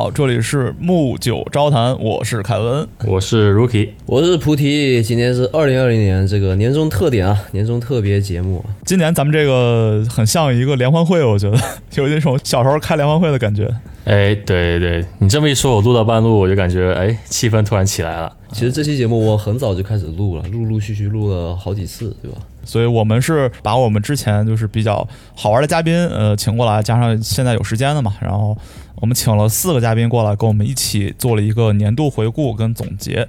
[0.00, 5.02] 好，这里是木九招谈，我是凯文，我是 Rookie，我是菩提。
[5.02, 8.64] 今天是二零二零年这个年终特点啊，年终特别节目。
[8.86, 11.58] 今年咱们这个很像一个联欢会，我觉得
[11.96, 13.70] 有一种小时候开联欢会的感觉。
[14.10, 18.36] 哎，对对，你这么一说，我录到半路，我就感觉哎，气氛突然起来了。
[18.50, 22.38] 其实这期节目我很早就开始录了，陆陆续续录了好几次，对吧？
[22.64, 25.06] 所以我们是把我们之前就是比较
[25.36, 28.58] 好玩的嘉宾，呃，请过来，加上现在有时间的嘛，然后
[28.96, 33.28] 我们请了四个嘉宾过来，跟我们一起做了一个年度回顾跟总结。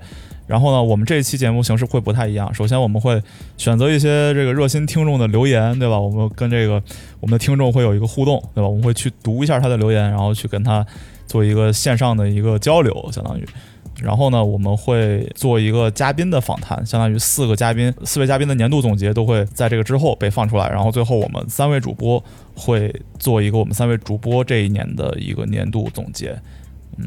[0.52, 2.54] 然后呢，我们这一期节目形式会不太一样。
[2.54, 3.24] 首先，我们会
[3.56, 5.98] 选择一些这个热心听众的留言，对吧？
[5.98, 6.74] 我们跟这个
[7.22, 8.68] 我们的听众会有一个互动，对吧？
[8.68, 10.86] 我们会去读一下他的留言，然后去跟他
[11.26, 13.48] 做一个线上的一个交流，相当于。
[14.04, 20.68] 然后呢，我们会做一个嘉宾的访谈，相当于四个嘉宾、四位嘉宾的年度总结都会在这个之后被放出来。
[20.68, 22.22] 然后最后我们三位主播
[22.56, 26.38] 会做一个我们三位主播这一年的一个年度总结。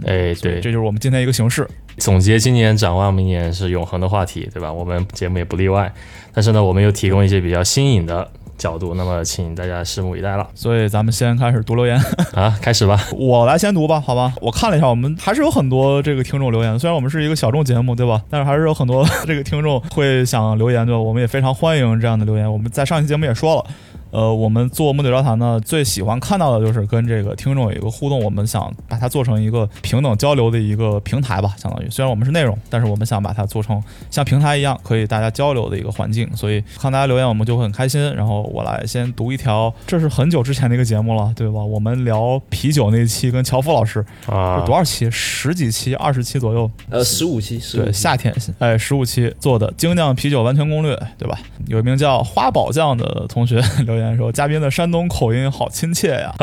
[0.06, 1.68] 哎，对，这就是我们今天一个形式。
[1.98, 4.72] 总结今年，展望明年是永恒的话题，对吧？
[4.72, 5.92] 我们节目也不例外。
[6.32, 8.28] 但是呢，我们又提供一些比较新颖的。
[8.56, 10.48] 角度，那么请大家拭目以待了。
[10.54, 12.00] 所以咱们先开始读留言
[12.32, 13.04] 啊，开始吧。
[13.12, 14.32] 我来先读吧，好吧。
[14.40, 16.78] 我看了一下，我们还是有很多这个听众留言。
[16.78, 18.22] 虽然我们是一个小众节目，对吧？
[18.30, 21.00] 但是还是有很多这个听众会想留言，对吧？
[21.00, 22.50] 我们也非常欢迎这样的留言。
[22.50, 23.66] 我们在上期节目也说了。
[24.14, 28.22] 呃，我们做木九交谈呢，最喜欢看到的就是跟这个听众有一个互动。
[28.22, 31.90] 我们想把它做成一个平等交流的一个平台吧，相当于。
[31.90, 36.28] 虽然我们是内容，但是我们想把它做成像平台一样，可以大家交流的一个环境。
[36.36, 38.00] 所以看大家留言，我们就会很开心。
[38.14, 41.64] 然后我来先读一条，这是很久之前的一个节目了，对吧？
[41.64, 45.10] 我们聊啤酒那期，跟乔夫老师啊，多少期？
[45.10, 46.70] 十几期、二十期左右？
[46.88, 47.60] 呃，十五期。
[47.72, 51.36] 对，夏天，哎，十五期做的精酿啤酒完全攻略，对吧？
[51.66, 54.84] 有一名叫花宝酱的同学 留言说，嘉宾的山。
[54.84, 56.34] 山东口音好亲切呀！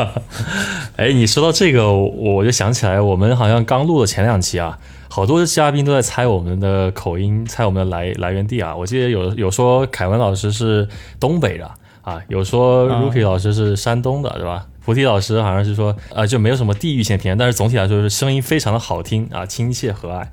[0.98, 4.76] 哎，你说到这个，我就想起来，我们好像刚录的前两期啊，
[5.08, 8.74] 好多嘉宾都在猜我们的口音，猜我们的来来源地啊。
[8.74, 10.88] 我记得有有说凯文老师是
[11.20, 11.70] 东北的
[12.00, 14.66] 啊，有说 Rookie 老师是山东的，对吧？
[14.84, 20.26] 菩提老师好像是说，呃，就没有什么地域性偏，但是总体来说是声音非常的好听啊，亲切和蔼。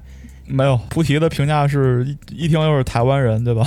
[0.49, 3.65] 没有菩提的评价是一一听就是台湾人，对吧？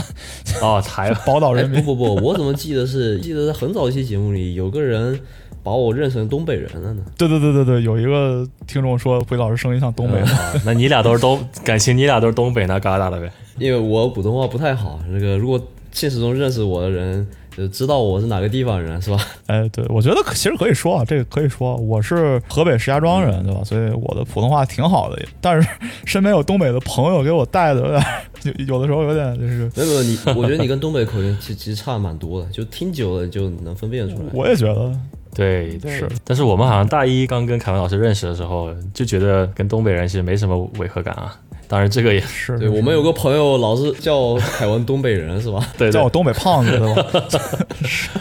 [0.61, 1.83] 哦，台 宝岛人民。
[1.83, 5.19] 不不不，我怎么记得是记得在很早一期节目里有个人
[5.63, 7.03] 把我认成东北人了呢？
[7.17, 10.27] 对对对对对，有一个听众说回老师声音像东北人，
[10.65, 13.31] 那你俩都是东，感情你俩都是东北那旮瘩的呗？
[13.59, 15.61] 因为我普通话不太好，那个如果
[15.93, 17.27] 现实中认识我的人。
[17.57, 19.19] 就知道我是哪个地方人是吧？
[19.47, 23.63] 哎，对，我觉得其实可以说啊，这个可以说我是河北石家庄人，对吧？
[23.65, 25.69] 所以我的普通话挺好的，但是
[26.07, 28.05] 身边有东北的朋友给我带的，有点
[28.67, 29.71] 有有的时候有点就是。
[29.77, 34.23] 没有你，我觉得你跟东北口音其其实差蛮多的，就听久了就能分辨出来。
[34.33, 34.93] 我也觉得，
[35.35, 36.09] 对，是。
[36.25, 41.39] 但是我们好像大一刚跟凯文老师认识的时候，就觉得跟东北人其实没什么违和感啊。
[41.73, 42.59] 当然，这个也是。
[42.59, 45.67] 对我们有个朋友老是叫凯文东北人，是吧？
[45.79, 47.07] 对，叫我东北胖子，对吧？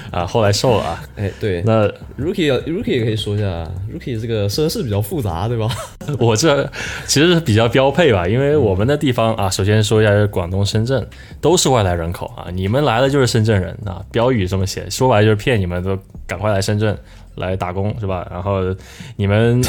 [0.10, 1.04] 啊，后来瘦了啊。
[1.18, 1.62] 哎，对。
[1.64, 1.86] 那
[2.18, 5.68] Rookie Rookie 也可以说一下，Rookie 这个身世比较复杂，对吧？
[6.18, 6.64] 我这
[7.08, 11.06] 其实是比较标配吧，因为我们的地方啊，首先说一下是广东深圳，
[11.42, 12.48] 都是外来人口啊。
[12.54, 16.98] 你们来了就是深圳人啊，标语这么写，说白了就是骗你们，都赶快来深圳。
[17.36, 18.28] 来打工是吧？
[18.32, 18.60] 然后
[19.16, 19.62] 你们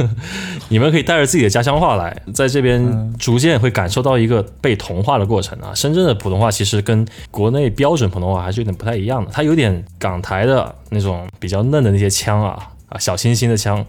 [0.68, 5.74] 你们可以带着自己的家乡话来，在这边逐渐会感受到一个被同化的过程啊。
[5.74, 12.58] 深圳的普通话其实跟国内标准普通话还是有点不太一样的，它有点港台的那种比较嫩的那些腔啊
[12.88, 13.84] 啊，小清新的腔，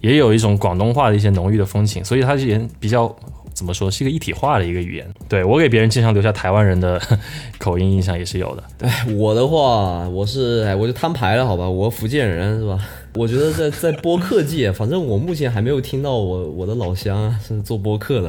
[0.00, 3.14] 也有一种广东话的一些浓郁的风情，所以它也比较。
[3.56, 5.14] 怎么说是一个一体化的一个语言？
[5.30, 7.00] 对我给别人经常留下台湾人的
[7.58, 8.62] 口音印象也是有的。
[8.76, 12.78] 对， 我的话，我是哎，我就摊牌了，好吧，我福建人是吧？
[13.16, 18.28] 我觉得在在播客界，反正我目前还没有听到我我的老乡是做播客的。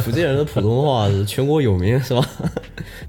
[0.00, 2.26] 福建人的普通话是全国有名，是吧？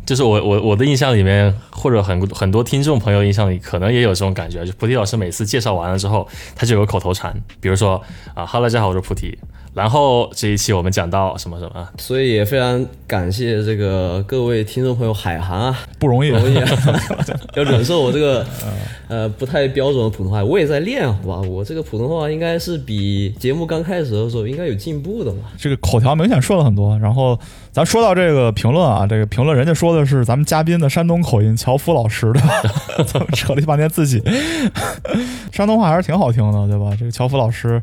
[0.05, 4.65] 就是我我我的印象里面，或者很很多听众朋友印象里，可能也有这种感觉。
[4.65, 6.27] 就菩提老师每次介绍完了之后，
[6.57, 8.01] 他就有口头禅，比如说
[8.33, 9.39] 啊哈喽，大家好，我是菩提。
[9.73, 16.69] 然后这一期我们讲到什么什么，所以也非常感谢这个各位听众朋友海涵啊，不容易，不容易啊，
[17.55, 18.45] 要忍受我这个
[19.09, 25.39] 呃不太标准的普通话，我也在练，好吧，我这个普通话应该是比节目刚开始的时候应该有进步的嘛。
[25.57, 26.97] 这个口条明显顺了很多。
[26.99, 27.37] 然后
[27.71, 32.61] 咱说到这个评论啊，这个评论人家说的是咱们嘉宾的山东口音，乔夫老师对吧？
[33.11, 34.21] 咱们扯了一半天自己，
[35.51, 36.95] 山东话还是挺好听的，对吧？
[36.97, 37.81] 这个乔夫老师。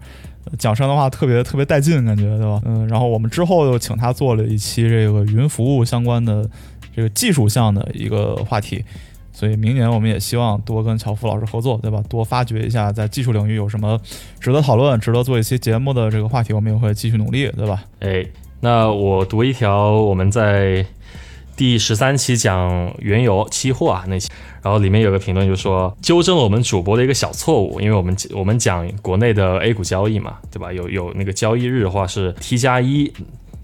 [0.58, 2.60] 讲山的话特别特别带劲，感觉对吧？
[2.64, 6.48] 嗯，然后我们之后又请他做了一期这个云服务相关的
[6.94, 8.84] 这个技术项的一个话题，
[9.32, 12.02] 所以明年我们也希望多跟乔夫老师合作，对吧？
[12.08, 13.98] 多发掘一下在技术领域有什么
[14.40, 17.84] 值得讨论、值得做一期节目的这个话题，我们也会继续努力，对吧？
[18.00, 18.26] 哎，
[18.60, 20.84] 那我读一条我们在
[21.60, 24.30] 第十三期讲原油期货啊那期，
[24.62, 30.72] 然后里面有个评论就说纠正了我们主播的一个小错误，因为我们我们讲国内的 A 股交易嘛，对吧？
[30.72, 33.12] 有有那个交易日的话是 T 加一。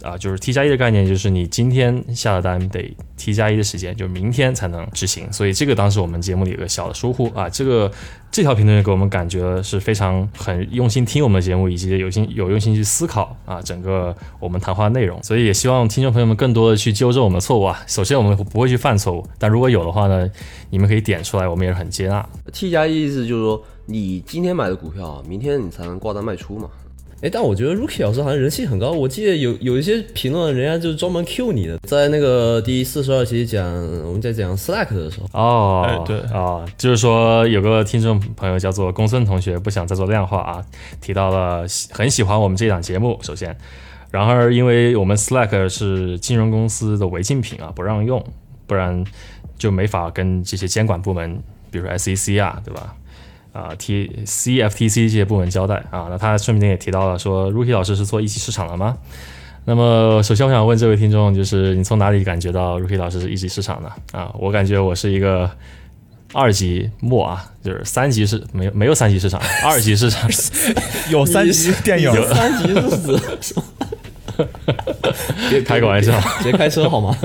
[0.02, 5.32] 啊，就是 T 加一的概念，就是你今天下的单得 T 加一的时间，就明天才能执行。
[5.32, 7.90] 所以这个当时我们节目里有个小的疏忽啊，这个
[8.30, 15.22] 这条评论给我们感觉是非常很用心听我们的节目，以及有心有用心去思考啊整个我们谈话内容。
[15.22, 17.82] 所以也希望听众朋友们更多的去纠正我们的错误啊。
[17.86, 20.28] 首先我们不会去犯错误，但如果有的话呢，
[20.70, 22.26] 你们可以点出来，我们也是很接纳。
[22.52, 26.68] T 加一意思就是说，你今天买的股票，明天你才能挂单卖出嘛。
[27.22, 33.64] 哎，但我觉得 Rookie 老师好像人气很高，我记得有有一些评论，人家就是专门 Q 你的，在那个第四十二期讲
[34.04, 36.18] 我们在讲 Slack 的时候，哦，哎对。
[36.30, 40.64] 啊、就是说有个听众朋友叫做公孙同学，不想再做量化啊，
[41.00, 43.56] 提到了很喜欢我们这档节目，首先，
[44.10, 48.22] 然而因为我们 Slack 是金融公司的违禁品啊，不让用，
[48.66, 49.02] 不然
[49.56, 52.94] 就没法跟这些监管部门，比如说 SEC 啊，对吧？
[53.56, 58.96] 啊，T C F T C 这些部门交代啊，那他顺便也提到了说，Rookie 老师是做一级市场了吗？
[59.64, 64.30] 那么，首先我想问这位听众，就是你从哪里感觉到 Rookie 老师是一级市场的啊？
[64.38, 65.50] 我感觉我是一个
[66.32, 70.30] 二级末啊，就是三级市没有没有三级市场，二级市场
[71.10, 73.20] 有三级电影，三级是死，
[75.50, 76.12] 别开个玩笑，
[76.42, 77.16] 别开车好吗？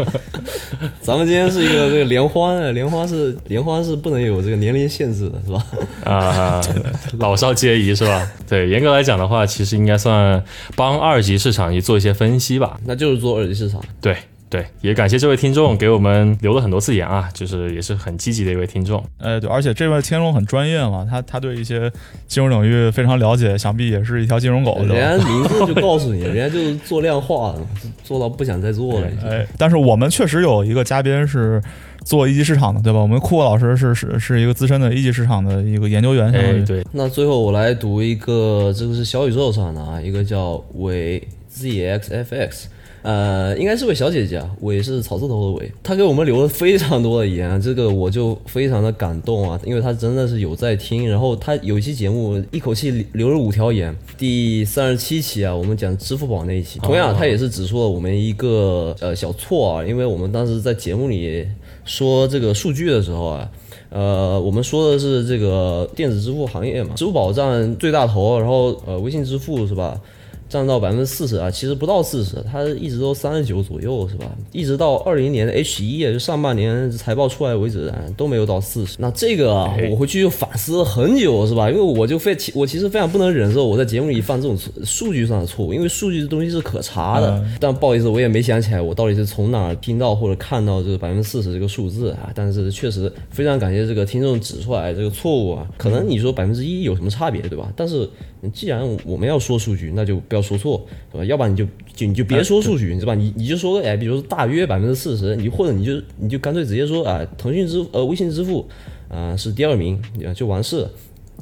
[1.02, 5.66] 咱们今天是一个这个联欢，联欢是联欢是不能有这个年龄限制的，是吧？
[6.06, 6.62] 啊、
[7.20, 8.32] 老少皆宜是吧？
[8.48, 10.44] 对，严格来讲的话，其实应该算
[10.76, 12.80] 帮二级市场去做一些分析吧。
[12.86, 13.82] 那就是做二级市场。
[14.02, 14.16] 对
[14.52, 19.02] 对，也感谢这位听众给我们留了很多次言啊，就是也是很积极的一位听众。
[19.18, 21.90] 哎，对，而且这位听众很专业嘛，他他对一些
[22.28, 27.62] 金融领域非常了解，想必也是一条金融狗，人家名字就告诉你， 人家就是做量化的，
[28.04, 29.08] 做到不想再做了。
[29.24, 31.64] 哎，但是我们确实有一个嘉宾是
[32.04, 33.00] 做一级市场的，对吧？
[33.00, 42.66] 我们库克老师是是是一个资深的一级市场的一个研究员，相当于，哎对，那最后我来读一个，这个是小宇宙上的啊，一个叫伟 zxfx。
[43.04, 61.48] 呃，应该是位小姐姐啊，伟是草字头的伟，她给我们留了非常多的言啊，这个我就非常的感动啊，因为她真的是有在听，然后她有一期节目一口气留了五条言，第三十七期啊，我们讲支付宝那一期，同样她也是指出了我们一个呃小错啊，因为我们当时在节目里
[61.84, 63.50] 说这个数据的时候啊，
[63.90, 70.00] 呃，我们说的是这个电子支付行业嘛，支付宝占最大头，然后呃，微信支付是吧？
[70.52, 74.26] 占到百分之四十啊，其实不到四十，它一直都三十九左右是吧？
[74.52, 78.98] 一直到二零年的 H 一，就上半年财报出来为止啊，都没有到四十。
[79.00, 81.70] 那这个啊，我回去就反思了很久是吧？
[81.72, 87.42] 因为我就非我其实非常不能忍受我在节目里犯这种数据上的错误，因为数据这东西是可查的。
[87.58, 92.30] 但不好意思，我也没想起来我到底是从哪儿听到或者看到这个百分之四十这个数字啊。
[92.36, 95.66] 但是确实非常感谢这个听众指出来这个错误啊。
[95.78, 97.72] 可能你说百分之一有什么差别对吧？
[97.74, 98.10] 但是
[98.52, 101.26] 既然我们要说数据，那就不要说错，对吧？
[101.26, 103.14] 要不然你就就你就别说数据，是吧？
[103.14, 108.68] 你你就说，哎，比如说大约百分之四十，你或者你就你就干脆直接说啊，腾讯支呃微信支付
[109.10, 110.02] 啊、是第二名，
[110.36, 110.92] 就完事了。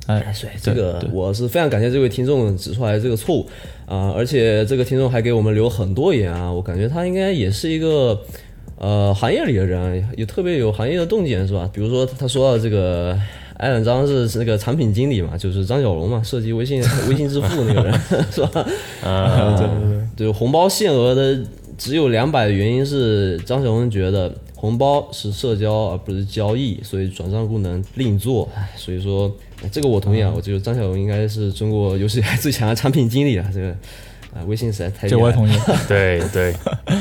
[0.08, 3.46] 哎，所以这个我是非常感谢这位听众指出来这个错误
[3.86, 8.20] 啊、而且这个听众还给我们留很多言啊，我感觉他应该也是一个
[8.77, 11.70] 呃行业里的人啊，也特别有行业的洞见是吧？
[11.72, 13.15] 比如说他说到这个
[13.60, 17.94] 艾朗张是是那个产品经理嘛，就是张小龙嘛，设计微信 微信支付那个人
[18.32, 18.66] 是吧？
[19.04, 21.38] 啊、对对对，对红包限额的
[21.78, 28.48] 只有两百的原因是张小龙觉得红包是社交而不是交易，所以转账功能另做。
[28.56, 29.30] 唉所以说
[29.62, 33.46] 哎这个我同意啊，我觉得张小龙应该是中国有史以来最强的产品经理了。
[33.54, 33.78] 这个啊，
[34.48, 35.51] 微信实在太厉害了这我也同意。
[35.88, 36.53] 对对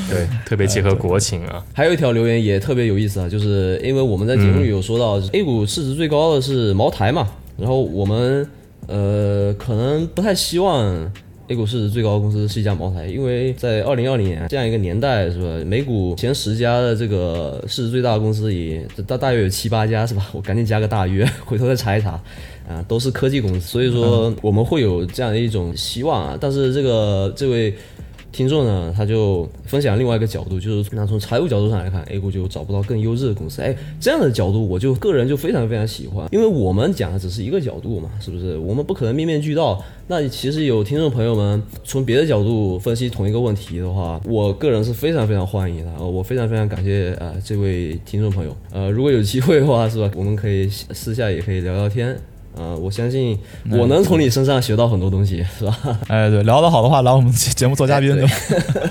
[0.08, 1.64] 对，特别结合国情啊。
[1.72, 8.48] 还有一条留言也特别有意思啊，就是因为我们在节目里有说到、A 股市值最高的是茅台嘛，然后我们
[8.86, 11.10] 呃可能不太希望
[11.48, 20.26] A 股市值最高的公司是一家茅台，因为在二零二零年这样一个年代是吧，美股前十家的这个市值最大的公司也大大约有七八家是吧？
[20.32, 22.20] 我赶紧加个大约，回头再查一查。
[22.68, 26.38] 啊，都是科技公司，所以说我们会有这样的一种希望啊。
[26.38, 27.74] 但是这个这位
[28.30, 33.62] 听众呢，他就分享另外一个角度，就是那从财务角度上来看，A 股就找不到更优质的公司。
[33.62, 38.58] 哎，这样的角度，我就个人就非常非常喜欢，因为我们讲的只是一个角度嘛，是不是？
[38.58, 39.82] 我们不可能面面俱到。
[40.06, 45.92] 那其实有听众朋友们从别的角度分析同一个问题的话，我个人是非常非常欢迎的。
[45.98, 48.54] 呃，我非常非常感谢啊这位听众朋友。
[48.70, 50.10] 呃，如果有机会的话，是吧？
[50.14, 52.16] 我们可以私下也可以聊聊天。
[52.58, 53.38] 呃，我相信
[53.70, 55.78] 我能从你身上学到很多东西，是吧？
[56.08, 58.26] 哎，对，聊得好的话，来我们节目做嘉宾就。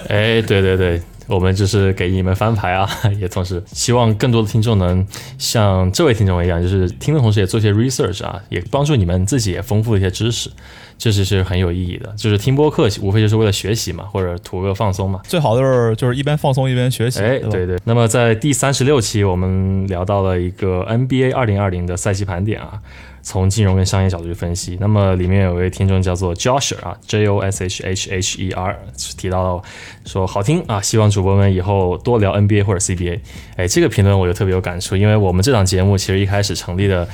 [0.07, 5.05] 哎，对对 对，我们就是给你们翻牌啊， 也同时希望更多的听众能
[5.37, 10.49] 像这位听众一样，就是听的同时也做些 research 啊，也帮助你们自己也丰富一些知识。
[10.97, 15.21] 这是是很有意义的，就是听播客，无非就是为了学习嘛，或者图个放松嘛。
[15.25, 17.19] 最好的是就是一边放松一边学习。
[17.19, 17.77] 哎，对对。
[17.83, 22.81] 那么在第三十六期，我们聊到了一个 NBA 二零二零的赛季盘点啊，
[23.21, 24.75] 从金融跟商业角度去分析。
[24.81, 28.75] 那么里面有位听众叫做 Josh 啊，J O S H H H E R，
[29.17, 29.61] 提到了
[30.05, 33.19] 说好听啊，希望主播们以后多聊 NBA 或者 CBA。
[33.55, 37.07] 哎，这个评论我就特别有感触，因为我们这档节目其实一开始成立的。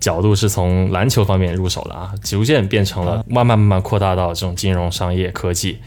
[0.00, 5.78] 角度是从篮球方面入手的啊，逐渐变成了慢慢慢慢扩大到这种金融、商业、科技，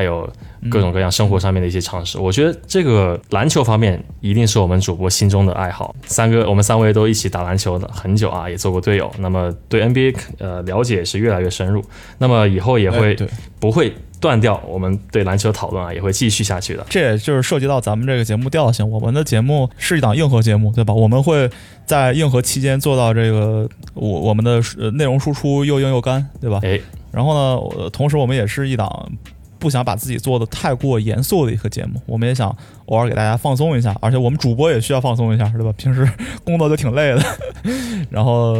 [0.00, 0.26] 还有
[0.70, 2.18] 各种各样生活上面的一些常识。
[2.18, 5.94] 我觉得这个篮球方面一定是我们主播心中的爱好。
[6.06, 11.84] 三个我们三位都一起打篮球的很久啊，也做过队友，那么对 NBA 呃了解是越来越深入。
[12.16, 13.14] 那么以后也会
[13.58, 13.92] 不会？
[14.20, 16.84] 断掉，我们对篮球讨论啊也会继续下去的。
[16.90, 18.86] 这也就是涉及到咱们这个节目调性。
[18.86, 20.92] 我们的节目是一档硬核节目，对吧？
[20.92, 21.48] 我们会
[21.86, 26.60] 在硬核期间做到这个，我我们的内容输出又硬又干，对吧？
[26.62, 26.78] 哎，
[27.10, 29.10] 然后呢，同时我们也是一档
[29.60, 32.00] 不想把自己做的太过严肃的一个节目。
[32.06, 32.48] 我们也想
[32.86, 35.72] 偶尔给大家放松一下，而且我们主播也需要放松一下，对吧？
[35.76, 36.10] 平时
[36.42, 37.22] 工作都挺累的。
[38.10, 38.54] 然后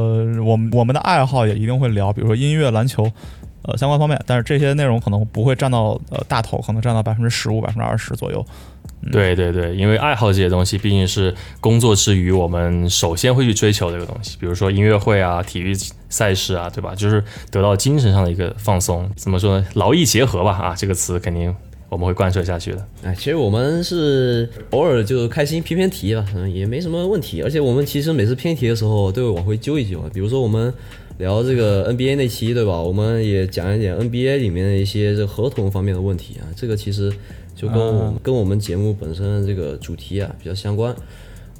[0.45, 3.11] 我们我们的爱好也一定会聊，比如说音乐、篮球。
[3.63, 8.45] 呃，相关方面，但是这些内容可能不会占到呃大头，可能占到百分之十五、百分之二十左右。
[9.11, 15.75] 对对对，因为爱好这些东西毕竟是工作之余我们首先会去追求这个东西，比如说音乐会啊、体育
[16.11, 16.95] 赛事啊，对吧？
[16.95, 19.11] 就是得到精神上的一个放松。
[19.17, 19.67] 怎么说呢？
[19.75, 21.55] 劳逸结合吧，啊，这个词肯定
[21.89, 22.87] 我们会贯彻下去的。
[23.03, 27.41] 哎，其实我们是偶尔就开心偏偏题吧，嗯，也没什么问题。
[27.41, 30.73] 而且我们其实每次偏题的时候都会往回揪一揪，比如说我们。
[31.21, 32.83] 聊这个 NBA 那期对吧？
[32.83, 36.49] 我们也讲一点 NBA 里面的一些这个合同方面的问题啊。
[36.57, 37.13] 这个其实
[37.55, 40.93] 就跟我跟我们节目本身这个主题啊比较相关。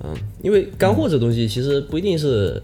[0.03, 2.61] 嗯，因为干货这东西其实不一定是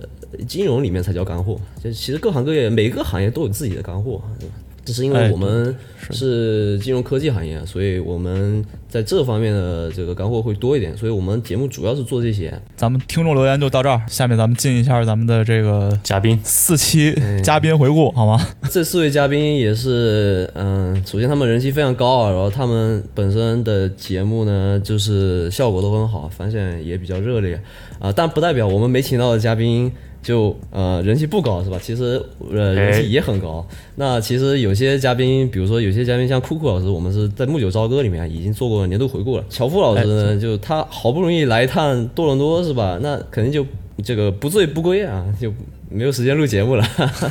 [0.48, 4.54] 金融里面才叫干货，就其实各行各业每个行业都有自己的干货，对吧？
[4.86, 5.74] 只是因为我们
[6.12, 12.54] 是金融科技行业，所以我们在这方面的这个干货会多一点，所以我们节目主要是做这些。
[12.76, 17.12] 咱们听众留言就到这儿，下面咱们进一下咱们的这个嘉宾四期
[17.42, 18.40] 嘉宾回顾，好吗？
[18.70, 27.60] 这四位嘉宾也是，嗯，首先他们人气非常高啊，然后他们本身的节目呢，就是效果都很好，反响也比较热烈
[27.98, 29.90] 啊，但不代表我们没请到的嘉宾。
[30.26, 31.78] 就呃人气不高是吧？
[31.80, 33.64] 其实呃人气也很高。
[33.94, 39.44] 那其实有些嘉宾，比如说有些嘉宾像酷酷老师，我们是在木九朝歌里面已经做过年度回顾了。
[39.48, 42.98] 乔夫老师呢，就他好不容易来一趟多伦多是吧？
[43.00, 43.64] 那肯定就
[44.02, 45.52] 这个不醉不归啊，就。
[45.88, 46.84] 没有时间录节目了，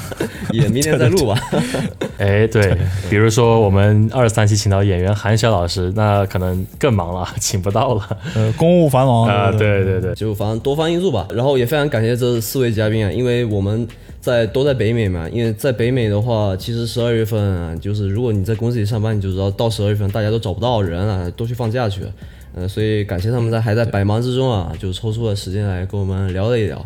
[0.51, 1.37] 也明天再录吧。
[2.17, 2.75] 哎，对，
[3.09, 8.17] 比如说我们二三期请到演员韩晓老师，那可能更忙了， 请不到了。
[8.33, 11.27] 呃，公务繁忙啊，对对对，就反正多方因素吧。
[11.33, 13.85] 然后也非常感谢这四位嘉宾啊，因为我们
[14.21, 22.11] 在都在北美嘛，因为在北美的话，其实十二月份啊，就是如果你在公司里上班，你就知道到十二月份大家都找不到人啊，都去放假去了。
[22.57, 26.83] 呃，所以感谢他们在还在百忙之中啊，就抽出了时间来跟我们聊了一聊。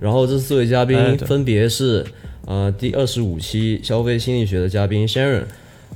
[0.00, 2.04] 然后这四位嘉宾分别是，
[2.44, 5.44] 呃，第二十五期消费心理学的嘉宾 Sharon，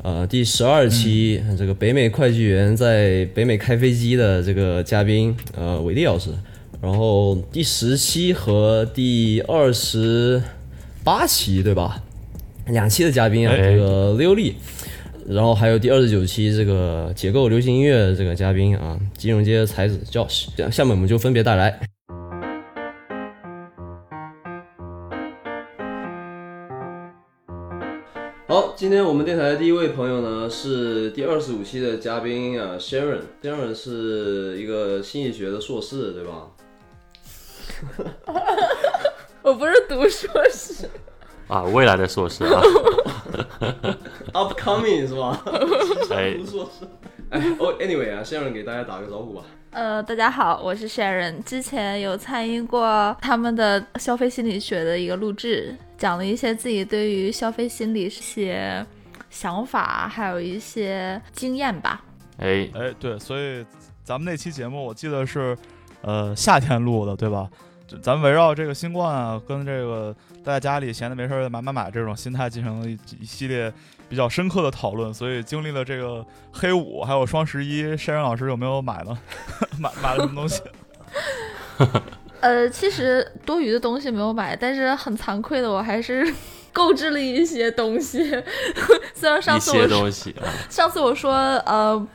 [0.04, 6.30] 呃，第十二期这个北美会计员在北美开飞机的这个嘉宾，呃，伟丽老师，
[6.80, 10.40] 然后第十期和第二十
[11.02, 12.00] 八期对吧？
[12.66, 14.54] 两期的嘉宾啊，这个刘丽，
[15.28, 21.80] 然后还有第二十九期这个解构流行音乐这个嘉宾啊，金融街的才子 Josh，下面我们就分别带来。
[28.46, 33.22] 好，今天我们电台的第一位朋友呢是第二十五期的嘉宾啊，Sharon。
[33.42, 36.46] Sharon 是一个心理学的硕士，对吧？
[39.42, 40.88] 我不是读硕士
[41.48, 42.60] 啊，未来的硕士啊。
[44.32, 45.42] Upcoming 是吧？
[46.10, 46.86] 哎，读硕士。
[47.30, 49.42] 哎，哦，Anyway 啊，Sharon 给大家打个招呼吧。
[49.70, 58.84] 呃，大家好，我是 Sharon，之前有参与过他们的消费心理学的一个录制，讲了一些自己对于消费心理一些
[59.28, 62.02] 想法，还有一些经验吧。
[62.38, 63.64] 哎，哎，对，所以
[64.02, 65.56] 咱们那期节目我记得是
[66.02, 67.48] 呃夏天录的，对吧？
[67.86, 70.14] 就咱们围绕这个新冠啊，跟这个
[70.44, 73.72] 待在家里闲的没事儿买买买这种心态进行了一一系列
[74.08, 75.12] 比较深刻的讨论。
[75.14, 79.16] 所以经历了这个黑五还有双十一，山人老师有没有买呢？
[79.78, 80.62] 买买了什么东西？
[82.40, 86.26] 呃，其实多余的东西没有买，但是很惭愧的，我还是
[86.72, 88.18] 购置了一些东西。
[89.14, 92.06] 虽然上次我说东西啊，上次我说呃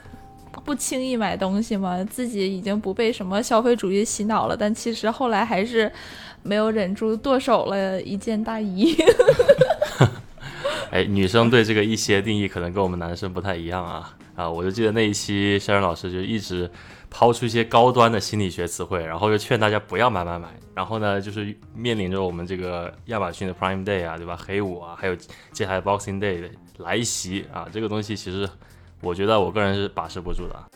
[0.64, 5.92] 不轻易买东西嘛，自己已经不被什么消费主义洗脑了，但其实后来还是
[6.44, 8.96] 没有忍住剁手了一件大衣。
[10.92, 14.50] 哎，女生对这个一些定义可能跟我们男生不太一样啊啊！
[14.50, 16.70] 我就记得那一期肖然老师就一直
[17.10, 20.50] 抛出一些高端的心理学词汇，然后就劝大家不要买买买。
[20.76, 24.38] 然后呢，就是面临着我们这个亚马逊的 Prime Day 啊，对吧？
[24.38, 25.16] 黑五啊，还有
[25.54, 28.50] 接下来 Boxing Day 的来袭啊，这个东西其实
[29.02, 30.68] 我觉得我个人是把持不住的啊。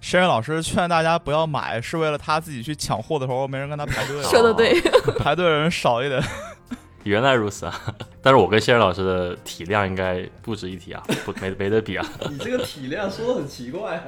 [0.00, 4.78] 山人老师劝大家不要买，是为了他自己去抢货的时候没人跟他排队，说的对，
[5.18, 6.22] 排队的人少一点。
[7.04, 7.94] 原来如此啊！
[8.22, 14.02] 但是我跟谢然老师的体量应该不值一提啊，不没没得比啊， 你这个体量说的很奇怪，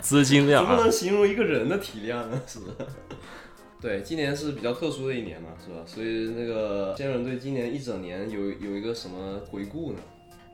[0.00, 2.40] 资金量啊怎么能，形容一个人的体量呢？
[2.46, 2.74] 是不是？
[3.80, 5.80] 对，今年是比较特殊的一年嘛，是吧？
[5.86, 9.98] 所以那个仙人对今年一整年有有一个什么回顾呢？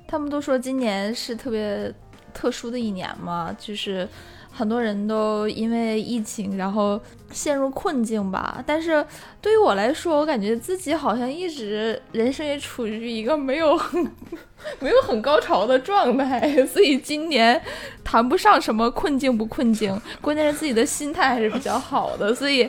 [0.07, 1.95] 他们都说今年是特别
[2.35, 4.07] 特殊的一年嘛，就是
[4.50, 7.00] 很多人都因为疫情然后
[7.31, 8.62] 陷入困境吧。
[8.67, 9.05] 但是
[9.41, 13.81] 对于我来说，我感觉自己好像一直人生也处于一个没有
[14.81, 17.61] 没有很高潮的状态，所以今年
[18.03, 22.69] 谈不上什么困境不困境，关键是自己的心态还是比较好的，所以。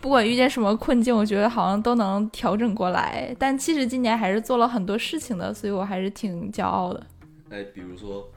[0.00, 3.34] 不管遇见什么困境，我觉得好像都能调整过来。
[3.36, 7.04] 但其实今年还是做了很多事情的，所以我还是挺骄傲的。
[7.50, 8.30] 哎，比如说，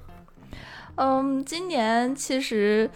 [0.96, 2.90] 嗯，今年其实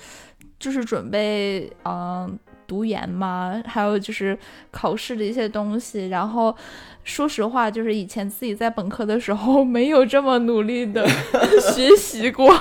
[0.59, 2.37] 就是准备嗯
[2.67, 4.37] 读研嘛，还有就是
[4.71, 6.09] 考试的一些东西。
[6.09, 6.55] 然后
[7.03, 11.07] 说实话，就是以前自己在本科的时候 没有这么努力的
[11.73, 12.55] 学习过，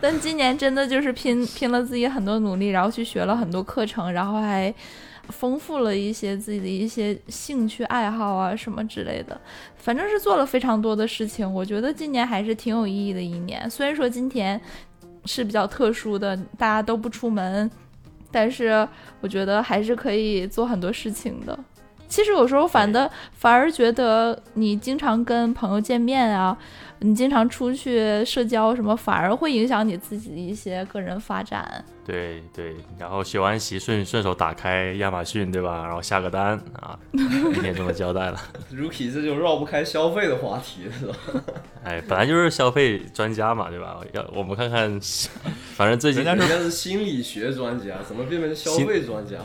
[0.00, 4.74] 但今年真的就是拼拼了自己很多努力，然后去学了很多课程，然后还。
[5.28, 9.40] 丰富了一些自己的一些兴趣爱好啊什么之类的，
[9.76, 11.50] 反正是做了非常多的事情。
[11.52, 13.68] 我觉得今年还是挺有意义的一年。
[13.70, 14.60] 虽然说今天
[15.24, 17.70] 是比较特殊的，大家都不出门，
[18.30, 18.86] 但是
[19.20, 21.58] 我觉得还是可以做很多事情的。
[22.12, 26.54] 其实有时候反的反而觉得你经常跟朋友见面啊，
[26.98, 31.82] 你经常出去社交什么，反而会影响你自己的一些个人发展。
[32.04, 35.84] 对对，然后学完习顺顺手打开亚马逊，对吧？
[35.86, 38.38] 然后下个单啊， 一天这么交代了。
[38.70, 41.14] Rookie 这就绕不开消费的话题，是吧？
[41.82, 43.96] 哎，本来就是消费专家嘛，对吧？
[44.12, 45.00] 要我们看看，
[45.74, 49.38] 反正最近人家人家是心理学专家，怎么变成消费专家？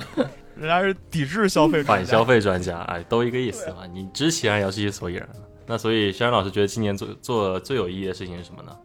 [0.59, 3.85] 人家是抵制消费反消费专家，哎，都一个意思嘛。
[3.93, 5.27] 你知其然，要知其所以然。
[5.65, 8.75] 那所以，轩然老师觉得今年做做最有意义的事情是什么呢？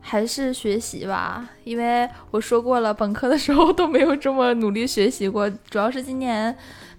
[0.00, 5.48] 还是学习吧，因为我说过了，本科的时候都没有这么努力学习过。
[5.70, 6.54] 主要是今年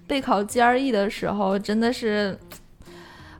[0.07, 2.39] 备考 GRE 的时候，真的是，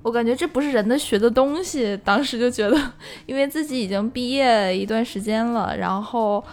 [0.02, 1.98] 我感觉这不是人的学的东西。
[2.04, 2.78] 当时就觉得，
[3.26, 6.44] 因为自己已经毕业一段时间了，然后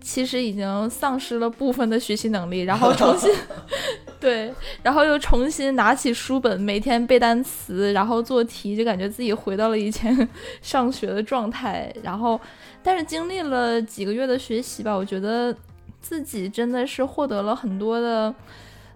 [0.00, 3.30] 其实已经丧失了部分的学习能力，然后重新
[4.20, 10.28] 对，然后又重新拿起书本，每天背单词，然后做题，就感觉自己回到了以前
[10.60, 11.90] 上学的状态。
[12.02, 12.38] 然后，
[12.82, 15.54] 但是经历了几个月的学习吧，我觉得
[16.00, 18.34] 自己真的是获得了很多的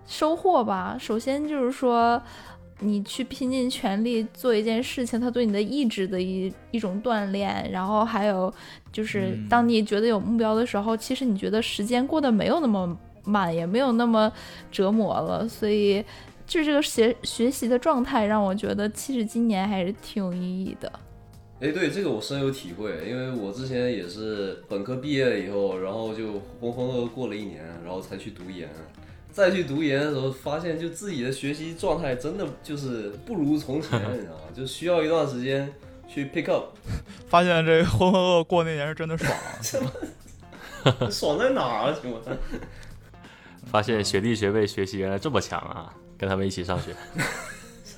[0.06, 0.96] 收获吧。
[1.00, 2.20] 首先就是说，
[2.80, 7.70] 你去拼尽全力做一件事情，它对你的意志的一一种锻炼。
[7.70, 8.52] 然后还有
[8.92, 14.30] 就是，嗯当你觉得有目标的时候，其实你觉得时间过得没有那么慢，也没有那么
[14.70, 15.48] 折磨了。
[15.48, 16.04] 所以，
[16.46, 20.92] 就是这个学学习的状态，让我觉得其实今年还是挺有意义的。
[21.60, 28.68] 哎，对这个我深有体会，因为我之前也是本科毕业了以后，然后就浑浑噩噩过了一年，然后才去读研。
[29.34, 34.42] 再去读研的时候，发现就自己的学习状态真的就是不如从前，你知道吗？
[34.54, 35.68] 就需要一段时间
[36.08, 36.66] 去 pick up。
[37.26, 41.10] 发现这浑浑噩噩过那年是真的爽啊。
[41.10, 41.98] 爽在哪儿啊？
[42.00, 42.20] 请问？
[43.66, 46.94] 发现学弟学妹学习原来这么强啊，跟他们一起上学。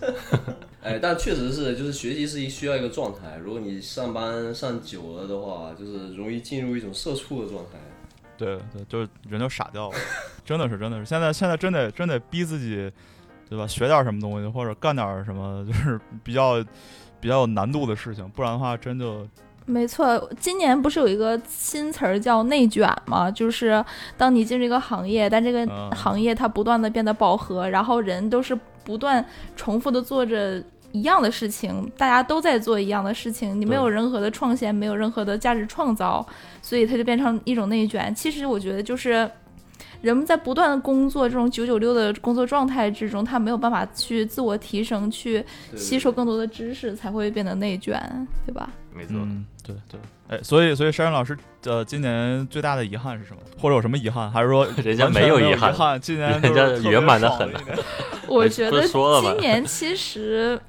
[0.82, 3.36] 哎，但确实是，就是学习是一需要一个状态。
[3.44, 7.78] 如果你上班上久了的话，就是容易进入一种社畜的状态。
[8.36, 9.96] 对对，就是人就傻掉了，
[10.44, 12.90] 真的是真的是，现在现在真得真得逼自己
[13.48, 13.66] 对吧？
[13.66, 16.62] 学点什么东西，或者干点什么， 就是比较
[17.20, 19.26] 比较有难度的事情，不然的话，真就
[19.64, 23.30] 没错，今年不是有一个新词儿叫内卷吗？
[23.30, 23.84] 就是
[24.16, 29.24] 当你进入一个行业，但这个嗯行业它不断的变得饱和，然后人都是不断
[29.56, 30.62] 重复的做着
[30.96, 36.26] 一样的事情，大家都在做一样的事情，你没有任何的创新，没有任何的价值创造，
[36.62, 38.14] 所以它就变成一种内卷。
[38.14, 39.30] 其实我觉得就是。
[40.02, 47.98] 人们在不断的工作这种九九六的工作状态之中，他没有办法去自我提升，去吸收更多的知识，才会变得内卷，
[48.46, 48.68] 对吧？
[48.94, 49.16] 没错。
[49.16, 49.98] 嗯，对对。
[50.28, 53.38] 哎，所以所以珊珊老师，呃，今年最大的遗憾是什么？
[53.58, 54.30] 或者有什么遗憾？
[54.30, 57.50] 还是说 人家没遗没有遗憾今年人家圆满的很
[58.28, 60.60] 我觉得今年其实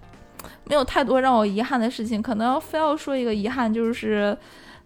[0.70, 4.38] 没有太多让我遗憾的事情，可能要非要说一个遗憾，就是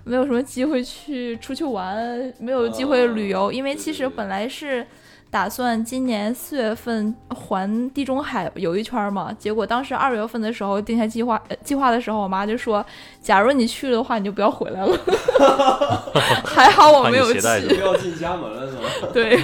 [0.03, 4.85] 没有什么机会去出去玩，没有机会旅游，哦因为其实本来是。
[5.31, 12.85] 打算今年四月份环地中海游一圈嘛，结果当时二月份的时候定下计划，呃计划的时候，我妈就说，
[13.21, 14.93] 假如你去了的话，你就不要回来了。
[16.43, 17.39] 还好我没有去
[17.79, 19.07] 要进家门了是吧？
[19.15, 19.41] 对，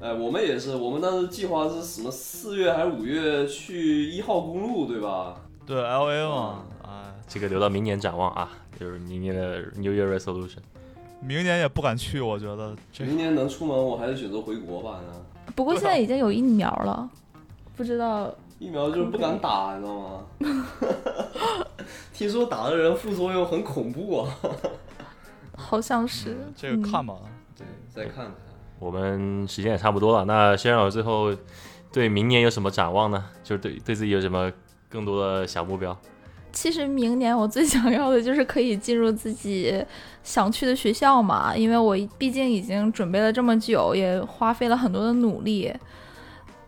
[0.00, 5.36] 哎，我们也是，我们当时计划是什么四月还是五月去一号公路对吧？
[5.66, 8.48] 对 L A 嘛，哎，这个留到明年展望啊，
[8.78, 10.58] 就是明年的 New Year Resolution。
[11.20, 15.00] 明年也不敢去，我觉得这明年能出门，我还是选择回国吧。
[15.00, 17.10] 呢，不过现在已经有疫苗了，
[17.76, 20.26] 不知道疫苗就是不敢打，你知道吗？
[22.12, 24.34] 听说打的人副作用很恐怖啊。
[25.56, 27.14] 好像是、嗯这个看吧。
[27.56, 28.34] 对，再看看。
[28.78, 31.34] 我们时间也差不多了，那先让我最后
[31.90, 33.24] 对明年有什么展望呢？
[33.42, 34.52] 就是对对自己有什么
[34.96, 35.94] 更多的小目标？
[36.52, 39.84] 其实明年我最想要的就是可以进入自己
[40.22, 45.70] 想去的学校嘛，因为我毕竟已经准备了这么久，也花费了很多的努力。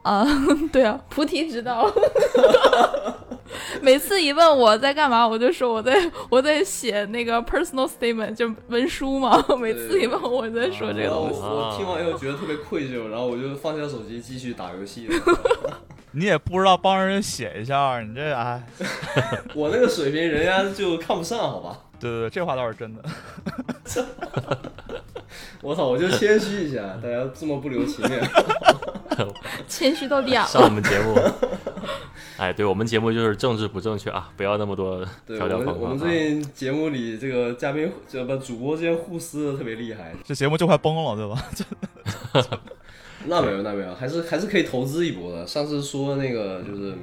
[0.02, 0.26] 啊、
[0.70, 1.90] 对啊，菩提之道。
[3.80, 9.42] 每次一问我在干嘛，我就说我在我在写那个 personal statement，就文书嘛。
[9.58, 11.40] 每次一问我在说这个东西。
[11.40, 15.14] 我听完以后觉得特别愧疚，然后我就放下手机继续打游戏了。
[16.18, 18.60] 你也不知道帮人写一下，你这哎，
[19.54, 21.78] 我那个水平，人家就看不上，好吧？
[22.00, 23.02] 对对对，这话倒是真的。
[25.62, 28.20] 我操，我就谦虚一下，大家这么不留情面。
[29.68, 30.68] 谦虚到点上我。
[30.68, 31.14] 们节目，
[32.36, 36.04] 哎，对我们节目就是政治不正确啊，不要那么多对条条框框、我们我们啊。
[36.04, 40.14] 最近节目里这个嘉宾这不主播之间互撕的特别厉害。
[40.24, 41.44] 这节目就快崩了，对吧？
[43.24, 45.46] 那没有，那没有，还是还是可以投资一波的。
[45.46, 46.94] 上次说那个就是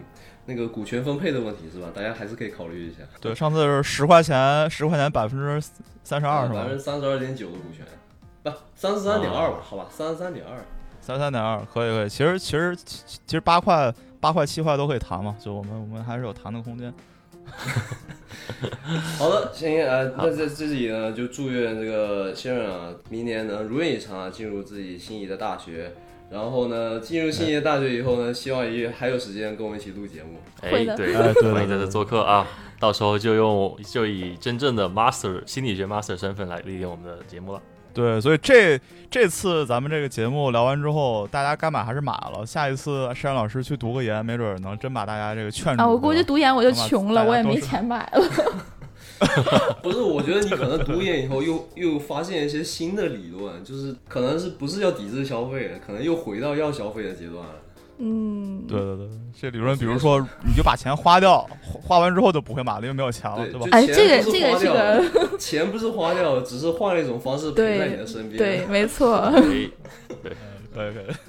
[0.45, 1.91] 那个股权分配的问题是吧？
[1.93, 2.99] 大家还是可以考虑一下。
[3.19, 5.67] 对，上次是十块钱，十块钱百分之
[6.03, 6.67] 三十二是吧百？
[6.69, 7.85] 分之三十二点九的股权，
[8.43, 9.57] 不三十三点二吧？
[9.61, 10.57] 好吧，三十三点二。
[11.01, 12.09] 三十三点二，可以可以。
[12.09, 16.91] 其实其实其实八块八块七块都可以谈嘛，就我们我们还是有谈的空间。
[19.19, 25.93] 好的，行，呃，那在这里呢，就祝愿这个先生啊，明年能如愿以偿啊，进入自己心仪的大学。
[26.29, 30.39] 然后呢，进入心仪的大学以后呢，希望也还有时间跟我们一起录节目。
[30.61, 32.47] 哎，对，哎对对对欢迎在这做客啊！
[32.79, 37.61] 到时候就用就以真正的 master 心理学 master 身份来历练我们的节目了。
[37.93, 38.77] 对，所以这
[39.09, 42.45] 这次咱们这个节目聊完之后，大家该买还是买了。
[42.45, 45.81] 下一次山老师去读个研，没准儿能真把大家这个劝住。
[45.81, 48.21] 啊，我估计读研我就穷了，我也没钱买了。
[49.81, 57.55] 不是，我觉得你可能读研以后又又发现一些新的理论，就是可能是不是要抵制消费了，可能又回到要消费的阶段了。
[57.97, 59.07] 嗯，对对对，
[59.39, 63.67] 这理论，比如说你就把钱花掉，花 花完之后就不会买了，因为没有钱了，对，对吧？
[63.71, 68.37] 哎，这个这个这个， 钱不是花掉，只是换了一种方式陪在你的身边。
[68.37, 69.31] 对，没错。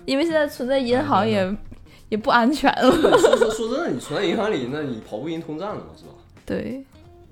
[0.04, 1.56] 因为现在存在银行也
[2.08, 2.90] 也不安全了。
[2.90, 6.14] 说说说真的，你存在银行里，那你跑不赢通胀了嘛，是吧？
[6.44, 6.84] 对，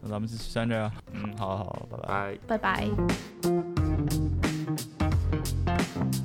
[0.05, 2.37] 那咱们就先这样，嗯，好好好，拜拜。
[2.47, 2.59] 拜。
[2.59, 2.89] 拜拜。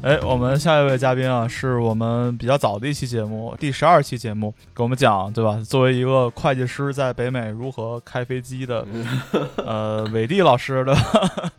[0.01, 5.57] 哎，我们下一位嘉宾啊，是我们比较早的一期节目，第十二期节目，给我们讲，对吧？
[5.65, 8.85] 作为一个会计师在北美如何开飞机的，
[9.57, 10.95] 呃，伟弟老师的，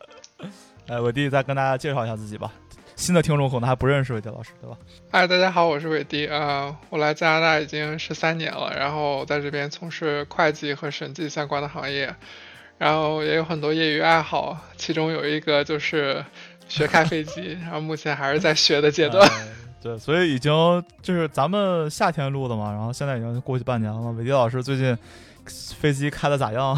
[0.88, 2.50] 哎，伟弟再跟大家介绍一下自己吧。
[3.00, 4.76] 新的听众可能还不认识伟迪老师，对吧？
[5.10, 12.14] 嗨，大家好，我是伟迪啊、呃我来加拿大已经十三年了，然后在这边从事会计和审计相关的行业，
[12.76, 16.22] 然后也有很多业余爱好，其中有一个就是
[16.68, 19.26] 学开飞机， 然后目前还是在学的阶段。
[19.26, 19.48] 哎
[19.82, 20.52] 对，所以已经
[21.00, 24.12] 就是咱们夏天录的嘛，然后现在已经过去半年了。
[24.12, 24.94] 伟迪老师最近
[25.46, 26.76] 飞机开的咋样？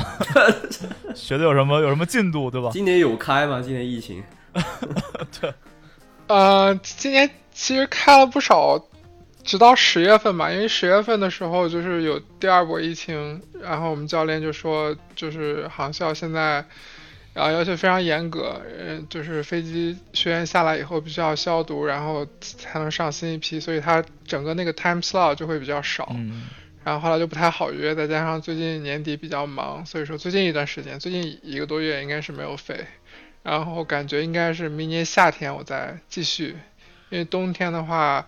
[1.16, 2.70] 学的有什么有什么进度，对吧？
[2.72, 3.60] 今年有开吗？
[3.60, 4.22] 今年疫情？
[6.26, 8.88] 呃，今年其实开了不少
[9.44, 16.64] 直到十月份吧，因为十月份的时候就是有第二波疫情，然后我们教练就说，就是航校现在，
[17.34, 26.48] 然后要求非常严格，嗯，就是飞机学员下来以后必须要消毒，然后才能上新一批，所以它整个那个 time slot 就会比较少，嗯，
[26.84, 32.86] 然后后来就不太好约，再加上最近年底比较忙，所以说最近一段时间，最近一个多月应该是没有飞，
[33.42, 36.56] 然后感觉应该是明年夏天我再继续，
[37.10, 38.26] 因为冬天的话。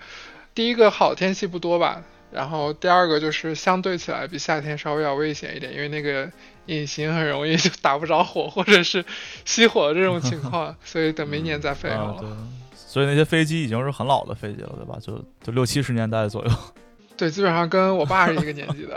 [0.54, 6.30] 第一个好天气不多吧，然后第二个就是相对起来比夏天稍微要危险一点，因为那个
[6.66, 9.04] 隐形很容易就打不着火或者是
[9.44, 12.20] 熄火这种情况， 所以等明年再飞好了。
[12.20, 12.28] 对，
[12.76, 14.96] 所以那些飞机已经是很老的飞机了，对吧？
[15.04, 16.50] 就就六七十年代左右。
[17.18, 18.96] 对，基本上跟我爸是一个年纪的。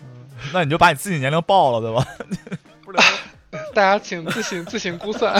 [0.54, 2.02] 那你就把你自己年龄报了，对吧？
[2.82, 3.04] 不知道，
[3.74, 5.34] 大家请自行自行估算。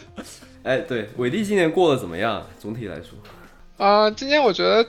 [0.64, 2.44] 哎，对，伟弟今年过得怎么样？
[2.58, 3.16] 总体来说，
[3.86, 4.84] 啊，今年我觉得。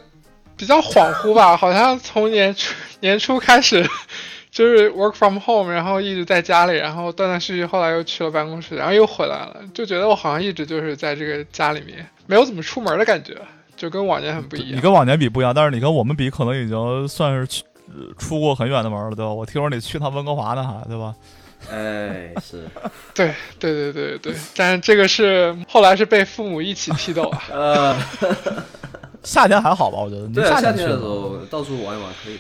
[0.60, 3.82] 比较恍惚吧，好像从年初 年初开始
[4.52, 13.38] 就是 work from home，然后一直在家里，然后断断续续，后来又去了办公室，然后又回来了，就觉得我好像一直就是在这个家里面，没有怎么出门的感觉，
[13.78, 14.76] 就跟往年很不一样。
[14.76, 17.64] 你跟往年比不一样，但是你跟我们比，可能已经算是去
[18.18, 19.32] 出过很远的门了，对吧？
[19.32, 21.16] 我听说你去趟温哥华呢，还对吧？
[21.72, 22.64] 哎，是
[23.14, 27.44] 对对对对对，但是这个是后来是被父母一起批斗啊。
[27.52, 27.98] 呃。
[29.22, 29.98] 夏天还好吧？
[29.98, 32.40] 我觉得对夏天的时候到处玩一玩可以。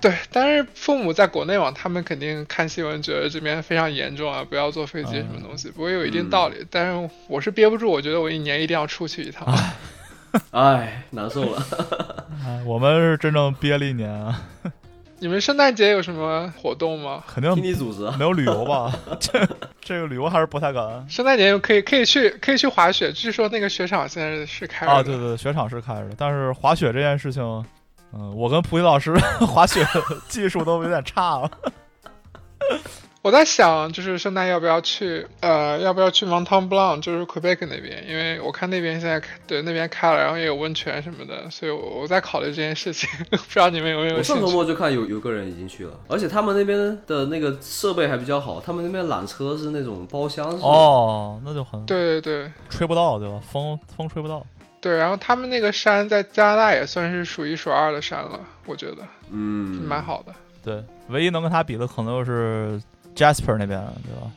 [0.00, 6.66] 对，但是父母在国内嘛，他们肯定看新闻觉得这边非常严重啊，不要坐飞机什么东西，不过有一定道理。
[6.68, 9.46] 但是我是憋不住，我觉得我一年一定要出去一趟。
[10.50, 11.64] 哎，难受了。
[12.66, 14.42] 我们是真正憋了一年啊。
[15.18, 17.24] 你们圣诞节有什么活动吗？
[17.26, 18.92] 肯定听你组织，没有旅游吧？
[19.18, 19.48] 这
[19.80, 21.06] 这个旅游还是不太敢。
[21.08, 26.14] 圣诞节可以可以去可以去滑雪，据说那个雪场现在是开着啊，对对，雪场是开着的。
[26.18, 27.42] 但是滑雪这件事情，
[28.12, 29.86] 嗯，我跟菩提老师 滑雪
[30.28, 31.50] 技术都有点差了。
[33.26, 35.26] 我在想，就是圣诞要不要去？
[35.40, 38.08] 呃，要不要去 Mont Blanc，就是 Quebec 那边？
[38.08, 43.10] 因为我看那边现在开，对那边开了，然后也有温泉什么的，所以我我在考虑这件事情。
[43.28, 44.18] 不知道你们有没有？
[44.18, 50.58] 我上周末就看有有个人已经去了，而且他们那边的那个设备还比较好，他们那边缆车是那种包厢式。
[50.62, 53.40] 哦，那就很对对对，吹不到对吧？
[53.50, 54.46] 风风吹不到。
[54.80, 58.98] 对，然后他们那个山在加拿大也算是数一数二的山了，我觉得，
[59.32, 60.32] 嗯，蛮好的。
[60.62, 62.80] 对，唯一能跟他比的可能就是。
[63.16, 64.30] Jasper 那边对吧？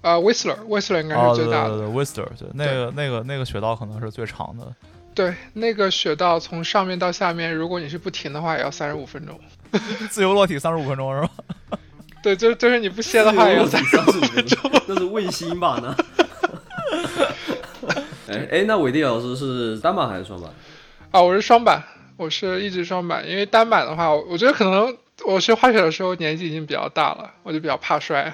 [0.00, 1.70] 呃，Whistler，Whistler 应该是最大的。
[1.70, 4.72] 对对对，Whistler 对那个那个那个雪道可能是最长的。
[5.14, 9.38] 对，那个雪道从上面到下面，如果你是不停的话，也要三十五分钟。
[10.08, 11.30] 自由落体三十五分钟是吧？
[12.22, 14.70] 对，就就是你不歇的话，也要三十五分钟。
[14.86, 15.80] 那是卫星吧？
[15.82, 15.94] 那？
[18.32, 20.48] 哎哎，那伟弟老师是单板还是双板？
[21.10, 21.82] 啊，我是双板，
[22.16, 24.96] 我是一直双板，因为单板的话，我觉得可能。
[25.26, 28.32] 我学滑雪的时候年纪已经比较大了，我就比较怕摔，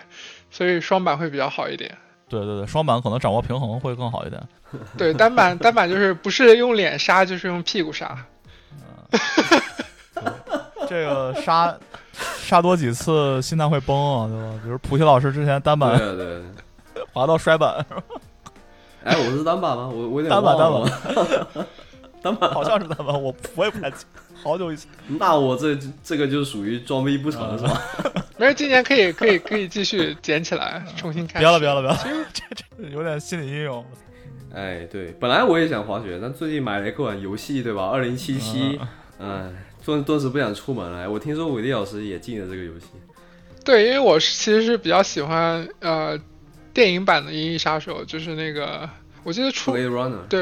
[0.50, 1.96] 所以双板会比较好一点。
[2.28, 4.42] 对对对，双板可能掌握平衡会更好一点。
[4.98, 8.16] 对，单板单板就是不是用脸刹，就是用屁股刹。
[10.88, 11.74] 这个刹
[12.12, 14.60] 刹多几次心态会崩啊，对吧？
[14.62, 16.42] 比如普希老师之前单板对对
[17.12, 17.84] 滑到摔板。
[19.04, 19.88] 哎，我是单板吗？
[19.88, 21.66] 我我有点单板单板
[22.24, 24.00] 单板好像是他们，我我也不太清。
[24.42, 27.82] 好久以前，那我这这个就属于装逼不成了是吧？
[28.38, 31.38] 没事，今年可以可以可以继续捡起来， 重新开。
[31.38, 33.84] 不要了不要了不要了，这这 有点心理阴影。
[34.54, 37.84] 哎，对，本来我也想滑雪，但最近买了一款游戏，对吧？
[37.86, 38.80] 二零七七，
[39.18, 39.50] 哎，
[39.84, 41.10] 顿顿时不想出门了。
[41.10, 42.86] 我听说伟力老师也进了这个游戏。
[43.64, 46.18] 对，因为我是其实是比较喜欢呃
[46.72, 48.88] 电影版的《银翼杀手》，就是那个。
[49.24, 49.86] 我记得出对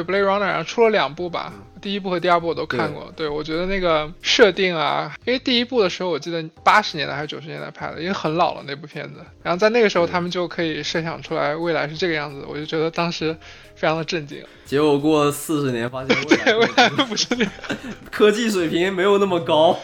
[0.02, 3.12] Blade Runner，然后出了两部吧，第一部和第二部我都看过。
[3.16, 9.20] 对我觉得那个设定啊，因为第一部的时候我记得八十年代还是九十年代拍的，因为很老了那部片子。
[9.42, 13.36] 然后在那个时候他们就可以设想出来未来是这个样子，我就觉得当时
[13.76, 14.44] 非常的震惊。
[14.64, 16.16] 结果过四十年发现
[16.58, 17.50] 未来不是那个
[18.10, 19.78] 科技水平没有那么高。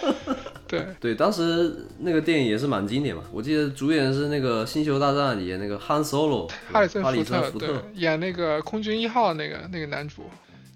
[0.68, 3.22] 对对，当时那个电影也是蛮经典嘛。
[3.32, 10.28] 我记得主演是那个《星球大战》里那个 Han Solo，哈里森福特，对，演那个空军一号那个那个男主。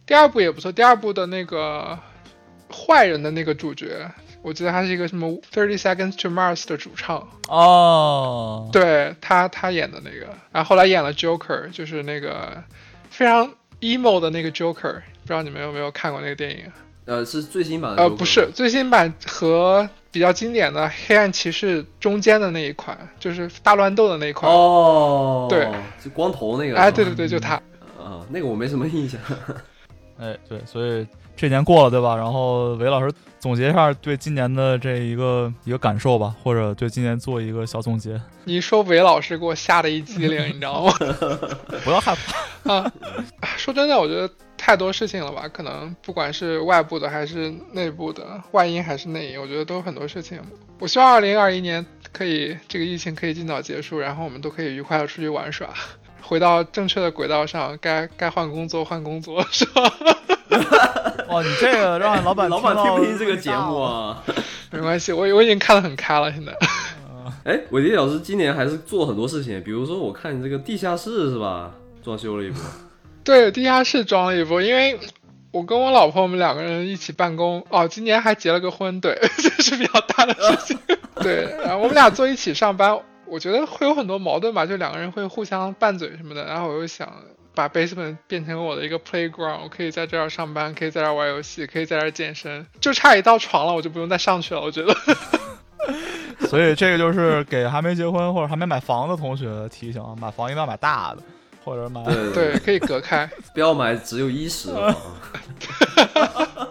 [0.04, 1.98] 第二部也不错，第二部的那个
[2.70, 4.10] 坏人的那个主角，
[4.42, 12.62] 我记得他是一个什么 Thirty Seconds to Mars 的主唱哦，对他他演的那个，然后后来演了 Joker，就是那个
[13.10, 14.74] 非常 emo 的那个 Joker，
[15.22, 16.64] 不知道你们有没有看过那个电影？
[17.04, 18.02] 呃，是最新版的。
[18.02, 24.50] 呃，不是最新版和比较经典的《黑暗骑士》中间的那一款，就是大乱斗的那一款。
[24.52, 25.68] 哦，对，
[26.02, 26.76] 就光头那个。
[26.76, 27.54] 哎，对对对，就他。
[27.98, 29.20] 啊，那个我没什么印象。
[30.18, 32.14] 哎，对，所以这年过了，对吧？
[32.14, 38.20] 然后韦老师总结一下对今年的这一个一个感受吧，或者对今年做一个小总结。
[38.44, 40.94] 你说韦老师给我吓得一激灵，你知道吗？
[41.82, 42.92] 不要害怕啊！
[43.56, 44.30] 说真的，我觉得
[44.64, 45.48] 太多事情了吧？
[45.52, 50.40] 可能不管是外部的还是内部的，外因还是内因，我觉得都有很多事情。
[50.78, 55.68] 我希望二零二一年可以这个疫情可以尽早结束，然后我们都可以愉快的出去玩耍，
[56.22, 57.76] 回到正确的轨道上。
[57.80, 59.82] 该该换工作换工作 是吧？
[61.28, 64.22] 哇， 你这个让老板老板听不听这个节目啊？
[64.70, 66.30] 没关系，我我已经看得很开了。
[66.30, 66.56] 现在，
[67.42, 72.62] 哎，伟迪老师今年还是做很多事情，比如说我看你这个地下室是吧，装修了一波。
[73.24, 74.98] 对，地下室装了一波，因为
[75.50, 77.64] 我跟我老婆我们两个人一起办公。
[77.70, 80.78] 哦，今年还结了个婚，对， 这是比较大的事情。
[81.22, 86.44] 对，然后我们俩坐一起上班，我觉得会有很多矛盾吧，就两个人会互相拌嘴什么的。
[86.44, 87.12] 然后我又想。
[87.54, 94.60] 把 basement 变成我的一个 playground，我可以在这儿上班，可以在这儿玩游戏，可以在这儿健身，就差一道床了，我就不用再上去了。
[94.62, 94.96] 我觉得，
[96.48, 101.22] 所以这个就是给还没结婚或者还没买房的同学提醒：买房一定要买大的，
[101.64, 102.02] 或者买
[102.34, 105.02] 对，可以隔开， 不要买只有一室的房，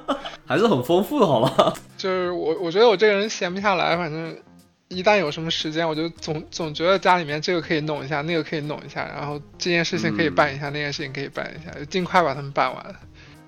[0.46, 1.74] 还是很丰富的，好吗？
[1.98, 4.38] 就是我，我觉得我这个人闲不下来，反正。
[4.94, 12.96] 一旦有什么时间，我就总总觉得家里面这个可以弄一下，那个可以弄一下，然后这件事情可以办一下，那件事情可以办一下，就尽快把它们办完。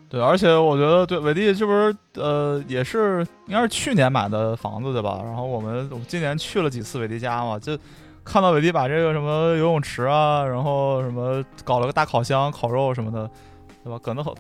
[0.08, 5.20] 对，而且我觉得，对伟弟，这不是呃，也是应该是去年买的房子对吧？
[5.22, 7.78] 然后我们我们今年去了几次伟弟家嘛，就
[8.24, 13.30] 看到伟弟把这个什么游泳池啊，然后什么搞了个大烤箱烤肉什么的，
[13.84, 14.00] 对吧？
[14.02, 14.34] 搞得好，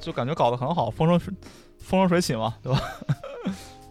[0.00, 1.32] 就感觉搞得很好，风生水
[1.78, 2.80] 风生水起嘛， 对吧？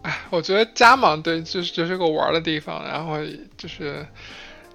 [0.02, 3.16] 哎，我觉得家嘛，对，就是就是个玩的地方，然后
[3.56, 4.06] 就是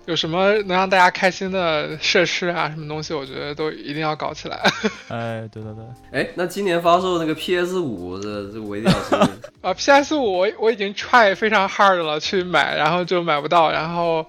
[0.05, 4.59] 有什么能让大家开心的设施啊，什么东西，我觉得都一定要搞起来。
[5.09, 5.85] 哎，对对对，
[6.21, 9.17] 哎，那今年发售那个 PS 五，这这我一定要说
[9.61, 14.25] 啊，PS 五我我已经 try 非常 hard 了去买，然后就买不到，然后。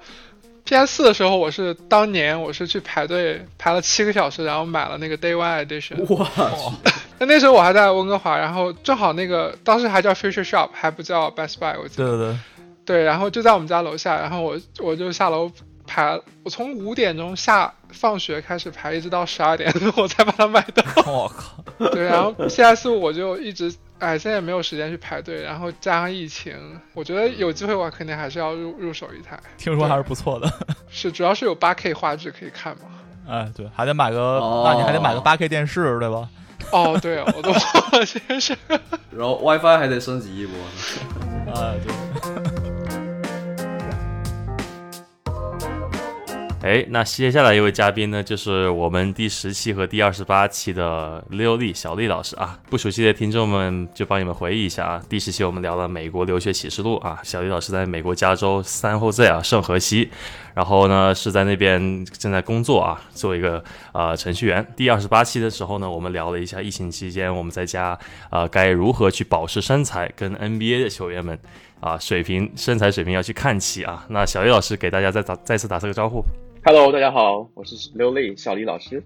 [0.66, 0.96] P.S.
[0.96, 6.12] 四的时候，我是当年我是去排队排了七个小时，然后买了那个 Day One Edition。
[6.12, 6.28] 哇！
[7.18, 11.76] 那那时候我还在温哥华，然后正好那个当时还叫 Future Shop，还不叫 Best Buy。
[11.80, 12.08] 我记得。
[12.08, 12.38] 对对对。
[12.84, 15.50] 对，然后就在我们家楼下，然后我我就下楼
[15.86, 20.82] 排，我从五点钟下放学开始排，一直到十二点 我才把它买到。
[21.10, 21.88] 我靠！
[21.90, 22.88] 对，然后 P.S.
[22.90, 23.72] 五我就一直。
[23.98, 26.54] 哎，现在也没有时间去排队，然后加上疫情，
[26.92, 29.38] 我觉得有机会我肯定还是要入入手一台。
[29.56, 30.50] 听说还是不错的，
[30.90, 32.82] 是主要是有八 K 画质可以看嘛？
[33.28, 36.28] 哎，对，还得买个，那你还得买个八 K 电视，对吧？
[36.72, 38.56] 哦，对，我都忘了这件事。
[39.10, 40.56] 然后 WiFi 还得升级一波。
[41.54, 42.65] 哎，对。
[46.66, 52.58] 哎，那接下来一位嘉宾呢，就是我们第十期和第二十八期的六丽小丽老师啊。
[52.68, 55.00] 不熟悉的听众们就帮你们回忆一下啊。
[55.08, 60.10] 第十期我们聊了美国留学启示录啊，小丽老师在美国加州三后 Z 啊圣荷西，
[60.56, 64.66] 然后呢是在那边正在工作啊，做一个呃程序员。
[64.74, 67.98] 第二十八期的时候呢，我们聊了一下疫情期间我们在家
[68.30, 71.38] 啊该如何去保持身材，跟 NBA 的球员们
[71.78, 74.06] 啊水平身材水平要去看齐啊。
[74.08, 76.24] 那小李老师给大家再打再次打这个招呼。
[76.64, 79.04] Hello，大家好，我是刘丽小李老师。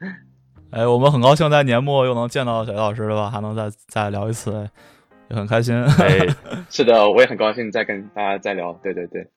[0.72, 3.28] 哎，我们很高兴在年末又能见到小李老师，了吧？
[3.28, 4.66] 还能再再聊一次，
[5.28, 5.76] 也很开心。
[5.76, 6.26] 哎，
[6.70, 8.72] 是的，我也很高兴再跟大家再聊。
[8.82, 9.28] 对对对。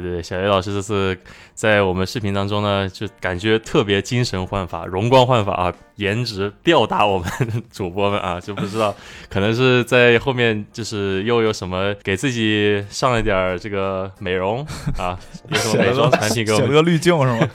[0.00, 1.16] 对对，小叶老师这次
[1.54, 7.28] 在我们视频当中呢，就感觉特别精神焕发、容光焕发啊，颜值吊打我们
[7.72, 8.94] 主播们啊，就不知道
[9.30, 14.64] 可能是在后面就是又有什么给自己上了点这个美容
[14.98, 17.48] 啊，有什么美妆产品给我们个滤镜是吗？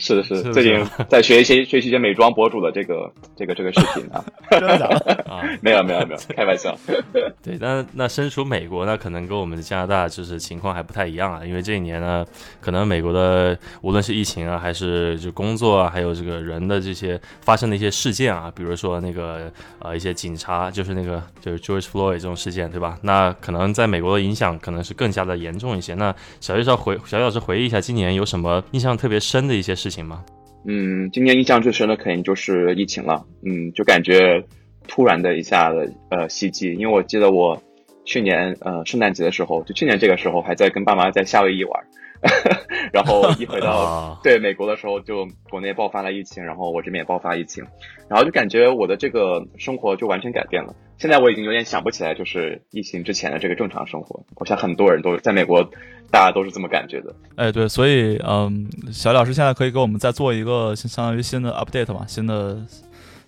[0.00, 5.42] 是的，是的，最近在学一些学习一些美妆博主的这个这个这个视频啊， 真的假的 啊？
[5.60, 6.74] 没有没有没有，开玩笑。
[7.44, 12.24] 对，那那身处美国，那可能跟我们的加拿大就是情况还不太一样啊，因为这一年呢，
[12.62, 22.96] 可能美国的无论是疫情啊，还是就工作啊，还有这个人的这些发生的一些事件啊，比如说那个呃一些警察，就是那个就是 George Floyd 这种事件，对吧？
[23.02, 25.92] 那可能在美国的影响可能是更加的严重一些。
[25.92, 29.89] 那小叶少回小叶老师回忆一下，今年有什么印象特别深的一些事？
[29.90, 30.24] 行吗？
[30.64, 33.24] 嗯，今年印象最深的肯定就是疫情了。
[33.42, 34.44] 嗯，就感觉
[34.86, 37.60] 突然的一下子呃袭击，因为我记得我
[38.04, 41.84] 去年呃圣诞节的时候，就去年这个时候还在跟爸妈在夏威夷玩。
[42.92, 47.64] 然后 一回到对美国的时候，就国内爆发了疫情，然后我这边也爆发疫情，
[48.08, 50.74] 然后就感觉我的这个生活就完全改变了。
[50.98, 54.22] 现在我已经有点想不起来，就是疫情之前的这个正常生活。
[54.36, 55.62] 我想很多人都在美国，
[56.10, 57.14] 大家都是这么感觉的。
[57.36, 62.04] 哎，对，所以嗯，小李老师现在可以给我们再做一个相当于新的 update 嘛？
[62.06, 62.58] 新的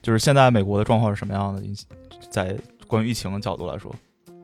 [0.02, 1.62] 就是现在美国的状况是什么样的？
[2.28, 2.54] 在
[2.86, 3.90] 关于疫情的角度来说？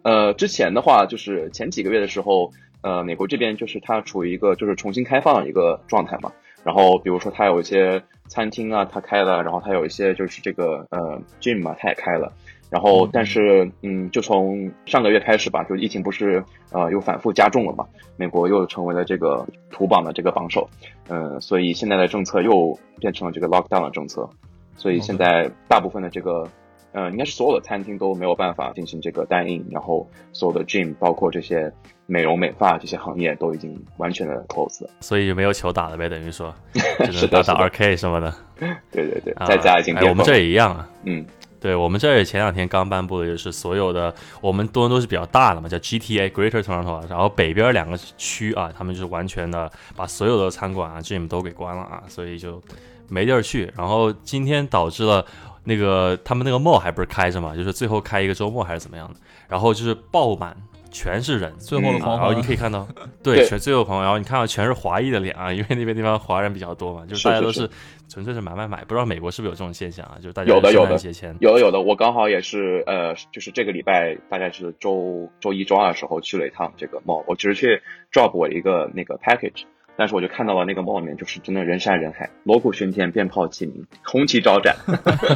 [0.04, 2.50] 呃，之前的话就是前几个月的时候，
[2.82, 6.32] 呃，美国这边就是它处于一个就是重新开放的一个状态嘛。
[6.64, 12.32] 然后比如说它有一些餐厅啊，它开了，然后它有一些就是这个呃 gym 嘛，它也开了。
[12.70, 20.68] 然后但是嗯，就从上个月开始吧，就疫情不是呃又反复加重了嘛，美国又成为了这个土榜的这个榜首，
[21.08, 24.28] 嗯，所以现在的政策又变成了这个 lockdown 的政策，
[24.76, 26.48] 所以现在大部分的这个。
[26.92, 31.70] 嗯，应该是所有的餐厅都没有办法进行这个单印，然后所有的 gym，包括这些
[32.10, 36.54] 美容美发这些行业都已经完全的 close 了，所以就没有球打了呗，等于说
[37.12, 38.34] 是打打二 K 什么的。
[38.90, 39.94] 对对对，在家已经。
[40.08, 40.88] 我们这也一样啊。
[41.04, 41.26] 嗯，
[41.60, 52.62] 对我们这也前两天刚颁布的，就是所有的我们多伦多是比较大的嘛，叫 GTA Greater Toronto，然后北边两个区啊，他们就是完全的把所有的餐馆啊 gym 都给关了啊，所以就
[53.10, 53.70] 没地儿去。
[53.76, 55.22] 然后今天导致了。
[55.64, 60.56] 那个他们那个 mall 还不是开着嘛，就是最后开一个周末还是怎么样的，然后就是爆满，
[60.90, 62.86] 全是人，最后的然后你可以看到，
[63.22, 67.68] 对，全最后朋友，然后你看到全是华裔的脸啊， 因为那边地方华人比较多嘛，就是大家都是
[68.08, 70.16] 纯粹是买买买，不知道美国是不是有这种现象啊？
[70.16, 70.96] 就是大家有的有的。
[70.98, 77.82] 节前有的有的，我刚好也是呃，就是这个礼拜大概是周周一周二的时候去了一趟这个 mall，我只是去
[78.12, 79.64] drop 我一个那个 package。
[79.98, 84.76] 但是我就看到了那个梦里面，就是真的人山人海，锣鼓喧天，鞭炮齐鸣，红旗招展。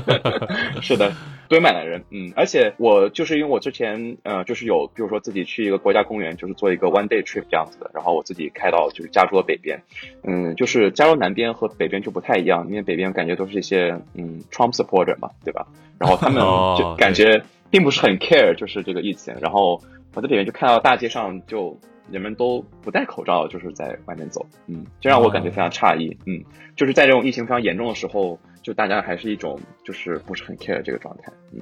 [0.81, 1.13] 是的，
[1.49, 2.05] 堆满了人。
[2.11, 9.83] 嗯，而且我就是因为我之前呃，就是有比如说自己去一个国家公园，就是做一个 one day trip 这样子的，然后我自己开到就是加州的北边。
[10.23, 15.67] 嗯，就是加州南边和北边就不太一样，因为北边感觉都是一些嗯 Trump supporter 嘛，对吧？
[15.99, 16.41] 然后他们
[16.79, 19.35] 就感觉并不是很 care 就是这个疫情。
[19.41, 19.83] 然后
[20.15, 21.77] 我在里面就看到大街上就。
[22.13, 26.45] 人们都不戴口罩，就是在外面走，嗯，这让我感觉非常诧异，嗯，
[26.77, 31.61] 就是在这种疫情非常严重的时候，就大家还是一种就是不是很 care 这个状态，嗯。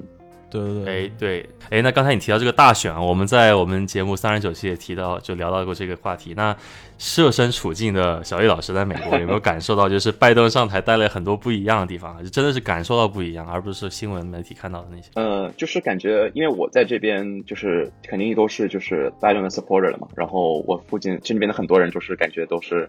[0.51, 6.33] 对对对，哎对，哎，那刚才你提到这个大选啊，我们在我们节目三十九期也提到，就聊到过这个话题。
[6.35, 6.53] 那
[7.01, 15.09] 设身处境的小易老师在美国有没有感受到，就是拜登上台带来很多不一样的地方，就真的是感受到不一样，而不是新闻媒体看到的那些。
[15.15, 22.87] 呃，就是感觉，因为我在这边就是肯定都是就是拜登的 supporter 了嘛，然后我附近这边的很多人就是感觉都是。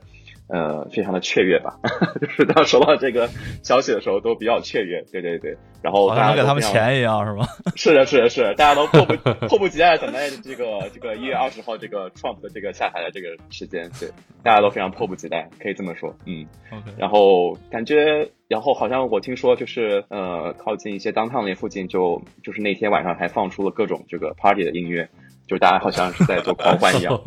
[0.48, 1.78] 呃，非常的雀跃吧，
[2.20, 3.30] 就是当收到这个
[3.62, 7.46] 消息的时候都比较雀跃，对对对，然后大家给他们钱一样是吗？
[7.74, 9.16] 是的，是的，是，大家都迫不
[9.48, 14.10] 迫不及待等待这个这个一月二十号这个 Trump 的这个下台的这个时间，对，
[14.42, 25.08] 大家都非常迫不及待，可以这么说，嗯，OK，然后感觉，然后好像我听说就是呃，靠近一些 downtown 那附近，就就是那天晚上还放出了各种这个 party 的音乐。
[25.48, 27.20] 就大家好像是在做狂欢一样，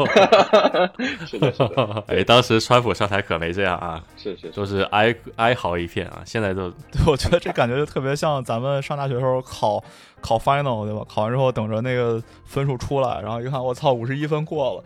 [1.28, 2.04] 是的，是的。
[2.08, 6.22] 哎，当时川普上台可没这样啊，是是，都是哀哀嚎一片啊。
[6.26, 6.74] 现在都，
[7.06, 9.84] 我觉得这感觉就特别像咱们上大学时候考
[10.22, 11.06] 考 final 对吧？
[11.08, 14.84] 考完之后等着那个分数出来，然后一看，我操，五十一分过了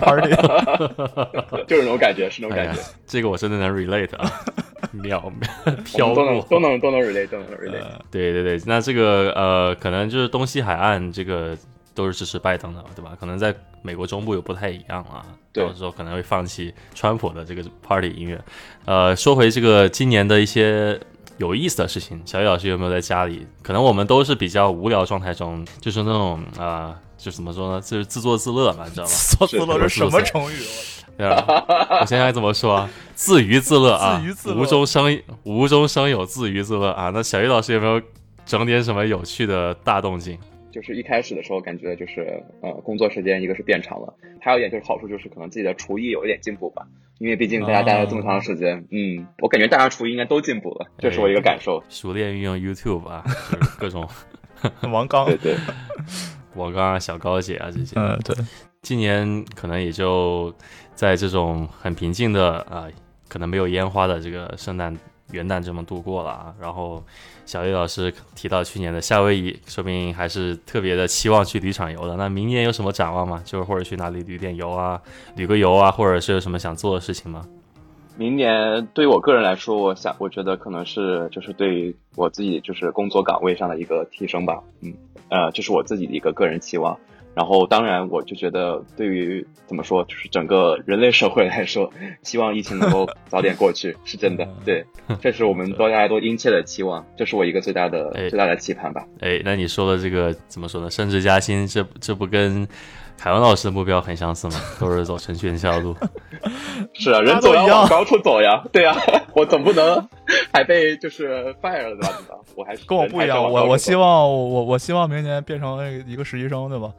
[0.00, 0.30] ，party，
[1.68, 2.80] 就是那种感觉，是那种感觉。
[3.06, 4.28] 这个我真的能 relate 啊，
[4.90, 5.30] 秒
[5.84, 7.84] 飘都能都能都能 relate，都能 relate。
[8.10, 11.56] 对对对，那这个呃，可能就是东西海岸这个。
[11.94, 13.16] 都是支持拜登的，对吧？
[13.18, 18.42] 可能在美国中部又不太一样啊，到时候可能会放弃川普的这个 party 音乐。
[18.84, 20.98] 呃，说回这个今年的一些
[21.38, 23.46] 有意思的事情，小雨老师有没有在家里？
[23.62, 27.80] 可能我们都是比较无聊状态中，就是那种啊，就怎么说呢？
[27.80, 29.10] 就是自作自乐嘛，你知道吧？
[29.10, 30.56] 自作自乐是什么成语？
[31.18, 31.44] 对啊，
[32.00, 32.88] 我现在怎么说？
[33.14, 34.22] 自娱自乐啊，
[34.56, 37.10] 无中生无中生有，自娱自乐啊。
[37.10, 38.00] 那小雨老师有没有
[38.46, 40.38] 整点什么有趣的大动静？
[40.72, 46.86] 就是一开始的时候，感觉就是呃，工作时间一个是变长了，还有一点就是好处就是可能自己的厨艺有一点进步吧，
[47.18, 51.82] 因为毕竟大家待了这么长时间，嗯，我感觉大家厨艺应该都进步了，这是我一个感受。
[51.88, 53.22] 熟练运用 YouTube 啊，
[53.78, 54.08] 各种
[54.90, 55.56] 王刚， 对对，
[56.56, 58.34] 王刚啊，小高姐啊这些，嗯对。
[58.82, 60.52] 今年可能也就
[60.92, 62.88] 在这种很平静的啊，
[63.28, 64.92] 可能没有烟花的这个圣诞
[65.32, 67.02] 元旦这么度过了啊，然后。
[67.44, 72.14] 小叶老师提到去年的夏威夷，说明还是特别的期望去旅场游的。
[72.14, 73.42] 那明年有什么展望吗？
[73.44, 74.98] 就是或者去哪里旅点游啊，
[75.34, 77.44] 旅个游啊，或者是有什么想做的事情吗？
[78.16, 84.62] 明年对于我个人来说，我想我觉得可能是就是对于我自己就是工作岗位上的一个提升吧。
[84.80, 84.94] 嗯，
[85.28, 86.96] 呃，这是我自己的一个个人期望。
[87.34, 91.90] 然后，当然，我就觉得，对于怎么说，就是整个人类社会来说，
[92.22, 94.46] 希望疫情能够早点过去，是真的。
[94.66, 94.84] 对，
[95.20, 99.06] 这是我们大家都殷切的期望，这是我一个最大的最大的期盼吧。
[99.20, 100.90] 哎，那你说的这个怎么说呢？
[100.90, 102.68] 升职加薪，这这不跟
[103.22, 105.94] 凯文老师的目标很相似嘛， 都是走程序员这条路。
[106.92, 108.92] 是啊，人总要往高处走呀，对呀，
[109.36, 110.04] 我总不能
[110.52, 112.18] 还被就是 fire 了对吧？
[112.56, 116.90] 我还是跟我不一样，我我希望我我希望明年变成一个实习生，对吧？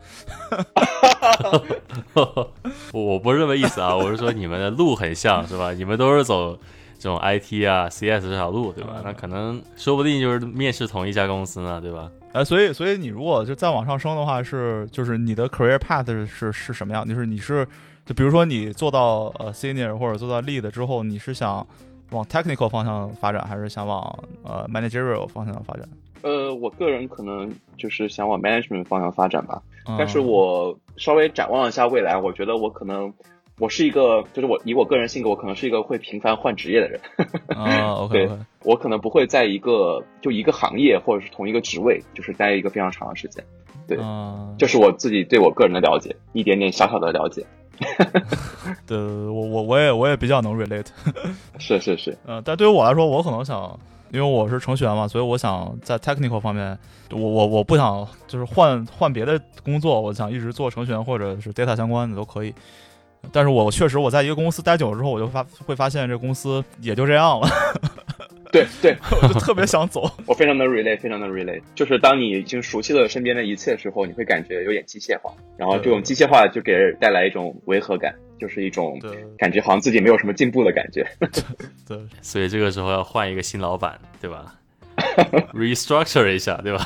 [2.93, 5.73] 我我不是这么意思啊，我是说你们的路很像是吧？
[5.73, 6.57] 你们都是走
[6.97, 9.01] 这种 IT 啊 CS 这条路对吧？
[9.03, 12.09] 那可能说不定就是面试同一家公司呢，对吧？
[12.33, 17.07] 呃，所以所以你如果就再往上升的话，是就是你的 career path 是是什么样？
[17.07, 17.65] 就是你是
[18.05, 21.65] 就比如说你做到呃 senior 或者做到 lead 之后，你是想
[22.11, 24.01] 往 technical 方向发展，还是想往
[24.43, 25.87] 呃 managerial 方向发展？
[26.23, 33.13] 呃，我个人可能就是想往 management 方向发展吧，嗯但是我稍微展望一下未来，我觉得我可能
[33.59, 36.99] 我是一个，就是我以我个人性格，我可能是一个会频繁换职业的人。
[37.47, 38.29] 啊， OK
[38.63, 43.43] 我可能不会在一个就一个行业或者是同一个职位，就是待一个非常长的时间。
[43.87, 47.45] 对嗯，这是我自己对我个人的了解，一点点小小的了解。
[48.87, 50.87] 对我我我也我也比较能 relate，
[51.57, 53.77] 是 是是，呃，但对于我来说，我可能想，
[54.11, 56.77] 因为我是程序员嘛，所以我想在 technical 方面，
[57.11, 62.53] 我我我不想就是换换别的工作，我想一直做程序员或者是 data 相关的都可以。
[63.31, 67.47] 但是我确实我在一个公司待久了之后，我就发会发现这公司也就这样了，
[68.51, 70.09] 对对， 我就特别想走。
[70.27, 71.61] 我非常的 relate，非常的 relate。
[71.73, 78.99] 就是当你已经熟悉了身边的一切的时候，你会感觉有点机械化，然后这种机械化就给人带来一种违和感，就是一种
[79.37, 81.03] 感觉好像自己没有什么进步的感觉。
[81.87, 84.53] 对，所以这个时候要换一个新老板，对吧
[85.53, 86.85] ？restructure 一下，对吧？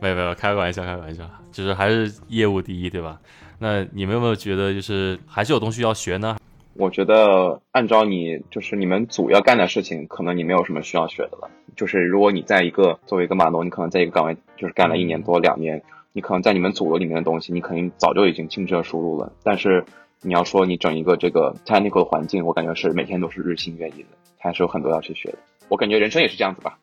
[0.00, 3.20] 没有没有，开个玩笑，开个玩笑，就是还是业务第一，对吧？
[3.62, 6.38] 那你们有没有觉得就是还是有东西要学呢？
[6.74, 11.50] 我觉得按照你就是你们组要干的事情，可能你没有什么需要学的了。
[11.76, 15.82] 就是如果你在一个作为一个码农，你可能在一个岗位就是干了一年多两年，
[16.14, 19.30] 你可能在你们组里面的东西，你肯定早就已经轻车熟路了。
[19.42, 19.84] 但是
[20.22, 24.08] 你要说你整一个这个 technical 的环境，我感觉是每天都是日新月异的，
[24.38, 25.38] 还是有很多要去学的。
[25.70, 26.76] 我感觉人生也是这样子吧，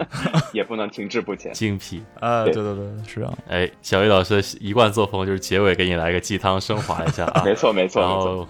[0.52, 1.52] 也不能停滞不前。
[1.54, 2.02] 精辟。
[2.20, 3.38] 啊，对对对对，是这样。
[3.48, 7.42] 哎，小雨老师的一贯作风就是结尾给你来个鸡汤升华一下啊。
[7.48, 8.46] 没错没错然后，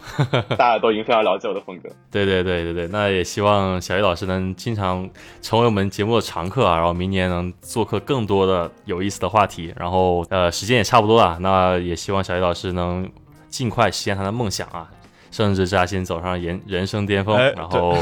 [0.59, 1.89] 大家都已经非常了解我的风格。
[2.11, 5.09] 对对对对对，那也希望小雨老师能经常
[5.41, 9.72] 成为我们节目的常客啊，然后明年能做客更多的有意思的话题。
[9.76, 13.09] 然后呃，时间也差不多了，那也希望小雨老师能
[13.49, 14.91] 尽快实现他的梦想啊，
[15.30, 17.97] 甚至扎心走上人人生巅峰，哎然后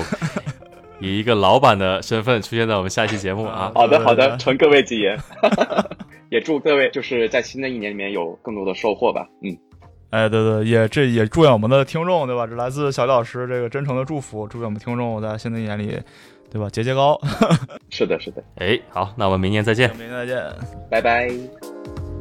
[1.04, 3.70] 以一个老板的身份出现在我们下期节目啊。
[3.74, 5.18] 好 的好的，承各位吉言，
[6.30, 9.28] 也祝各位就是在新的一年里面有更多的收获吧。
[9.42, 9.56] 嗯，
[10.10, 12.46] 哎，对对，也这也祝愿我们的听众，对吧？
[12.46, 16.00] 这来自小李老师这个真诚的祝福，祝愿我们听众在新的一年里，
[16.50, 16.68] 对吧？
[16.70, 17.20] 节节高。
[17.90, 19.90] 是的是的，哎，好，那我们明年再见。
[19.96, 20.42] 明年再见。
[20.90, 22.13] 拜拜。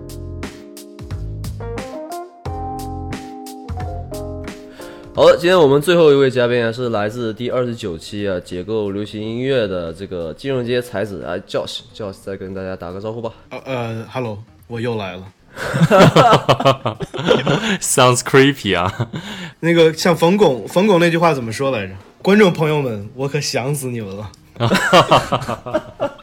[5.16, 13.32] 好的，今天我们最后一位嘉宾啊，是来自第二十九期啊解构流行音乐的这个金融街才子啊，Josh，Josh 再跟大家打个招呼吧。
[13.52, 15.24] 呃呃，Hello，我又来了。
[17.80, 18.92] Sounds creepy 啊！
[19.60, 21.94] 那个像冯巩，冯巩那句话怎么说来着？
[22.24, 24.32] 观众朋友们，我可想死你们了。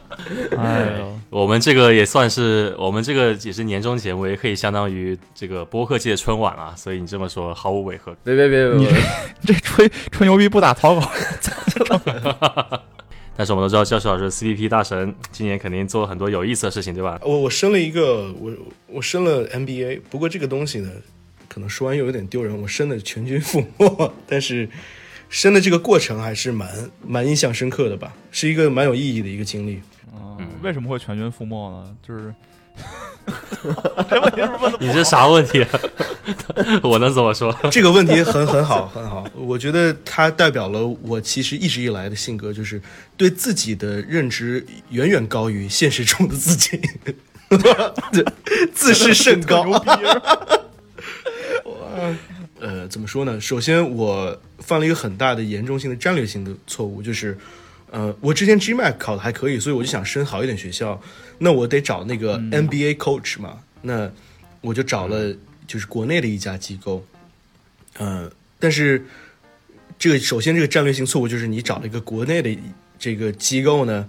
[0.57, 6.73] 哎呦，我们这个也算是我们这个也是年终节目，也可以相当于这个播客界的春晚啊。
[6.75, 8.15] 所以你这么说毫无违和。
[8.23, 9.01] 别别别别，别
[9.45, 11.11] 这 吹吹牛逼不打草稿。
[13.35, 17.19] 但是我们都知道，教授老师 CPP 大神，今年肯定做了很多有意思的事情，对吧？
[17.23, 18.51] 我我升了一个，我
[18.87, 20.89] 我升了 MBA，不过这个东西呢，
[21.47, 22.61] 可能说完又有点丢人。
[22.61, 24.69] 我升的全军覆没，但是
[25.29, 26.69] 升的这个过程还是蛮
[27.07, 29.81] 蛮印象深刻的吧，是一个蛮有意义的一个经历。
[30.13, 31.95] 嗯，为什么会全军覆没呢？
[32.05, 32.33] 就是
[34.09, 35.69] 这问题是不是问的你这啥问题、啊？
[36.83, 37.55] 我能怎么说？
[37.71, 39.25] 这个问题很很好，很好。
[39.35, 42.81] 我觉得它代表了我其实一直以来的性格，就是
[43.17, 46.81] 对自己的认知远远高于现实中的自己，
[48.73, 49.63] 自视甚高。
[52.59, 53.41] 呃，怎么说呢？
[53.41, 57.37] 首先，我犯了一个很大的严重性的战略性的错误，就是，
[57.91, 60.99] 呃，我之前 GMAT 考的还可以，所以我就想升好一点学校，
[61.39, 64.09] 那我得找那个 MBA coach 嘛，那
[64.61, 65.35] 我就找了
[65.67, 67.05] 就是国内的一家机构，
[67.97, 69.05] 呃、但是
[69.99, 72.57] 这个首先这个战略性错误就是你找了一个国内的
[72.97, 74.07] 这个机构呢，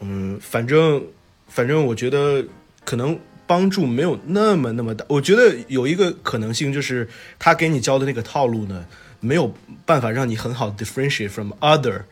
[0.00, 1.04] 嗯，反正
[1.46, 2.42] 反正我觉得
[2.84, 5.04] 可能帮助没有那么那么大。
[5.08, 7.06] 我觉得有一个可能性就是
[7.38, 8.86] 他给你教的那个套路呢，
[9.20, 9.52] 没有
[9.84, 12.02] 办法让你很好的 differentiate from other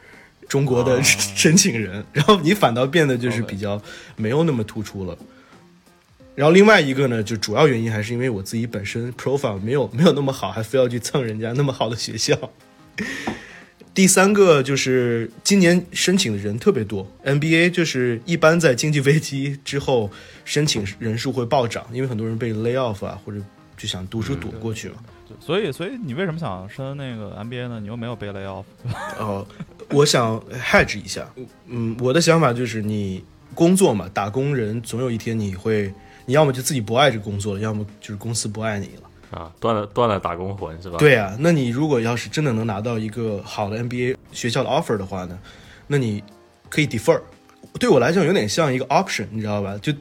[0.48, 3.80] 中国的申请人，然后你反倒变得就是比较
[4.16, 5.16] 没有那么突出了。
[6.34, 12.36] 然后另外一个呢，就主要原因还是因为我自己本身 profile 没有没有那么好，还非要去蹭人家那么好的学校。
[13.92, 20.08] 第三个就是今年申请的人特别多，MBA 就是一般在经济危机之后
[20.44, 23.40] 申请人数会暴涨，因为很多人被 lay off 啊，或者
[23.76, 24.94] 就想读书躲过去了。
[25.40, 27.80] 所以，所以你为什么想申那个 MBA 呢？
[27.80, 28.64] 你又没有被 lay off。
[29.18, 29.44] 哦，
[29.90, 31.28] 我想 hedge 一下。
[31.66, 33.24] 嗯，我的想法就是，你
[33.54, 35.92] 工作嘛，打工人总有一天你会，
[36.26, 39.38] 你要么就自己不爱这工作了，要么就是公司不爱你了。
[39.38, 40.96] 啊，断了断了打工魂是吧？
[40.98, 45.38] 对啊，那你如果要是真的能拿到一个好的 MBA 学校的 offer 的话呢，
[45.86, 46.22] 那你
[46.68, 47.20] 可以 defer。
[47.78, 49.76] 对我来讲有点像一个 option，你知道吧？
[49.82, 49.92] 就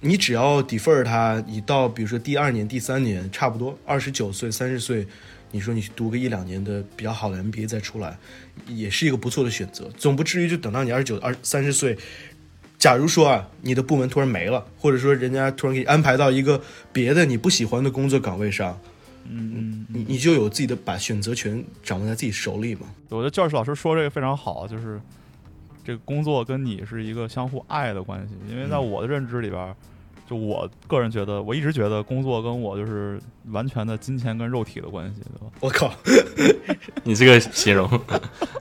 [0.00, 5.06] 你只要 defer 它，你到比如说第二年、第三年，差不多二十九岁、三十岁，
[5.52, 8.18] 你说你去读个一两年的比较好的 MBA 再出来，
[8.66, 9.88] 也是一个不错的选择。
[9.96, 11.96] 总不至于就等到你二十九、二三十岁。
[12.78, 16.60] 假如说啊，你的部门突然没了，或者说人家突然给你安排到一个
[16.92, 18.76] 别的你不喜欢的工作岗位上，
[19.28, 22.88] 嗯嗯，你你就有自己的把选择权掌握在自己手里嘛。
[23.10, 25.00] 我觉得教室老师说这个非常好，就是
[25.84, 28.34] 这个工作跟你是一个相互爱的关系。
[28.50, 29.72] 因为在我的认知里边，
[30.28, 33.20] 就我个人觉得，我一直觉得工作跟我就是
[33.50, 35.52] 完全的金钱跟肉体的关系，对吧？
[35.60, 35.92] 我靠，
[37.04, 37.88] 你这个形容，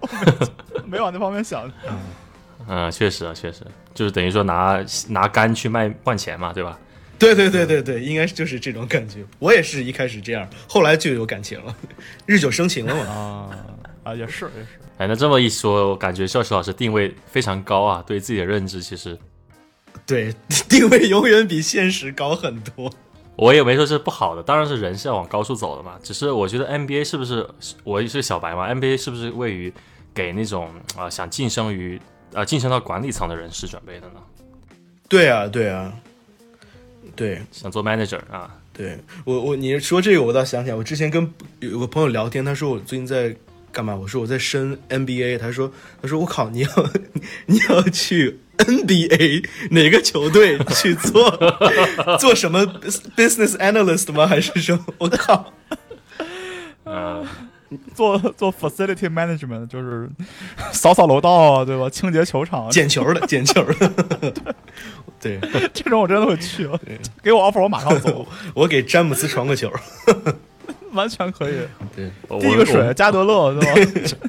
[0.86, 1.72] 没往那方面想。
[2.68, 6.78] 嗯， 确实啊，确实就是等于说拿拿肝去卖换钱嘛，对吧？
[7.18, 9.24] 对对对对对，应该就是这种感觉。
[9.38, 11.76] 我也是一开始这样，后来就有感情了，
[12.26, 13.02] 日久生情了嘛。
[13.12, 13.50] 啊
[14.04, 14.68] 啊，也是也是。
[14.98, 19.16] 哎，那这么一说，我感觉笑石老师定位非常高啊，对自己的认知其实
[20.12, 20.36] 对
[20.68, 22.92] 定位永远比现实高很多。
[23.38, 25.98] 我也没说是不好的，当然是人是要往高处走的嘛。
[26.04, 27.48] 只是我觉得 NBA 是不是
[27.86, 29.74] 我是小白嘛？NBA 是不是位于
[30.14, 32.00] 给那种啊、想晋升于
[32.34, 34.22] 呃晋升到管理层的人士准备的呢？
[35.08, 35.94] 对啊，对啊，
[37.16, 38.54] 对想做 manager 啊？
[38.74, 43.36] 对，我我你说这个，我倒想起来，我之前跟有个朋友聊天，他说我最近在
[43.72, 43.96] 干嘛？
[43.96, 46.70] 我说我在申 NBA，他说他说我靠，你要
[47.48, 51.32] 你要去 NBA 哪个球队去做
[52.20, 52.66] 做什么
[53.16, 54.28] business analyst 吗？
[54.28, 54.86] 还是什么？
[55.00, 55.54] 我靠！
[56.84, 57.26] 呃，
[57.96, 60.10] 做做 facility management 就是
[60.74, 61.90] 扫扫楼道啊，对吧？
[61.90, 64.56] 清洁球场，捡球的，捡球的。
[65.22, 65.40] 对，
[65.74, 66.68] 这种我真的会去。
[67.24, 69.72] 给我 offer，我马上走，我给詹姆斯传个球。
[70.96, 71.54] 完全可以。
[71.96, 74.28] 对，我第一个水，加德勒，是吧？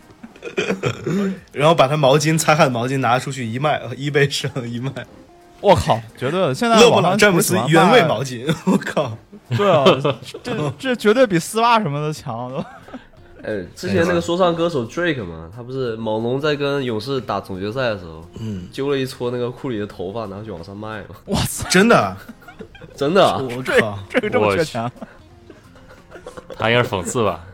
[1.53, 4.93] 然后把他毛巾擦汗毛巾拿出去一卖，一倍上一卖。
[5.61, 6.53] 我靠，绝对的！
[6.55, 9.17] 现在勒布网上朗詹姆斯原味毛巾，我靠！
[9.57, 9.85] 对啊，
[10.43, 12.49] 这这绝对比丝袜什么的强。
[12.49, 12.67] 对吧
[13.45, 22.17] 哎，之前那个说唱歌手 Drake 嘛，他不是猛龙在跟勇士打总决赛的时候，嗯，揪了一撮那个库里的头发，然后去往上卖嘛，我操，真的啊，
[22.97, 23.41] 真的、啊。
[23.41, 23.99] 我这靠！
[24.11, 24.91] 这个这么缺钱，
[26.59, 27.45] 他应该是讽刺吧？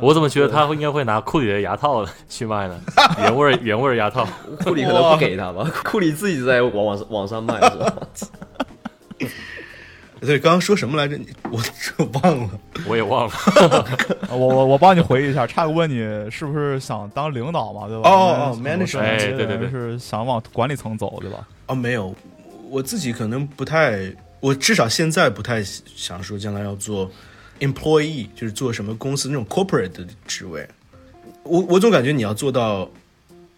[0.00, 2.78] 我怎么觉得他会应该会拿库里的牙套去卖呢？
[3.20, 4.26] 原味儿原味儿牙套。
[4.62, 7.94] 库里可能不给他吧，库里自己在往往往上卖是吧？
[10.20, 11.16] 对，刚刚说什么来着？
[11.18, 11.60] 你我
[11.98, 12.50] 我忘了。
[12.86, 13.32] 我也忘了。
[14.30, 15.98] 我我我帮你回忆一下，差个问你
[16.30, 18.08] 是不是想当领导嘛，对吧？
[18.08, 21.46] 哦哦 manager 哎对对对是想往管理层走，对吧？
[21.66, 22.14] 哦，没有，
[22.70, 24.10] 我自己可能不太，
[24.40, 27.10] 我至少现在不太想说将来要做
[27.66, 30.68] employee，就是做什么公司那种 corporate 的职位。
[31.42, 32.90] 我我总感觉你要做到，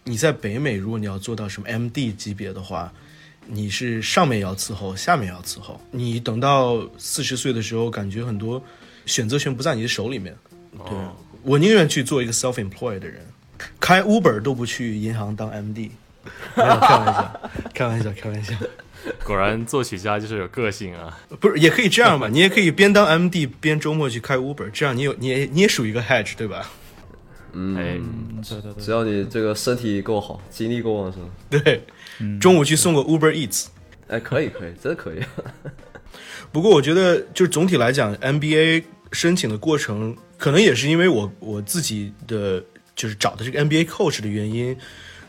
[0.03, 2.91] 你在北美，如果你要做到什么 MD 级别的话，
[3.45, 5.79] 你是上面要伺候，下面要伺候。
[5.91, 8.61] 你等到四十岁的时候，感觉很多
[9.05, 10.35] 选择权不在你的手里面。
[10.71, 10.97] 对、
[11.43, 13.25] 我宁愿去做一个 self employed 的人，
[13.79, 15.91] 开 Uber 都不去银行当 MD。
[16.55, 17.41] 没有开玩笑，
[17.73, 18.53] 开玩笑，开玩笑。
[19.23, 21.17] 果然作曲家就是有个性啊。
[21.39, 22.27] 不是，也可以这样吧？
[22.31, 26.69] 你也可以边当 MD 边周末去开 Uber，这样你有你也你也属于一个 hedge 对吧？
[27.53, 27.75] 嗯，
[28.47, 31.81] 对对对，只要你这个身体够好，精力够旺盛，对，
[32.19, 33.67] 嗯中午去送个 Uber Eats。
[34.07, 35.19] 哎，可以可以，真的可以。
[36.51, 42.63] 不过我觉得，就是总体来讲，MBA 申请的过程，可能也是因为我我自己的
[42.95, 44.77] 就是找的这个 MBA coach 的原因，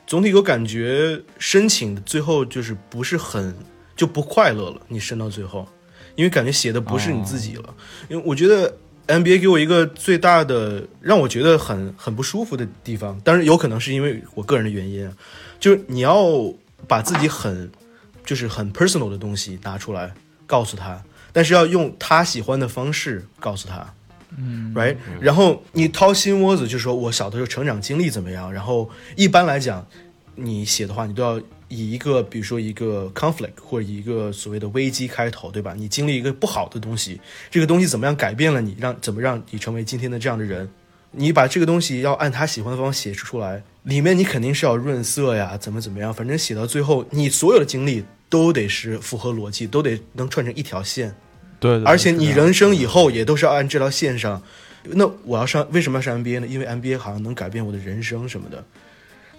[0.08, 3.54] 总体给我感觉申请的最后就是不是很
[3.94, 4.80] 就不快乐了。
[4.88, 5.68] 你申到最后，
[6.16, 7.74] 因为感觉写的不是你自己了。
[8.08, 8.74] 因为我觉得
[9.06, 15.12] MBA 给我一个最大的让我觉得很很不舒服的地方，当然有可能是因为我个人的原因啊，
[15.60, 16.24] 就是你要
[16.86, 17.70] 把自己很
[18.24, 20.14] 就是很 personal 的东西拿出来
[20.46, 21.04] 告诉他，
[21.34, 23.94] 但是要用他喜欢的方式告诉他。
[24.36, 29.86] 嗯，right，然后你掏心窝子就说我小的时候成长经历怎么样，然后一般来讲，
[30.34, 35.74] 你写的话，你都要以一个比如说一个 conflict 或者一个所谓的危机开头，对吧？
[35.76, 37.20] 你经历一个不好的东西，
[37.50, 40.68] 这个东西怎么样改变了你，让怎么让你成为今天的这样的人？
[41.10, 51.14] 你把这个东西要按他喜欢的方法写出来，里面你肯定是要润色呀，怎么怎么样，反正写到最后，你所有的经历都得是符合逻辑，都得能串成一条线。
[51.60, 54.42] 对，对而且你人生以后也都是要按这条线上。
[54.90, 56.46] 那我要上为什么要上 MBA 呢？
[56.46, 58.64] 因为 MBA 好像能改变我的人生什么的。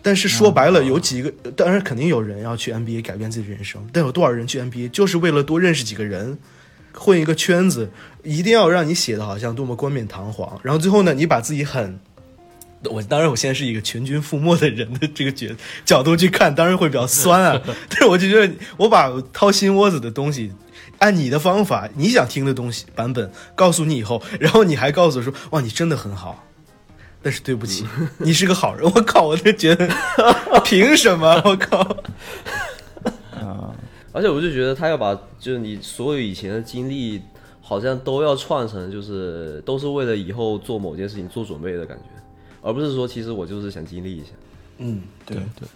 [0.02, 6.38] 但是说白了，有几个，当然肯定有人要去 MBA 改变自己的人生，但有多少人去 MBA 就是为了多认识几个人，
[6.94, 7.90] 混一个圈子，
[8.24, 12.00] 一定要让你写的好像多么冠冕堂皇，然后最后呢，你把自己很。
[12.86, 15.48] 我当然，我现在是一个全军覆没的人的这个角
[15.84, 17.62] 角度去看，当然会比较酸啊。
[17.90, 20.50] 但是我就觉得，我把掏心窝子的东西，
[21.00, 26.46] 按你的方法，你想听的东西版本告诉你以后，然后你还告诉我说，哇，你真的很好。
[27.22, 27.86] 但是对不起，
[28.20, 28.84] 你是个好人。
[28.86, 29.90] 我靠，我就觉得
[30.64, 31.42] 凭什么？
[31.44, 31.80] 我靠！
[33.36, 33.76] 啊
[34.12, 37.22] 而且我就觉得他要把就是你所有以前的经历，
[37.62, 42.06] 好像都要串成，就是都是为了以后做某件事情做准备的感觉，
[42.62, 44.32] 而不是说其实我就是想经历一下。
[44.78, 45.68] 嗯，对对，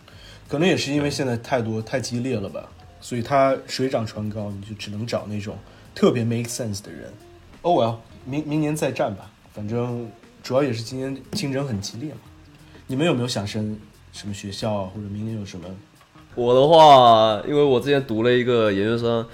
[0.48, 2.68] 可能也是因为现在太多太激烈了吧，
[3.04, 5.58] 所以他水涨船高，你就只能找那种
[5.94, 7.12] 特别 make sense 的人。
[7.62, 10.10] 哦，我要明明年再战吧，反正
[10.42, 12.22] 主要也是今年竞争很激烈嘛。
[12.88, 13.78] 你们有没有想升
[14.14, 15.68] 什么学校啊，或者明年有什么？
[16.34, 19.26] 我的话，因为我之前读了一个研究生，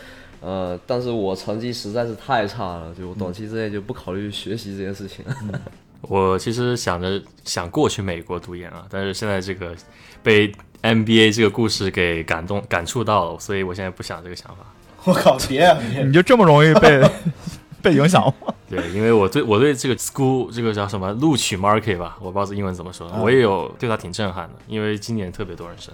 [0.42, 5.24] 呃，但是我成绩实在是太差了，就我短期之内就不考虑学习这件事情。
[6.02, 9.76] 我其实想着想过去美国读研啊，但是现在这个
[10.24, 10.52] 被
[10.82, 14.58] NBA 这个故事给感动感触到了，所以我现在不想这个想法。
[15.06, 15.72] 我靠，别！
[16.04, 17.02] 你就这么容易被
[17.82, 18.54] 被影响吗？
[18.70, 25.94] 对，因为我对我对这个 school 这个叫什么录取 market 吧，我不知道这英文怎么说，我也有对它挺震撼的，因为今年特别多人申，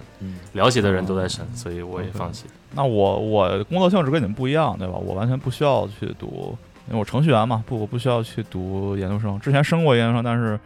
[0.52, 2.50] 了解的人都在申，所以我也放弃了。
[2.72, 4.94] 那我我工作性质跟你们不一样，对吧？
[4.94, 6.58] 我完全不需要去读，
[6.88, 9.38] 因为我程序员嘛，不，我不需要去读研究生。
[9.38, 10.58] 之前升过研究生，但是、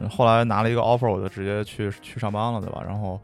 [0.00, 2.82] 呃后来拿了一个 offer，我就直接去去上班了，对吧？
[2.84, 3.20] 然后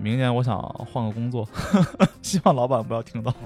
[0.00, 0.60] 明年我想
[0.92, 1.48] 换个工作，
[2.22, 3.34] 希望老板不要听到。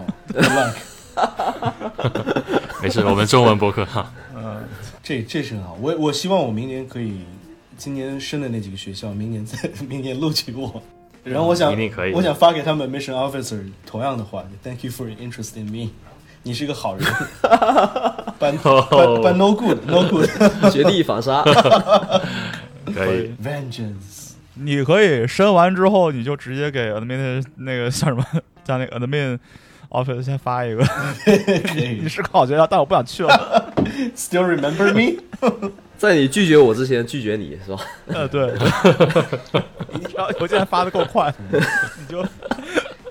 [2.82, 4.64] 没事，我们中文博客哈，嗯
[5.02, 7.20] 这这是很好，我我希望我明年可以，
[7.76, 10.82] 今年申的那几个学校，明年再 明年录取我。
[11.22, 15.90] 然后我想，一定可以我想发给他们 mission officer 同样的话，Thank you for your interest in me，
[16.42, 17.04] 你是个好人。
[18.40, 20.28] but but but no good no good
[20.72, 21.44] 绝地反杀，
[22.92, 23.32] 可以。
[23.42, 24.21] vengeance。
[24.54, 28.24] 你可以申完之后，你就直接给 admin 那个像什么，
[28.64, 29.38] 叫那个 admin
[29.90, 30.84] office 先发一个。
[31.74, 33.72] 你是个好学校，但我不想去了。
[34.16, 35.22] Still remember me？
[35.96, 37.80] 在你拒绝我之前拒绝你是吧？
[38.08, 38.52] 呃，对，
[39.92, 42.26] 你只要邮件发的够快，你就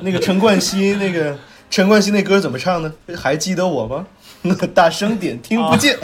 [0.02, 1.38] 那个陈冠希那个
[1.70, 2.92] 陈冠希那歌怎么唱的？
[3.18, 4.06] 还记得我吗？
[4.74, 5.98] 大声点，听不见。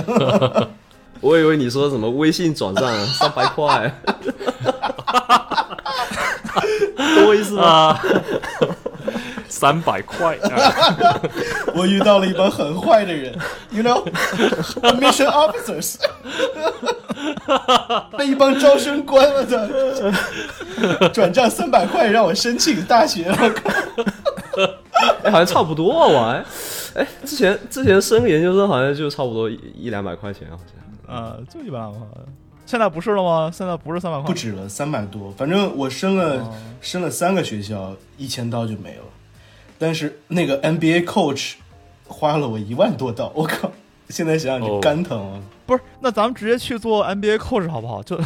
[1.22, 3.94] 我以为你说什么微信转账三百块，
[6.96, 7.64] 懂我意思吗？
[7.64, 8.00] 啊，
[9.48, 11.22] 三百块，啊。
[11.76, 13.38] 我遇到了一帮很坏的人
[13.72, 15.96] ，you know，mission officers，
[18.18, 19.58] 被一帮招生官我操，
[21.10, 23.70] 转账三百块让我申请大学，我靠，
[25.24, 26.44] 哎，好像差不多啊，我还，
[27.02, 30.87] 哎，之前之前升研究生好像就差不多一一两百块钱，好像。
[31.08, 32.02] 呃，就一百万块。
[32.66, 33.50] 现在不是了吗？
[33.52, 39.04] 现在不是三百块，不止了，三百多，反正我升了升了三个学校，一千刀就没了，
[39.80, 41.54] 但是那个 NBA coach
[42.06, 43.72] 花了我一万多刀，我靠，
[44.10, 45.42] 现在想想就哦肝疼啊。
[45.66, 45.82] 不是？
[46.02, 48.04] 那咱们直接去做 NBA coach 好不好？
[48.04, 48.20] 就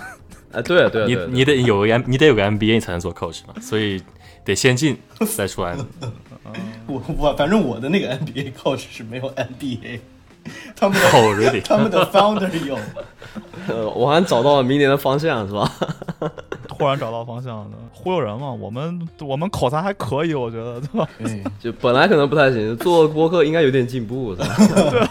[0.52, 4.02] 哎，对啊，对啊，你你得有个 M，你得有个 MBA 你才能做 coach 嘛，所以
[4.44, 4.98] 得先进
[5.38, 5.78] 再出来。
[6.88, 10.00] 我我反正我的那个 NBA coach 是没有 NBA，
[10.76, 11.62] 他们的、Oh, really？
[11.64, 12.78] 他们的 founder 有，
[13.68, 15.72] 呃，我还找到了明年的方向，是吧？
[16.68, 18.52] 突然找到方向了，忽悠人嘛。
[18.52, 21.08] 我们我们口才还可以，我觉得，对吧？
[21.20, 25.10] 嗯，就本来可能不太行，做播客应该有点进步，是吧？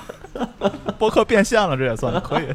[0.99, 2.47] 播客变现了，这也算可以。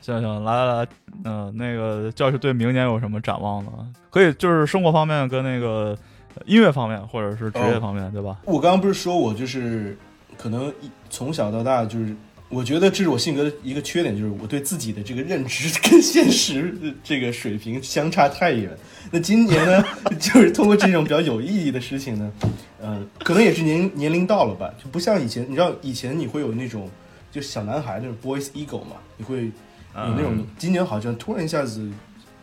[0.00, 0.88] 行行，来来来，
[1.24, 3.70] 嗯、那个教师对明年有什么展望呢？
[4.10, 5.96] 可以就是生活方面跟那个
[6.36, 8.36] 呃音乐方面，或者是职业方面，对吧？
[8.44, 9.96] 我刚刚不是说我就是
[10.38, 12.14] 可能一从小到大就是。
[12.50, 18.70] 我觉得这是我性格的一个缺点，就是我对自己的这个认知跟现实这个水平相差太远。
[19.10, 19.84] 那今年呢，
[20.20, 22.32] 就是通过这种比较有意义的事情呢，
[22.80, 26.88] 呃，可能也是年年龄到了吧，就不像以前，你知道以前你会有那种
[27.32, 31.90] 就小男孩那种 boys ego 嘛，你会有那种，今年好像突然一下子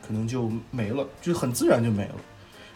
[0.05, 2.15] 可能就没了，就很自然就没了。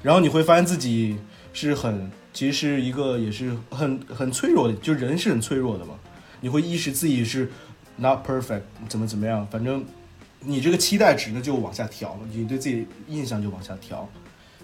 [0.01, 1.17] 然后你会发现自己
[1.51, 5.95] 是很，其实是一个也是很很脆弱的，就人是很脆弱的嘛。
[6.41, 7.49] 你会意识自己是
[7.95, 9.85] not perfect，怎么怎么样，反正
[10.41, 14.07] 你这个期待值呢就往下调，你对自己印象就往下调。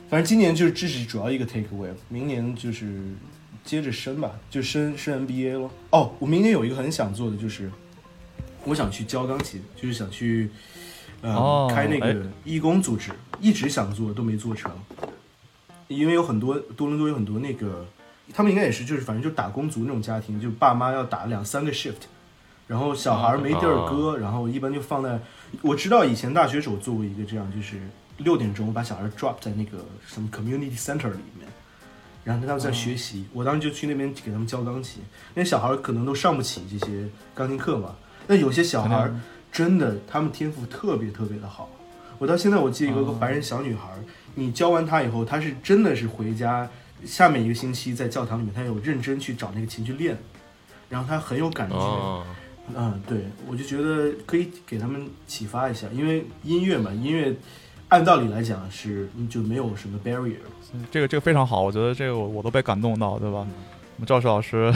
[0.10, 3.02] 反正今年就是这是主要一个 take away，明年就是
[3.64, 5.72] 接着升吧，就升升 NBA 咯。
[5.92, 7.72] 哦，我明年有一个很想做的就是，
[8.66, 10.50] 我想去教钢琴，就是想去
[11.22, 14.70] 呃、哦开那哎个义工组织，一直想做都没做成，
[15.96, 17.86] 因为有很多多伦多有很多那个，
[18.34, 22.08] 他们应该也是就是反正就打工族那种家庭，就爸妈要打两三个 shift。
[22.68, 25.20] 然后小孩没地儿搁，然后一般就放在。
[25.62, 27.82] 我知道以前大学时候做过一个这样，就是
[28.20, 31.46] 六点钟把小孩 drop 在那个什么 community center 里面，
[32.24, 33.26] 然后他们在学习。
[33.34, 37.94] 我当时就去那边给他们教钢琴，那小孩可能都上不起这些钢琴课嘛。
[38.28, 39.12] 那有些小孩
[39.52, 41.70] 真的，他们天赋特别特别的好。
[42.20, 43.90] 我到现在我记得有个白人小女孩，
[44.36, 46.70] 你教完他以后，他是真的是回家
[47.06, 50.18] 下面一个星期在教堂里面，他有认真去找那个琴去练，
[50.90, 51.76] 然后他很有感觉。
[51.76, 52.26] 哦，
[52.76, 57.36] 嗯，对，我就觉得可以给他们启发一下，因为音乐嘛，音乐
[57.90, 60.36] 按道理来讲是就没有什么 barrier。
[60.90, 63.40] 这个这个非常好，我觉得这个我我都被感动到，对吧？
[63.98, 64.74] 我们赵石老师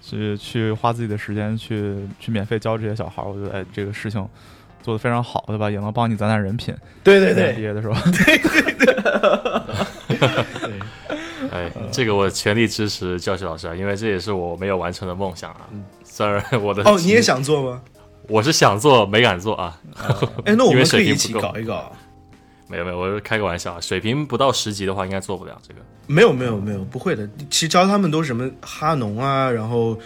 [0.00, 4.28] 去去花自己的时间去去免费教这些小孩儿，我觉得哎这个事情
[4.84, 5.70] 做的非常好，对吧？
[5.70, 6.74] 也能帮你攒攒人品。
[7.02, 7.94] 对对对毕，业的时候，
[11.50, 15.60] 哎，这个我全力支持教学老师啊，因为这也是我没有完成的梦想啊。
[16.04, 17.80] 虽然我的哦，你也，想做吗？
[18.28, 19.80] 我是想做，没敢做啊。
[20.44, 21.90] 哎，那我们可以一起搞一搞。
[22.66, 25.80] 没有没有，我是开个玩笑啊，水平不到十级的话，应该做不了这个。
[26.06, 27.26] 没有没有没有，不会的。
[27.50, 29.98] 其实教他们都是什么哈农啊，然后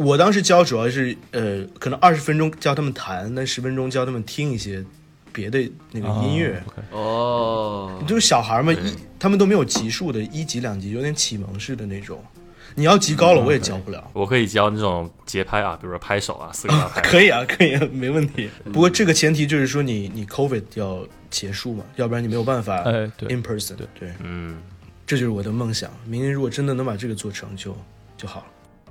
[0.00, 4.82] 我当时教主要是呃，可能二十分钟教他们弹，那十分钟教他们听一些
[5.30, 6.62] 别的那个音乐。
[6.90, 12.18] 哦，就是小孩嘛，一他们都没有级数的，一级两级，有点启蒙式的那种。
[12.74, 14.10] 你要级高了，我也教不了。
[14.14, 17.02] 我可以教那种节拍啊，比如说拍手啊，四个大拍。
[17.02, 18.48] 可以啊，可以啊，没问题。
[18.72, 23.74] 不过这个前提就是说你你 COVID 要结束嘛，要不然你没有办法哎对 in person。
[23.74, 24.56] 对对，嗯，
[25.06, 25.90] 这就是我的梦想。
[26.06, 27.76] 明年如果真的能把这个做成就
[28.16, 28.46] 就好了。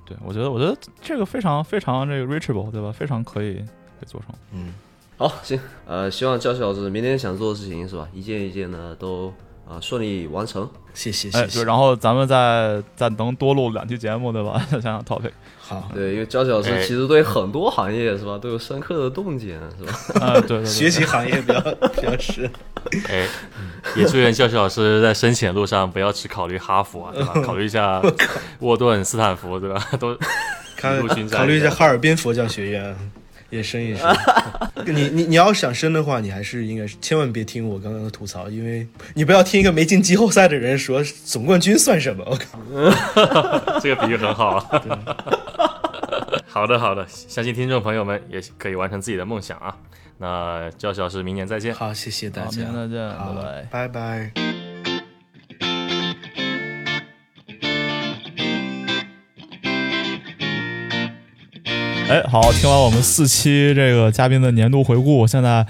[0.09, 2.91] 对我觉得我觉得这个非常非常这个 reachable，对吧？
[2.91, 4.35] 非常可以可以做成。
[4.51, 4.73] 嗯，
[5.17, 9.31] 好，行，呃，希望教学老师明天想做的事情是吧，一件一件的都
[9.67, 10.67] 啊、顺利完成。
[10.95, 11.61] 谢谢哎，谢谢。
[11.61, 14.59] 哎，然后咱们再再能多录两期节目，对吧？
[14.71, 15.31] 想想 topic，
[15.69, 19.93] 好，对，因为教学老师哎其实对很多行业是吧都有深刻的洞见是吧？
[20.25, 22.49] 啊，对对对，学习行业比较比较深。
[23.07, 23.27] 哎，
[23.95, 27.33] 也祝愿教学老师在申请的路上不要只考虑哈佛啊，对吧？
[27.45, 28.01] 考虑一下
[28.59, 29.87] 沃顿、斯坦福，对吧？
[29.99, 30.17] 都
[31.01, 32.95] 陆军在考虑一下哈尔滨佛教学院，
[33.49, 34.15] 也升一升。
[34.85, 42.23] 你你你要想升的话，你还是应该是千万别听我刚刚的吐槽，因为你不要听一个没进季后赛的人说总冠军算什么。
[42.27, 44.65] 我靠， 这个比喻很好 啊。
[46.47, 49.75] 好的，好的，相信听众朋友们也可以完成自己的梦想啊。
[50.17, 51.73] 那教学老师，明年再见。
[51.73, 53.67] 好，谢谢大，家再见，好拜拜。
[53.71, 54.58] 拜拜。
[62.09, 65.63] 哎，好，听完我们四期这个嘉宾的年度回顾，现在，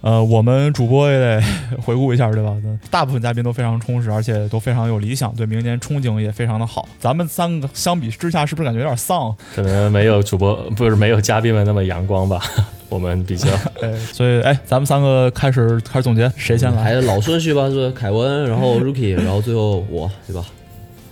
[0.00, 1.40] 呃，我们主播也得
[1.86, 2.52] 回顾一下，对吧？
[2.90, 6.88] 大部分嘉宾都非常充实，而且都非常有理想，对明年憧憬也非常的好。
[6.98, 9.32] 咱们三个相比之下，是不是感觉有点丧？
[9.54, 12.42] 可能没有主播不是没有嘉宾们那么阳光吧，
[12.88, 13.48] 我们比较
[13.80, 16.82] 哎，所以，哎，咱们三个开始开始总结，谁先来？
[16.82, 17.88] 还是老顺序吧，是？
[17.92, 20.44] 凯文，然后 Rookie，然后最后我，对吧？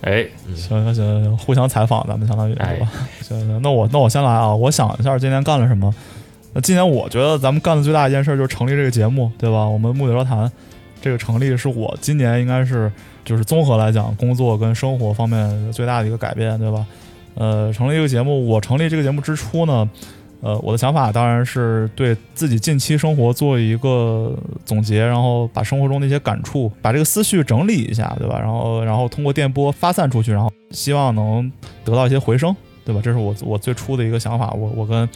[0.03, 2.91] 哎，行行行行，互相采访，咱们相当于哎是吧？
[3.21, 5.93] 行行，那我那我先来啊，我想一下今年干了什么。
[6.53, 9.67] 那今年我觉得咱们干的最大一件事就是成立这个节目，对吧？
[9.67, 10.51] 我们木有聊谈
[11.01, 12.91] 这个成立是我今年应该是
[13.25, 16.85] 就是综合来讲，工作跟生活方面最大的一个改变，对吧？
[17.35, 19.89] 呃，成立一个节目，我成立这个节目之初呢，
[20.43, 28.37] 呃，我的想法当然是对自己近期生活做一个总结，然后把生活中的一些感触，把这个思绪整理一下，对吧？
[28.37, 31.49] 然后，然后通过电波发散出去，然后希望能
[31.85, 32.99] 得到一些回声，对吧？
[33.01, 34.51] 这是我我最初的一个想法。
[34.51, 35.07] 我我跟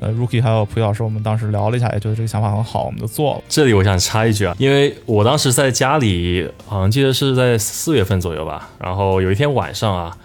[0.00, 3.42] 呃 Rookie 还有蒲老师，我们当时聊了一下，也觉得这个想法很好，我们就做了。
[3.50, 10.16] 这里我想插一句啊，因为我当时在家里，好像记得是在四月份左右吧，然后有一天晚上啊，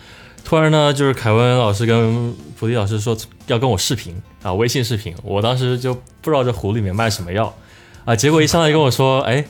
[0.46, 3.18] 突然呢，就是凯文老师跟菩提老师说
[3.48, 7.52] 要跟我视频啊，微信视频，我当时就不知道这壶里面卖什么药
[8.06, 9.44] 啊，结果一上来跟我说，哎，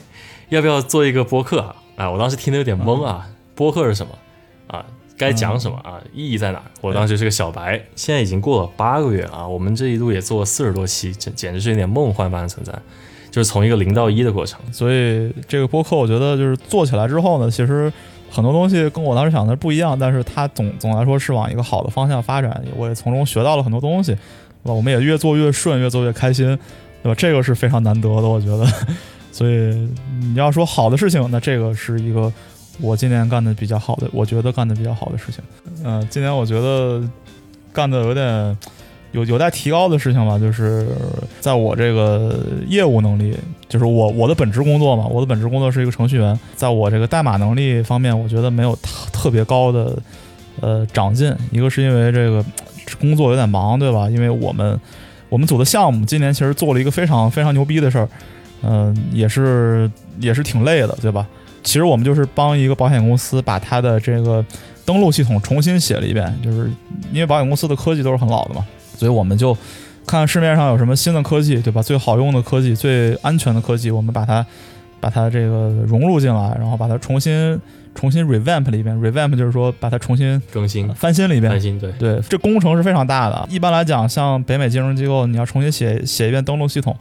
[0.48, 1.76] 要不要做一个播客啊？
[1.96, 4.12] 啊，我当时听得有点懵啊，播客是什么
[4.68, 4.86] 啊？
[5.18, 6.00] 该讲什么啊？
[6.14, 6.64] 意义在哪儿？
[6.80, 12.72] 我当时是个小白，现在已经过了八个月啊，我们这一路也做了四十多期，简简直是有点梦幻般的存在。
[13.30, 14.58] 就是从一个零到一的过程。
[14.72, 17.92] 所以这个播客，我觉得就是做起来之后呢，其实
[18.30, 24.74] 很多东西跟我当时想的不一样，但是它总总来说是往一个好的方向发展，我也从中学到了很多东西，对吧？
[24.74, 26.46] 我们也越做越顺，越做越开心，
[27.02, 27.14] 对吧？
[27.16, 28.66] 这个是非常难得的，我觉得。
[29.32, 32.32] 所以你要说好的事情，那这个是一个
[32.80, 35.44] 我今年干的比较好的，我觉得干的比较好的事情。
[35.84, 37.02] 嗯、今年我觉得
[37.72, 38.58] 干的有点
[39.16, 40.86] 有有待提高的事情吧，就是
[41.40, 42.38] 在我这个
[42.68, 43.34] 业务能力，
[43.66, 49.96] 就是我我的本职工作嘛，我的本职工作是一个程序员，在我这个代码能力方面，我觉得没有特特别高的
[50.60, 51.34] 呃长进。
[51.50, 52.44] 一个是因为这个
[53.00, 54.10] 工作有点忙，对吧？
[54.10, 54.78] 因为我们
[55.30, 58.08] 我们组的项目今年其实做了一个非常非常牛逼的事儿，
[58.62, 59.90] 嗯、也是
[60.20, 61.26] 也是挺累的，对吧？
[61.62, 64.44] 其实我们就是帮一个保险公司把它的这个
[64.84, 66.70] 登录系统重新写了一遍，就是
[67.12, 68.64] 因为保险公司的科技都是很老的嘛，
[68.96, 69.54] 所以我们就
[70.06, 71.82] 看看市面上有什么新的科技，对吧？
[71.82, 74.44] 最好用的科技、最安全的科技，我们把它
[75.00, 77.60] 把它这个融入进来，然后把它重新
[77.94, 78.96] 重新 revamp 了一遍。
[79.00, 81.60] revamp 就是说把它重新更新、翻新了一遍翻。
[81.60, 83.46] 新，对，对，这工程是非常大的。
[83.50, 86.96] 一般来讲，像北美金融机构，你要重新写写一遍登录系统，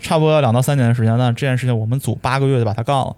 [0.00, 1.16] 差不多要两到三年的时间。
[1.16, 3.16] 那这件事情我们组八个月就把它干了。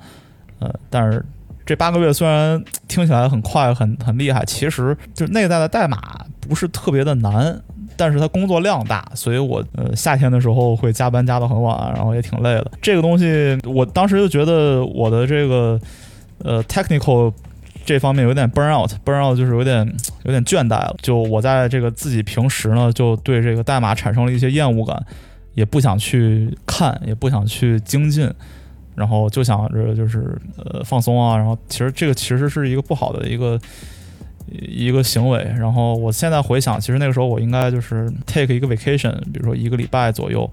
[0.61, 1.25] 呃，但是
[1.67, 5.99] 这八个月虽然听起来很快、很很厉害，其实就是内在的代码
[6.41, 7.61] 不是特别的难，
[7.97, 12.71] 但是它工作量大，所以我呃夏天的时候会加班加到很晚，然后也挺累的。
[12.81, 15.81] 这个东西，我当时就觉得我的这个
[16.39, 17.33] 呃 technical
[17.85, 19.87] 这方面有点 burn out，burn out 就是有点
[20.25, 20.97] 有点倦怠了。
[21.03, 25.01] 就我在这个自己平时呢，就对这个代码产生了一些厌恶感，
[25.55, 28.31] 也不想去看，也不想去精进。
[28.97, 33.59] 然后就想着就是呃放松啊，然后其实这个其实是一个不好的一个
[34.51, 35.39] 一个行为。
[35.59, 40.51] 然后我现在回想，其实那个时候我应该就是 take 一个 vacation，比如说一个礼拜左右，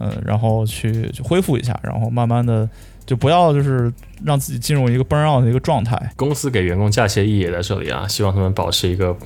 [0.00, 2.68] 嗯、然后去去恢复一下，然后慢慢的
[3.04, 3.92] 就不要就是
[4.24, 6.12] 让自己进入一个 burn out 的一个状态。
[6.16, 9.16] 公司给员工假期的意义也在这里啊，希望他们保持一个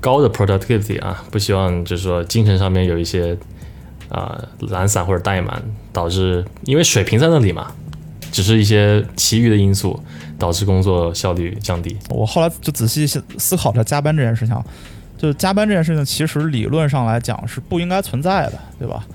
[0.00, 3.36] 高的 productivity 啊，不希望就是说精神上面有一些
[4.10, 5.62] 啊、懒散或者怠慢，
[5.92, 7.72] 导致因为水平在那里嘛，
[8.34, 9.96] 只是一些其余的因素
[10.36, 11.96] 导致工作效率降低。
[12.08, 14.60] 我后来就仔细思思考着加班这件事情，
[15.16, 19.06] 就加班这件事情，其实理论上来讲是不应该存在的，对吧？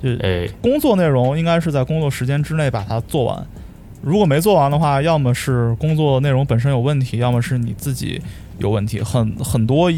[0.00, 3.44] 就哎，工作内容应该是在工作时间之内把它做完。
[4.00, 8.22] 如果没做完的话，要么是工作内容本身有问题，要么是你自己
[8.58, 9.02] 有问题。
[9.02, 9.92] 很很多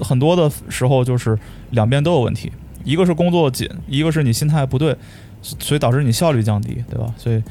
[0.00, 1.38] 很多的时候就是
[1.70, 2.52] 两边都有问题，
[2.84, 4.94] 一个是工作紧，一个是你心态不对，
[5.40, 7.14] 所以导致你效率降低，对吧？
[7.16, 7.42] 所以，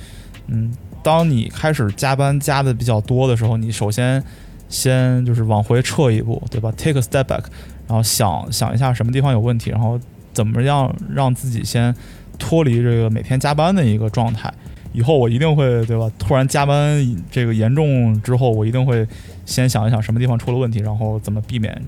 [0.51, 0.71] 嗯，
[1.01, 4.21] 当你开始加班加的比较多的时候，你首先
[4.69, 7.43] 先就是往回撤一步，对吧？Take a step back，
[7.87, 9.99] 然后想想一下什么地方有问题，然后
[10.33, 11.95] 怎么样让自己先
[12.37, 14.53] 脱离这个每天加班的一个状态。
[14.93, 16.11] 以后我一定会，对吧？
[16.19, 19.07] 突然加班这个严重之后，我一定会
[19.45, 21.81] 先想一想什么地方出了问题，然后怎么避免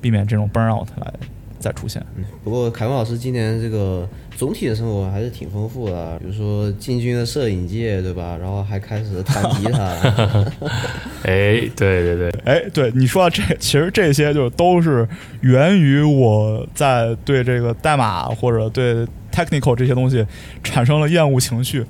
[0.00, 1.12] 避免这种 burn out 来
[1.58, 2.02] 再出现。
[2.42, 8.36] 不过凯文老师今年这个总体的生活还是挺丰富的，比如说进军了摄影界，对吧？
[8.38, 9.80] 然后还开始弹吉他，
[11.24, 15.08] 哎，对对对，哎，对你说到这，其实这些就都是
[15.40, 20.24] 源于我在对这个代码或者对 technical 这些东西
[20.62, 21.84] 产生了厌恶情绪，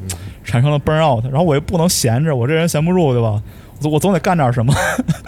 [0.45, 3.43] 产生了 burn out，然后我又不能闲着，我这人闲不住，对吧？
[3.83, 4.73] 我总得干点什么，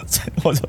[0.06, 0.60] 所以我就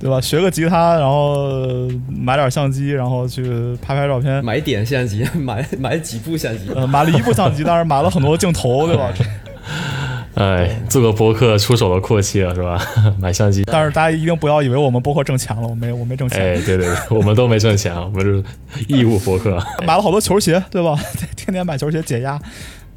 [0.00, 0.20] 对吧？
[0.20, 3.42] 学个吉他，然后买点相机，然后去
[3.82, 4.44] 拍拍照片。
[4.44, 9.12] 买点相机，买买几部相机，呃，买了一部相机，但是买了很多镜头，对吧？
[10.36, 12.78] 哎，做个博客出手的阔气了是吧？
[13.18, 16.38] 买相机，但是大家一定不要以为我们博客挣钱了，我没我没挣钱。
[16.38, 18.44] 哎，对对对，我们都没挣钱啊，我们是
[18.86, 19.58] 义务博客。
[19.86, 20.94] 买了好多球鞋，对吧？
[21.34, 22.38] 天天买球鞋解压。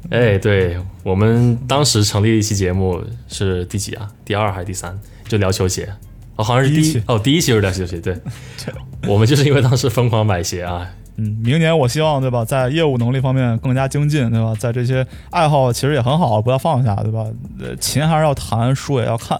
[0.08, 4.10] 哎，对我们当时成立一期节目是第几啊？
[4.24, 4.98] 第二还是第三？
[5.28, 5.88] 就聊球鞋。
[6.36, 8.00] 哦，好像是第第一期哦，第一期就是聊球鞋。
[8.00, 8.16] 对，
[9.06, 14.54] 我们就是因为当时疯狂买鞋啊，嗯，明年我希望对吧，在业务能力方面更加精进，对吧？
[14.58, 17.26] 在这些爱好其实也很好，不要放下，对吧？
[17.60, 19.38] 呃，琴还是要弹，书也要看，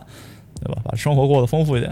[0.63, 0.83] 对吧？
[0.85, 1.91] 把生活过得丰富一点，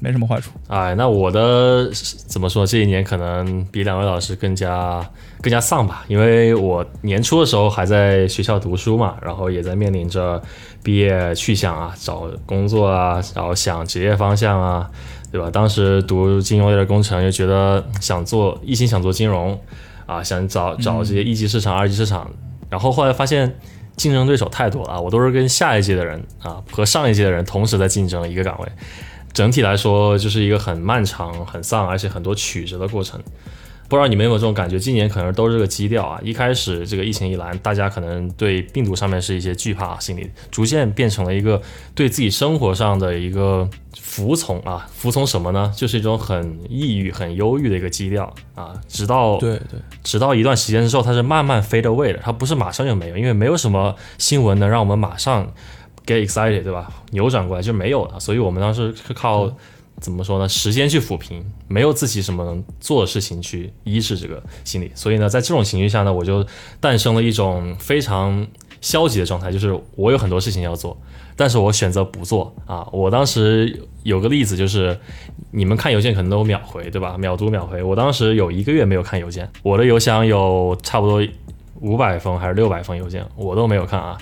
[0.00, 0.50] 没什么坏处。
[0.68, 1.90] 哎，那我的
[2.26, 2.66] 怎么说？
[2.66, 5.04] 这一年可能比两位老师更加
[5.42, 10.40] 更加丧吧，因为我年初的时候还在学校读书嘛，然后也在面临着
[10.82, 14.90] 毕业去向啊，找工作啊，然后想职业方向啊，
[15.32, 15.50] 对吧？
[15.50, 19.58] 当时读金融类的工程，又觉得想做，一心想做金融
[20.06, 22.30] 啊，想找找这些一级市场、二级市场，
[22.70, 23.54] 然后后来发现。
[23.98, 25.00] 竞争对手太多了啊！
[25.00, 28.68] 我都是跟下一届的人啊和上一届的人同时在竞争一个岗位，
[29.38, 33.22] 整体来说就是一个很漫长、很丧，而且很多曲折的过程
[33.88, 34.80] 不知道你们有没有这种感觉？
[34.80, 36.18] 今年可能都是这个基调啊。
[36.24, 41.62] 一开始这个疫情一来，大家可能对病毒上面是一些惧怕心理，逐渐变成了一个
[41.94, 43.66] 对自己生活上的一个
[43.98, 44.84] 服从啊。
[44.92, 45.72] 服从什么呢？
[45.76, 48.74] 就是一种很抑郁、很忧郁的一个基调啊。
[48.88, 55.50] 直到对对，直到一段时间之后，它是慢慢 fade away 的，它不是马上就没有，因为没有什么新闻能让我们马上
[56.08, 56.90] get excited，对吧？
[57.10, 59.52] 扭转过来就没有了，所以我们当时是靠。
[60.00, 60.48] 怎么说呢？
[60.48, 66.46] 时间去抚平，没有自己什么能做的事情去医治这个心理，所以呢，在这种情绪下呢，我就
[66.78, 68.46] 诞生了一种非常
[68.80, 70.96] 消极的状态，就是我有很多事情要做，
[71.34, 72.86] 但是我选择不做啊。
[72.92, 74.96] 我当时有个例子，就是
[75.50, 77.18] 你们看邮件可能都秒回，对吧？
[77.18, 77.82] 秒读秒回。
[77.82, 81.20] 我当时有一个月没有看邮件，我的邮箱有差不多
[81.80, 84.16] 五百封还是六百封邮件，我都没有看啊。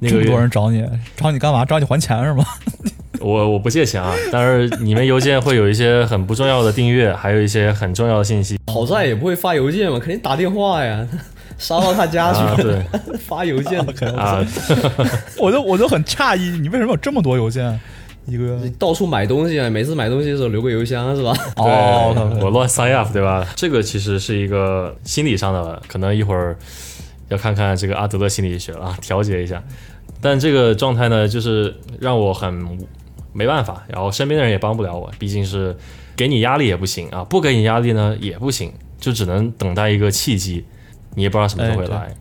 [0.00, 0.84] 这么多人找你，
[1.16, 1.64] 找你干嘛？
[1.64, 2.44] 找你还钱是吗？
[3.20, 8.58] 我我不借钱啊，但是你们邮件会有一些很不重要的订阅，还有一些很重要的信息。
[8.72, 11.06] 好在也不会发邮件嘛，肯定打电话呀，
[11.58, 12.62] 杀到他家去。
[12.62, 12.82] 对，
[13.18, 14.42] 发邮件可能啊，
[15.38, 17.78] 我就我就很诧异，你为什么有这么多邮件？
[18.30, 21.32] 一个到处买东西啊，每次买东西的时候留个邮箱是吧？
[21.56, 23.46] 哦，我乱 sign up 对吧？
[23.56, 26.56] 这个其实是一个心理上的，可能一会儿
[27.28, 29.62] 要看看这个阿德勒心理学了，调节一下。
[30.20, 32.78] 但这个状态呢，就是让我很。
[33.32, 35.76] 没办法，然后身边的人也帮不了我，毕竟是
[36.16, 40.64] 给你压力也不行啊，不给你压力呢也不行，就只能等待一个契机，
[41.14, 42.12] 你也不知道什么时候会来。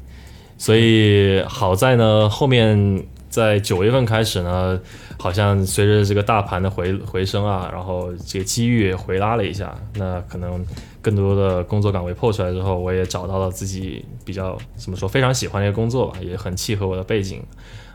[0.59, 3.03] 所以好在呢，后面
[3.39, 4.79] 在九月份开始呢，
[5.17, 10.65] 好像随着这个大盘的回回升啊，然后这个机遇回拉了一下，那可能
[11.01, 17.41] 更多的工作岗位破出来之后，我也找到了自己比较怎么说非常喜欢的一个工作吧，也很契合我的背景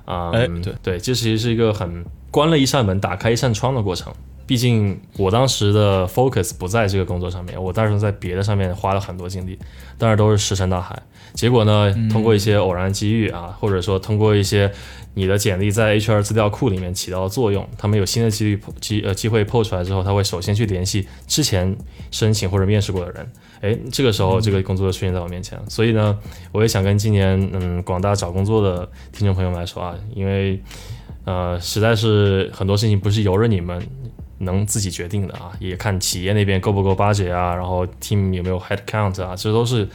[0.05, 0.30] 啊。
[0.32, 2.05] 哎，对对，这其实是一个很。
[2.34, 4.12] 关了一扇门，打开一扇窗的过程。
[4.45, 9.57] 毕竟我当时的 focus 不在这个工作上面，我当时在别的上面花了很多精力，
[9.97, 11.01] 但是都是石沉大海。
[11.32, 14.68] 结果呢，通过一些偶然机遇啊，或者说通过一些
[15.15, 21.77] 你的简历在 HR 资料库里面起到了作用，他们有新的机率机呃机会 PO 出来之后，他会首先去联系之前
[22.11, 23.33] 申请或者面试过的人。
[23.61, 25.59] 哎，这个时候这个工作就出现在我面前。
[25.69, 26.19] 所以呢，
[26.53, 30.61] 我也想跟今年嗯广大找工作的听众朋友们来说啊，因为。
[31.27, 33.83] 呃，实在是很多事情不是由着你们
[34.41, 39.89] 能自己决定的啊，也看企业那边够不够 budget 啊，然后 team 有没有 head count 啊，这都是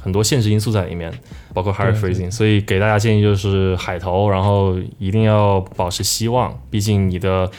[0.00, 1.12] 很多限制因素在里面，
[1.52, 2.30] 包括 hire freezing。
[2.30, 7.50] 所以给大家建议就是海投，然后一定要保持希望，毕竟你的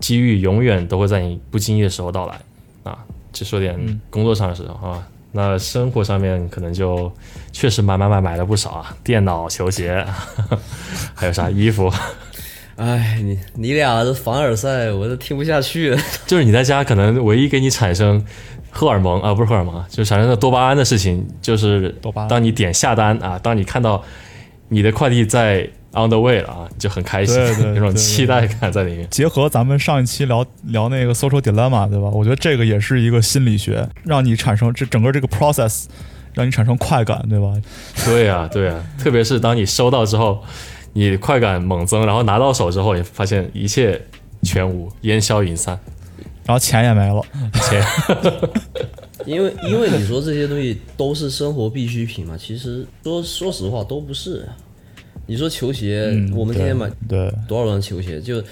[0.00, 2.40] 机遇永远都会在你不经意的时候到来
[2.82, 2.98] 啊。
[3.32, 5.02] 就说点工作上的事啊，
[5.32, 7.10] 那生活上面可能就
[7.50, 10.04] 确实买买买买了不少啊，电脑、球鞋，
[11.14, 11.90] 还有啥衣服。
[12.76, 16.02] 哎，你你俩这凡尔赛，我都听不下去了。
[16.26, 18.22] 就是你在家可能唯一给你产生
[18.72, 21.94] 荷尔蒙啊，不是荷尔蒙啊，就产生的多巴胺的事情，就是。
[22.28, 24.02] 当你点下单啊，当你看到
[24.68, 25.60] 你的快递在
[25.92, 27.36] on the way 了啊，就很开心，
[27.74, 29.06] 那 种期待感在里面。
[29.10, 32.08] 结合咱们上一期聊聊那个 social dilemma，对吧？
[32.08, 35.84] 我觉得这个也是一个心理学，让你产生这整个这个 process，
[36.32, 37.52] 让你产生快感，对吧？
[38.06, 40.42] 对呀，对呀，特别是当你收到之后。
[40.94, 43.98] 你快感猛增，然后拿到手之后，也发现一切
[44.42, 45.80] 全无，烟消云散，
[46.44, 47.22] 然后钱也没了。
[47.68, 47.84] 钱，
[49.26, 54.48] 因为因为你说这些东西都是生活必需品嘛，其实说说实话都不是。
[55.26, 58.20] 你说球鞋，我们今天买对多少双球鞋？
[58.20, 58.42] 就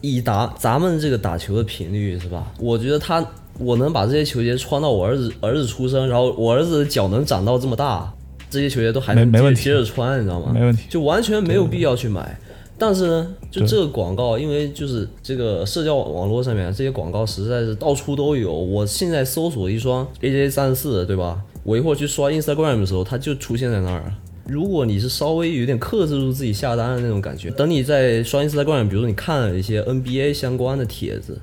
[0.00, 2.52] 以打咱们这个打球的频率是吧？
[2.58, 3.24] 我觉得他
[3.58, 8.12] 我能把这些球鞋穿到我儿子儿子出生，然后我儿子的脚能长到这么大。
[8.48, 10.52] 这些球鞋都还能接接着穿，你知道吗？
[10.54, 12.38] 没问题，就完全没有必要去买。
[12.78, 18.52] 但是呢，就这个广告，因为就是这个社交网络上面这些广告实在是到处都有。
[18.52, 21.42] 我现在搜索一双 AJ 三十四，对吧？
[21.62, 24.12] 我一会儿去刷 Instagram 的时候，它就出现在那儿。
[24.46, 31.36] 如果你是稍微有点克制住自己下单的那种感觉，等你在刷 Instagram，比如说你看了一些 NBA 相关的帖子，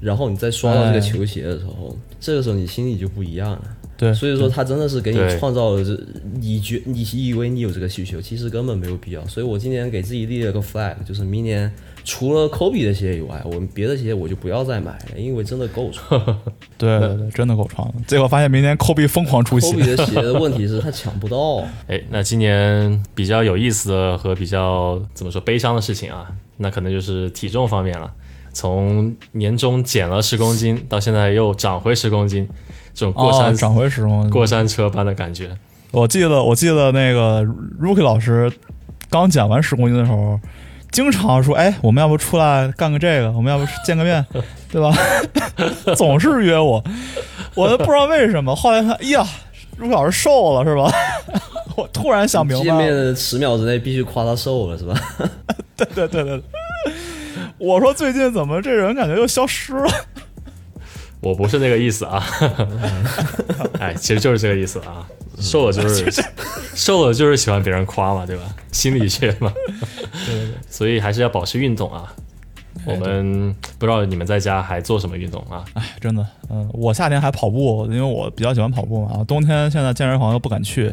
[0.00, 3.62] 然后你再刷到这个球鞋的时候，这个时候你心里就不一样了。
[4.02, 5.96] 对，所以说他真的是给你创造了这，
[6.40, 9.24] 你觉你以为你有这个需求，其实根本没有必要。
[9.28, 11.72] 所以我今年给自己立了个 flag，就是明年
[12.02, 16.20] 除了 Kobe 的鞋以外，我们别的鞋我就不要再买了，因为真的够穿。
[16.76, 17.94] 对对对，真的够穿了。
[18.08, 19.68] 结果发现明年 Kobe 疯狂出鞋。
[19.68, 21.64] Kobe 的 鞋的问题是他抢不到。
[21.86, 26.26] 哎，那今年比较有意思的和比较怎么说悲伤的事情啊，
[26.56, 28.12] 那可能就是体重方面了。
[28.52, 32.48] 从年终减了十公斤，到现在又长回十公斤。
[32.94, 35.50] 这种过山涨回时光过山车般的感觉。
[35.90, 37.42] 我记得，我记得那个
[37.80, 38.50] Rookie 老师
[39.10, 40.40] 刚减完十公斤的时候，
[40.90, 43.30] 经常说，哎，我们要不出来干个这个？
[43.32, 44.24] 我们要不见个面，
[44.72, 44.90] 对吧？
[45.96, 46.82] 总是约我，
[47.54, 48.54] 我都不知道为什么。
[48.56, 49.26] 后来看，哎呀
[49.78, 50.90] ，，Rookie 老师瘦了是吧？
[51.76, 54.94] 我突然想明白了，面十秒之内必须夸他瘦了是吧？
[55.76, 56.42] 对对对对。
[57.58, 59.90] 我说最近怎么这人感觉又消失了？
[61.22, 62.22] 我不是那个意思啊，
[63.80, 65.06] 哎，其实就是这个意思啊。
[65.38, 66.10] 瘦了就是
[66.76, 68.42] 瘦了就是喜欢别人夸嘛，对吧？
[68.70, 69.52] 心理学嘛，
[70.26, 72.12] 对对对，所以还是要保持运动啊。
[72.84, 75.64] 我们不知道你们在家还做什么运动啊？
[75.74, 79.24] 哎，真的，嗯、我夏天还跑步，因为我比较喜欢跑步嘛。
[79.26, 80.86] 冬天现在健身房又不敢去，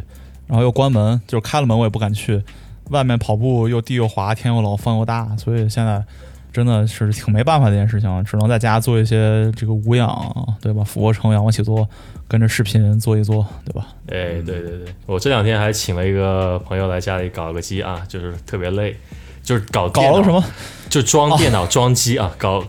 [0.47, 2.41] 然后又关门，就是开了门我也不敢去。
[2.89, 6.03] 外面跑步又地又滑，天又冷，风又大，所以现在
[6.51, 10.83] 真的是挺没办法的一件事情，只能在家做一些这个无氧，对吧？
[10.83, 11.87] 俯卧撑、仰卧起坐，
[12.27, 13.87] 跟着视频做一做，对吧？
[14.07, 18.95] 哎，对对对，我这两天还请了一个朋友来家里搞了个机啊，就是特别累，
[19.43, 20.43] 就是搞搞了什么？
[20.89, 22.63] 就装电脑、装机啊，搞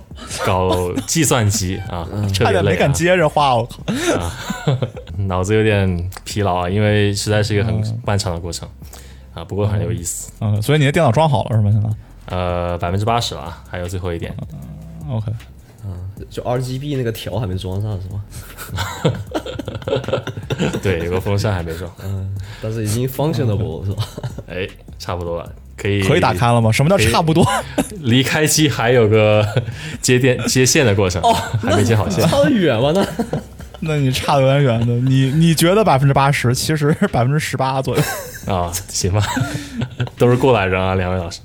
[0.45, 2.93] 搞计算机啊， 差点没敢。
[2.93, 4.77] 接着话，我靠！
[5.27, 8.69] 脑子有点疲劳啊，因为实在是一个很漫长的过程
[9.33, 10.31] 啊，不过很有意思。
[10.41, 11.71] 嗯，所以你的电脑装好了是吗？
[11.73, 11.89] 现在
[12.31, 14.35] 呃，百分之八十了啊，还有最后一点。
[15.11, 15.31] ？OK，
[16.31, 18.21] 就 RGB 那个条还没装上是吧？
[20.83, 22.31] 对，有个风扇还没装，嗯
[22.63, 24.05] 但是已经 functionable 是吧？
[24.47, 26.71] 哎，差不多了，可以可以打开了吗？
[26.71, 27.45] 什么叫差不多？
[28.01, 29.45] 离开机还有个
[30.01, 31.23] 接电 接线的过程，
[31.63, 32.27] 还没接好线。
[32.29, 32.93] 差得远吗？
[32.95, 33.07] 那
[33.83, 34.93] 那你差得有点远的。
[35.09, 38.03] 你你觉得百分之八十，其实百分之十八左右。
[38.47, 39.23] 啊，行吧，
[40.19, 41.41] 都是过来人啊，两位老师。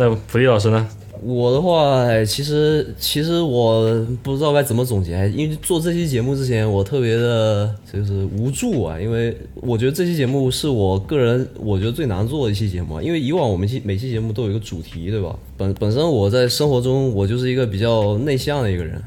[0.00, 0.88] 那普利老师呢？
[1.22, 3.84] 我的话，哎其实其实我
[4.22, 15.36] 不知道该怎么总结，因为做这期节目之前，我特别的就是无助啊，因为我觉得这期节目是我个人我觉得最难做的一期节目啊，因为以往我们期每期节目都有一个主题，对吧？
[15.58, 19.02] 本本身我在生活中我就是一个比较内向的一个人，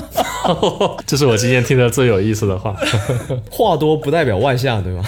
[1.06, 2.76] 这是我今天听的最有意思的话。
[3.50, 5.02] 话多不代表外向，对吧？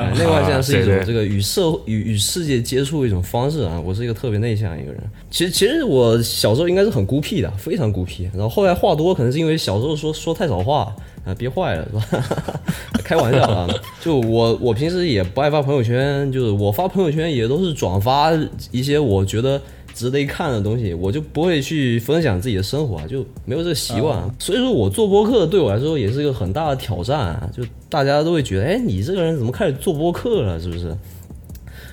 [0.00, 3.80] 哎内外向是一种这个与社与与世界接触的一种方式啊。
[3.84, 5.00] 我是一个特别内向的一个人。
[5.30, 8.24] 其实其实我小时候应该是很孤僻的，非常孤僻。
[8.32, 10.94] 然后后来话多，可能是因为小时候说说太少话
[11.24, 12.24] 啊，憋坏了是吧？
[13.04, 13.68] 开玩笑啊，
[14.00, 18.30] 就我我平时也不爱发朋友圈，就是我发朋友圈也都是转发
[18.70, 19.60] 一些我觉得。
[20.00, 24.34] 值得一看的东西，我就不会去分享自己的生活啊，就没有这个习惯啊。
[24.38, 30.96] 所以说我做播客对我来说也是一个很大的挑战啊，就大家都会觉得，哎，你这个人怎么开始做播客了，是不是？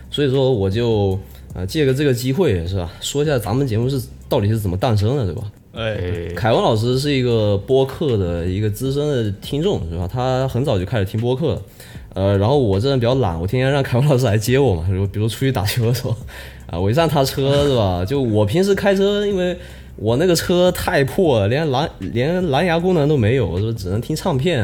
[0.09, 1.19] 所以说我就
[1.53, 5.43] 呃借个这个机会是吧，说一下咱们节目是到底是怎么诞生的，对吧？
[5.73, 10.07] 哎，凯文老师是一个播客的一个资深的听众，是吧？
[10.07, 11.61] 他很早就开始听播客了，
[12.15, 16.15] 呃，然后我这人比较懒，我天天让凯文老师来接我嘛，比如比如出去打球的时候，
[16.67, 18.05] 啊，我一上他车是吧？
[18.05, 19.57] 就我平时开车，因为
[19.95, 24.63] 我那个车太破了，连蓝连蓝牙功能都没有，我说只能听唱片，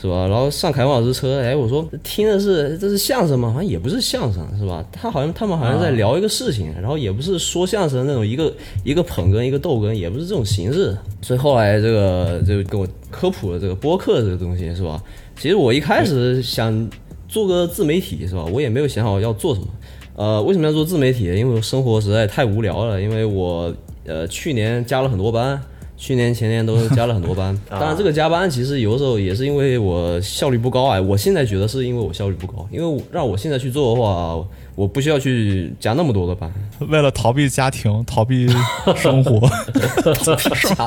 [0.00, 0.26] 是吧？
[0.26, 3.50] 然后上凯文老师车，哎，我说听的是这是相声吗？
[3.50, 4.84] 好像也不是相声，是吧？
[4.90, 8.52] 他好像他们好像在聊一个事情，然后也不是说相声那种一个
[8.82, 10.96] 一个捧哏一个逗哏，也不是这种形式。
[11.22, 15.00] 所以后来这个就给我科普了这个播客这个东西，是吧？
[15.38, 16.90] 其实我一开始想
[17.28, 18.44] 做个自媒体，是吧？
[18.50, 19.68] 我也没有想好要做什么。
[20.16, 21.24] 呃，为什么要做自媒体？
[21.24, 23.00] 因为我生活实在太无聊了。
[23.00, 23.74] 因为我
[24.06, 25.60] 呃去年加了很多班，
[25.96, 27.58] 去年前年都加了很多班。
[27.68, 31.00] 当然，这个加班其实有的时候也是因为我效率不高啊。
[31.00, 34.38] 我现在觉得是因为我效率不高，因为我让我现在去做的话，
[34.76, 36.52] 我不需要去加那么多的班。
[36.88, 38.46] 为了逃避家庭，逃避
[38.94, 39.48] 生活，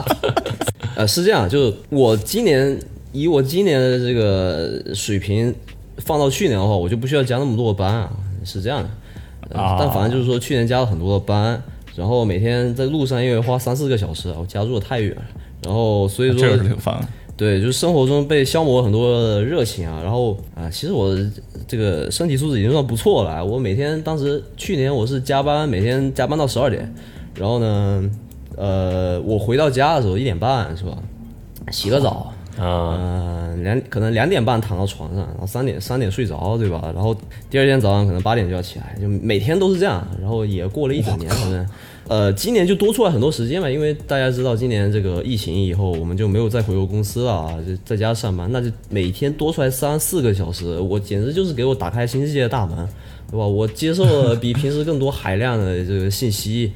[0.96, 2.80] 呃，是这样，就是我今年
[3.12, 5.54] 以我今年的这个水平
[5.98, 8.10] 放到去年的话，我就不需要加那么多的班啊，
[8.46, 8.90] 是这样的。
[9.50, 11.62] 但反正就是说，去年加了很多的班，
[11.96, 15.22] 然后每天在路上因为花三四个小时啊，我家住的太远了，
[15.64, 17.06] 然后所以说这个是挺烦。
[17.36, 21.16] 对，就是生活中被消磨很多的热情啊，然后啊，其实我
[21.68, 23.44] 这个身体素质已经算不错了啊。
[23.44, 26.92] 我每天当时去年我是加班，每天加班到十二点，
[27.36, 28.10] 然后呢，
[28.56, 30.98] 呃，我回到家的时候一点半是吧？
[31.70, 36.92] 洗个澡，啊，嗯，两可能两点半躺到床上，然后三点三点睡着，对吧？
[36.94, 37.16] 然后
[37.50, 41.70] 第二天早上可能八点就要起来，就每天都是这样，然后也过了一整年，反正，
[42.08, 52.76] 呃，今年就多出来很多时间嘛，因为大家知道今年这个疫情以后，我们就没有再回过公司了啊，就在家上班，那就每天多出来三四个小时，我简直就是给我打开新世界的大门，
[53.30, 53.46] 对吧？
[53.46, 56.72] 我接受了比平时更多海量的这个信息，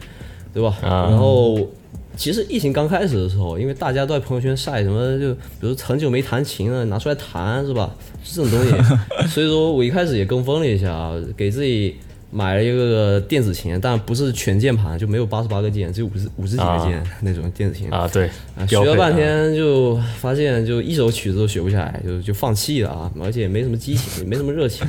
[0.53, 0.77] 对吧？
[0.83, 1.57] 啊然后。
[2.17, 7.95] 其实疫情刚开始的时候，因为大家都在朋友圈晒什么，就比如很久没弹琴了，拿出来弹是吧？
[8.23, 8.71] 这种东西，
[9.27, 11.95] 所以说我一开始也跟风了一下啊，给自己
[12.29, 17.89] 买了一个电子琴，但不是全键盘，就没有八十八个键，只有五十五十几个键、那种电子琴。
[17.89, 24.85] 啊，对，啊，学了半啊天就发现就一首曲子都学不下来，就就放弃了啊，而且也没什么激情，也没什么热情。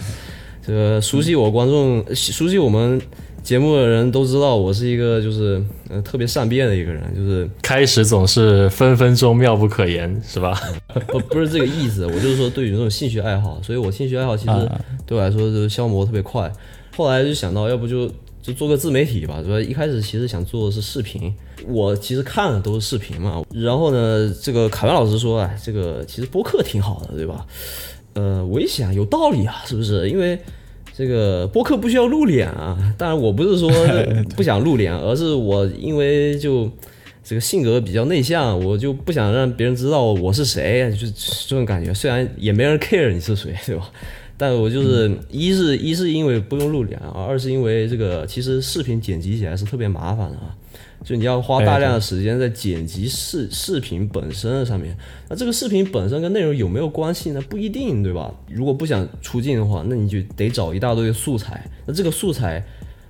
[0.65, 3.01] 这个熟悉我观众、熟悉我们
[3.43, 10.59] 节目的人都知道，我是一个就是呃特别善变的一个人，就是开始总是分分钟妙不可言，是吧？
[11.09, 16.51] 不不是这个意思，我就是说对于这种兴趣爱好，所以我兴趣爱好其实啊对我来说就是消磨特别快。
[16.97, 18.09] 后来就想到，要不就
[18.41, 21.35] 就做个自媒体吧，主要一开始其实想做的是视频，
[21.67, 23.43] 我其实看的都是视频嘛。
[23.53, 27.47] 然后呢，这个凯文老师说，哎，这个其实播客挺好的，对吧？
[28.15, 30.09] 呃，我一想有道理啊，是不是？
[30.11, 30.39] 因为
[30.97, 32.77] 这个播客不需要露脸啊。
[32.99, 33.71] 当然，我不是说
[34.37, 36.71] 不想露脸，而是我因为就
[37.25, 41.95] 这个性格比较内向，我就不想让别人知道我是谁，就这种感觉。
[41.95, 43.91] 虽然也没人 care 你是谁，对吧？
[44.37, 50.57] 但我就是一是一是因为不用露脸啊，二是因为这个其实视频剪辑起来是特别麻烦的啊。
[51.05, 54.97] 就你要花大量的时间在剪辑视视频本身上面，
[55.29, 57.41] 那这个视频本身跟内容有没有关系呢？
[57.49, 58.33] 不一定，对吧？
[58.49, 62.65] 如果不想出镜的话，那你就得找一大堆的素材，那这个素材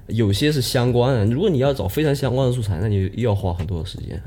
[0.07, 4.21] 有些是相关的，如果你要找非常相关的素材，那你又要花很多的时间。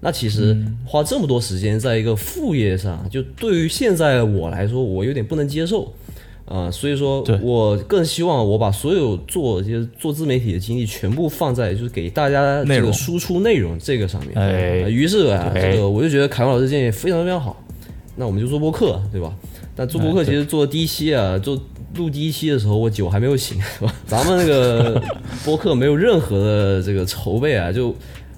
[0.00, 5.92] 那其实花这么多时间在一个副业上，就对于现在我来说，我有点不能接受。
[6.46, 14.32] 啊、所以说我更希望我把所有做就是做自媒体的精力全部放在就是给大家这个输出内容这个上面。
[14.36, 17.60] 哎呃于是啊，这个我就觉得凯文老师建议非常非常好，
[18.14, 19.34] 那我们就做播客，对吧？
[19.74, 21.60] 但做播客其实做第一期啊，做
[21.96, 23.92] 录第一期的时候，我酒还没有醒，是吧？
[24.06, 25.02] 咱们那个
[25.44, 27.94] 播客没有任何的这个筹备啊，就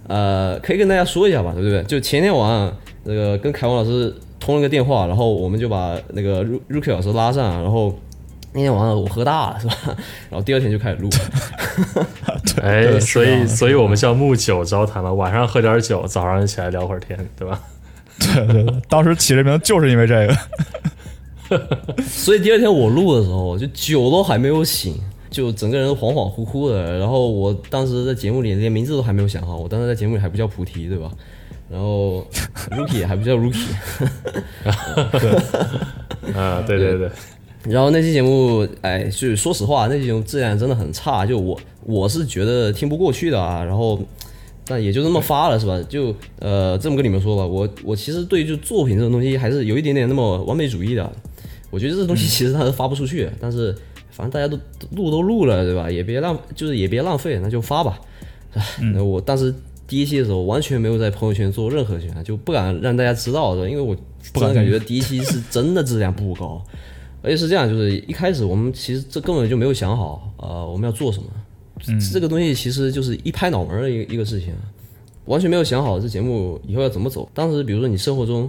[0.06, 1.82] 呃，可以跟大家说一下吧，对不对？
[1.84, 7.98] 就前天晚上那个跟凯文老师通了个电话，然后我们就把那个 Ru- Rookie 老师拉上，然后
[8.52, 9.74] 那天晚上我喝大了，是吧？
[10.30, 11.08] 然后第二天就开始录。
[12.62, 17.60] 哎，对所以所以我们叫木酒招谈嘛，晚上喝点酒，早上起来聊会儿天，对吧？
[18.18, 20.36] 对对对，当时起这名就是因为这个。
[22.06, 24.94] 所以第二天我录的时候，就酒都还没有醒，
[25.30, 26.98] 就整个人恍恍惚惚的。
[26.98, 31.10] 然后我当时在节目里连名字都还没有想好，我当时在节目里还不叫菩提，对吧？
[31.70, 32.26] 然后
[32.70, 33.68] Rookie 还不叫 Rookie。
[36.34, 37.10] 啊，对对对，
[37.64, 43.64] 然后那期节目，哎，就是说实话，那期节目质量真的很差，就我我是觉得听不过去的啊。
[43.64, 43.98] 然后，
[44.64, 45.80] 但也就这么发了，是吧？
[45.88, 51.10] 就呃，这么跟你们说吧，我我其实对就作品这种东西还是有一点点那么完美主义的。
[51.70, 53.74] 我觉得这东西其实它是发不出去，但是
[54.10, 54.58] 反正大家都
[54.96, 55.90] 录都录了，对吧？
[55.90, 57.98] 也别浪，就是也别浪费，那就发吧。
[58.54, 58.62] 唉
[58.94, 59.54] 那我当时
[59.88, 63.96] 第一期的时候完全没有在朋友圈做任何宣传，就不敢让大家知道的，因为我
[64.34, 66.62] 真的感觉第一期是真的质量不高。
[67.22, 71.28] 而且是这样，就是一开始我们其实这根本就没有想好，呃，我们要做什么。
[72.12, 74.52] 这个东西其实就是一拍脑门儿的一个一个事情，
[75.24, 77.28] 完全没有想好这节目以后要怎么走。
[77.32, 78.48] 当时比如说你生活中，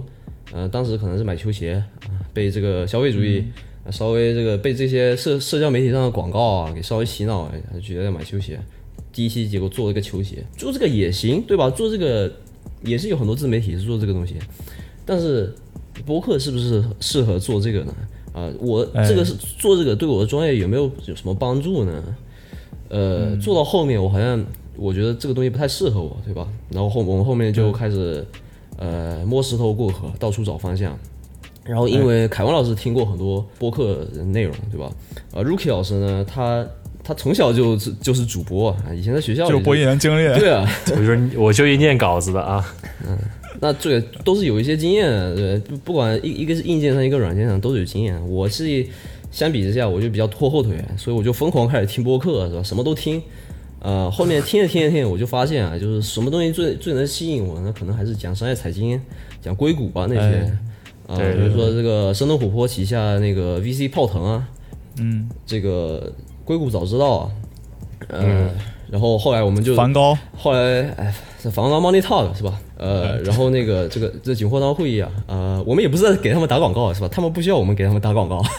[0.52, 3.44] 呃，当时可能是买球鞋，啊被这个消费主义、
[3.84, 8.60] 呃稍微这个被这些社社交媒体上的广告啊给稍微洗脑，哎，就觉得要买球鞋。
[9.12, 11.68] 第一期结果做了个球鞋，做这个也行，对吧？
[11.70, 12.32] 做这个
[12.82, 14.34] 也是有很多自媒体是做这个东西，
[15.04, 15.54] 但是
[16.06, 17.94] 博客是不是适合做这个呢？
[18.32, 22.16] 啊、我哎这个是做这个对我的专业有没有有什么帮助呢？
[22.88, 24.44] 呃，做到后面我好像
[24.76, 26.46] 我觉得这个东西不太适合我，对吧？
[26.70, 28.24] 然后后我们后面就开始
[28.78, 30.96] 呃摸石头过河，到处找方向。
[31.64, 34.90] 然后因为凯文老师听过很多播客的内容，对吧？
[35.32, 36.66] 呃，Rookie 老师呢，他
[37.10, 40.64] 他从小就是就是主播啊，以前在学校里就是播音员经历，对啊，
[40.94, 42.64] 我就是我就一念稿子的啊，
[43.04, 43.18] 嗯
[43.58, 48.16] 那这个都是有一些经验的，对，不不管一一个是硬件上，一个软件上都是有经验。
[48.30, 48.86] 我是
[49.32, 52.62] 相比之下，我就比较拖后腿，所以我就疯狂开始听播客，是吧？
[52.62, 53.20] 什么都听。
[53.80, 57.74] 呃，后面听着听着听着，我就发现啊， 就是什么东西最最能吸引我呢？
[57.76, 59.00] 可能还是讲商业财经、
[59.42, 60.20] 讲硅谷啊那些。
[60.20, 60.52] 哎
[61.08, 64.48] 啊、对比如说这个生动活泼旗下那个 VC 泡腾啊，
[65.00, 66.12] 嗯，这个
[66.50, 67.30] 硅谷早知道啊，
[68.08, 68.50] 呃，
[68.90, 72.60] 然后后来我们就梵高，后来，哎，这防狼 Money Talk 是吧？
[72.76, 77.06] 呃，嗯然后那个 这个这景货商会议啊，呃，我们也不是在给他们打广告是吧？
[77.08, 78.42] 他们不需要我们给他们打广告。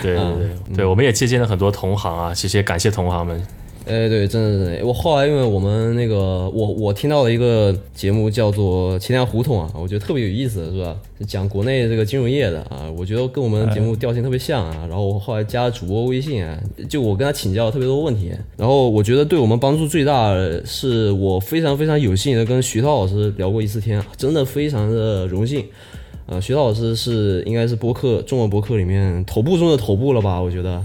[0.00, 3.44] 对对对 对，我们也借鉴了很多同行啊，其实也感谢同行们。
[3.86, 10.96] 哎，对，真的真的，我后来因为我们那个我我听到了一个节目叫做《钱粮胡同》啊，我觉得特别有意思，是吧？
[11.18, 14.86] 是讲国内这个金融业的啊，我觉得跟我们节目调性特别像啊。
[14.88, 16.56] 然后我后来加了主播微信啊，
[16.88, 25.64] 就我跟他请教了特别多问题，然后我觉得对我们帮助最大的是我非常非常有幸的跟徐涛老师聊过一次天，真的非常的荣幸。
[26.26, 30.40] 呃，徐涛老师是应该是播客中文播客里面头部中的头部了吧？
[30.40, 30.80] 我觉得。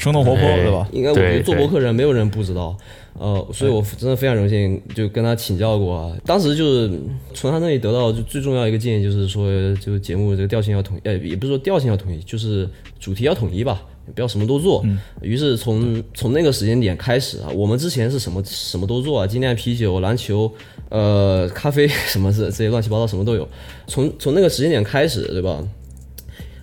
[0.00, 0.88] 生动活泼，哎对吧？
[0.92, 2.76] 应该我觉得做博客人没有人不知道，
[3.18, 6.16] 呃，所以我真的非常荣幸就跟他请教过啊。
[6.24, 6.90] 当时就是
[7.34, 9.46] 从他那里得到就最重要一个建议，就是说
[9.76, 12.68] 这个节目这个调性要统一，呃，也不是说调性要统一，就是
[12.98, 13.82] 主题要统一吧，
[14.14, 14.82] 不要什么都做。
[15.20, 20.50] 于是从从那个时间点开始啊，我们之前是什么什么都做啊，精酿啤酒、篮球。
[20.88, 23.48] 呃，咖啡 什么这这些乱七八糟什么都有，
[23.86, 25.62] 从从那个时间点开始，对吧？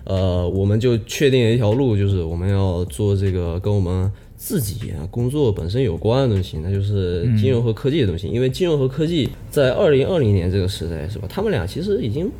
[0.08, 8.26] 呃，我们就确定了一条路，就是我们要做这个跟我们自己啊工作本身有关的东西，那就是金融和科技的东西。
[8.26, 11.28] 因为金融和科技在二零二零年这个时代，是吧？
[11.28, 12.30] 他们俩其实已经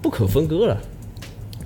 [0.00, 0.80] 不可分割了，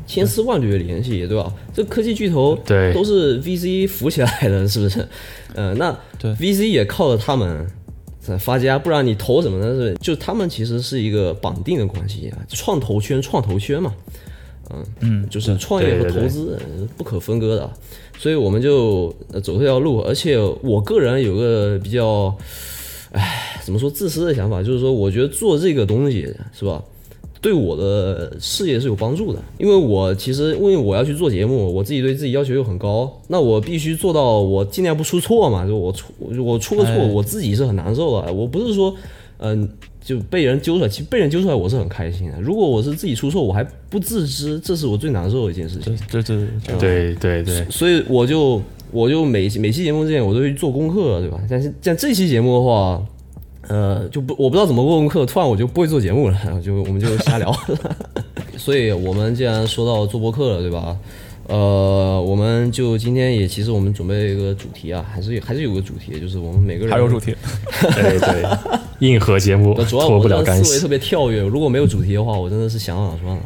[0.09, 1.55] 千丝万缕的联系，对吧？
[1.72, 5.06] 这科技巨头对都是 VC 扶起来的，是不是？
[5.55, 7.64] 呃，那对 VC 也靠着他们
[8.18, 9.72] 在发家，不然你投什么呢？
[9.72, 13.94] 是就他们其实是一个绑定的关系啊，创投圈，创投圈嘛。
[14.70, 17.70] 嗯嗯，就是创业和投资呃不可分割的，
[18.19, 20.01] 所以我们就呃走这条路。
[20.01, 22.35] 而且我个人有个比较，
[23.12, 26.82] 唉，怎么说自私的想法，就是说，我觉得做这个东西是吧，
[27.41, 29.43] 对我的事业是有帮助的。
[29.59, 35.66] 因为我其实因为我要去做节目，我自己对自己要求又很高，那我必须做到我尽量不出错嘛。
[35.66, 38.32] 就我出我出个错，哎我自己是很难受的。
[38.32, 38.95] 我不是说
[39.39, 39.69] 嗯。
[40.05, 42.39] 就被人揪出来，其实被人揪出来我是很开心的。
[42.39, 45.97] 如果我是自己出错，我还不自知，这是我最难受的一件事情。
[46.10, 46.47] 对对
[46.78, 48.60] 对对，对所以我就
[48.93, 51.40] 我就每每期节目之前我都会做功课，对吧？
[51.48, 53.02] 但是像这期节目的话，
[53.68, 57.51] 呃，就不我不知道怎么做功课，突然我就不会做节目了，然 后就我们就瞎聊。
[58.59, 60.97] 所以我们既然说到做播客了，对吧？
[61.46, 67.36] 呃，我们就今天也其实我们准备一个主题啊，还是还是有个主题，就是我们每个人还有主题，
[67.94, 68.44] 对对，
[69.00, 70.64] 硬核节目呃主要脱我不了干系。
[70.64, 73.42] 思维特别跳跃，如果没有主题的话，我真的是想想算了。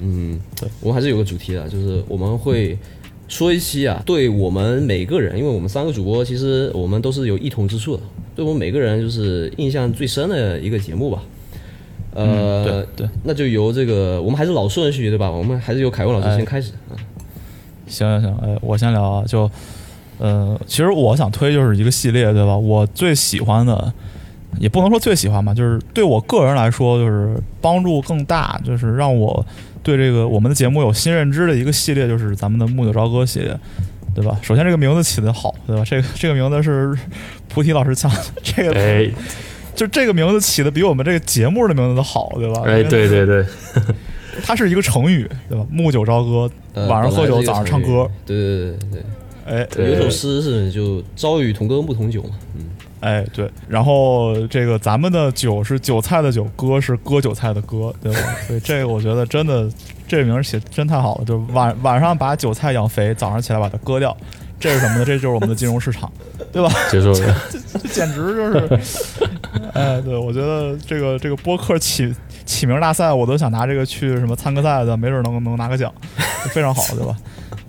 [0.00, 0.38] 嗯，
[0.80, 2.78] 我们还是有个主题的，就是我们会
[3.26, 8.02] 说一期啊，对我们每个人，因为我们三个主播其实我们都是有异同之处的，
[8.36, 11.22] 对我们每个人就是印象最深的一个节目吧。
[12.14, 15.28] 呃，嗯对对，那就由这个我们还是老顺序对吧？
[15.28, 16.70] 我们还是由凯文老师哎先开始。
[16.90, 16.96] 嗯
[17.90, 19.50] 行行行，哎，我先聊啊，就，
[20.18, 22.56] 呃，其实我想推就是一个系列，对吧？
[22.56, 23.92] 我最喜欢的，
[24.58, 29.44] 也不能说最喜欢吧，就是对我个人来说，就是帮助更大，就是让我
[29.82, 33.58] 对这个我们的节目有新认知的一个系列，就是咱们的木九朝歌系列，
[34.14, 34.38] 对吧？
[34.40, 35.82] 首先这个名字起得好，对吧？
[35.84, 36.96] 这个这个名字是
[37.48, 38.10] 菩提老师想，
[38.42, 39.10] 这个、哎
[39.72, 42.62] 就这个名字起的比我们这个节目的名字都好，对吧？
[42.66, 43.46] 哎，对对对，
[44.44, 45.64] 它是一个成语，对吧？
[45.70, 49.02] 木九朝歌，呃晚上喝酒，早上唱歌，对对对对
[49.46, 52.30] 哎，对，有一首诗是就朝与同歌暮同酒嘛。
[52.56, 52.66] 嗯，
[53.00, 58.18] 哎，对，然后这个咱们的酒是韭菜的酒，歌是割韭菜的割，对吧？
[58.46, 59.68] 所以这个我觉得真的
[60.06, 64.16] 这名儿起真太好了，就是晚晚上把韭菜养肥，早上起来把它割掉，
[64.60, 65.04] 这是什么呢？
[65.04, 66.12] 这就是我们的金融市场，
[66.52, 66.70] 对吧？
[66.92, 67.12] 就说
[67.82, 68.80] 这简直就是，
[69.72, 72.14] 哎，对我觉得这个这个播客起
[72.50, 75.92] 起名大赛，我都想拿这个去什么参个赛的，没准能能拿个奖，
[76.52, 77.16] 非常好，对吧？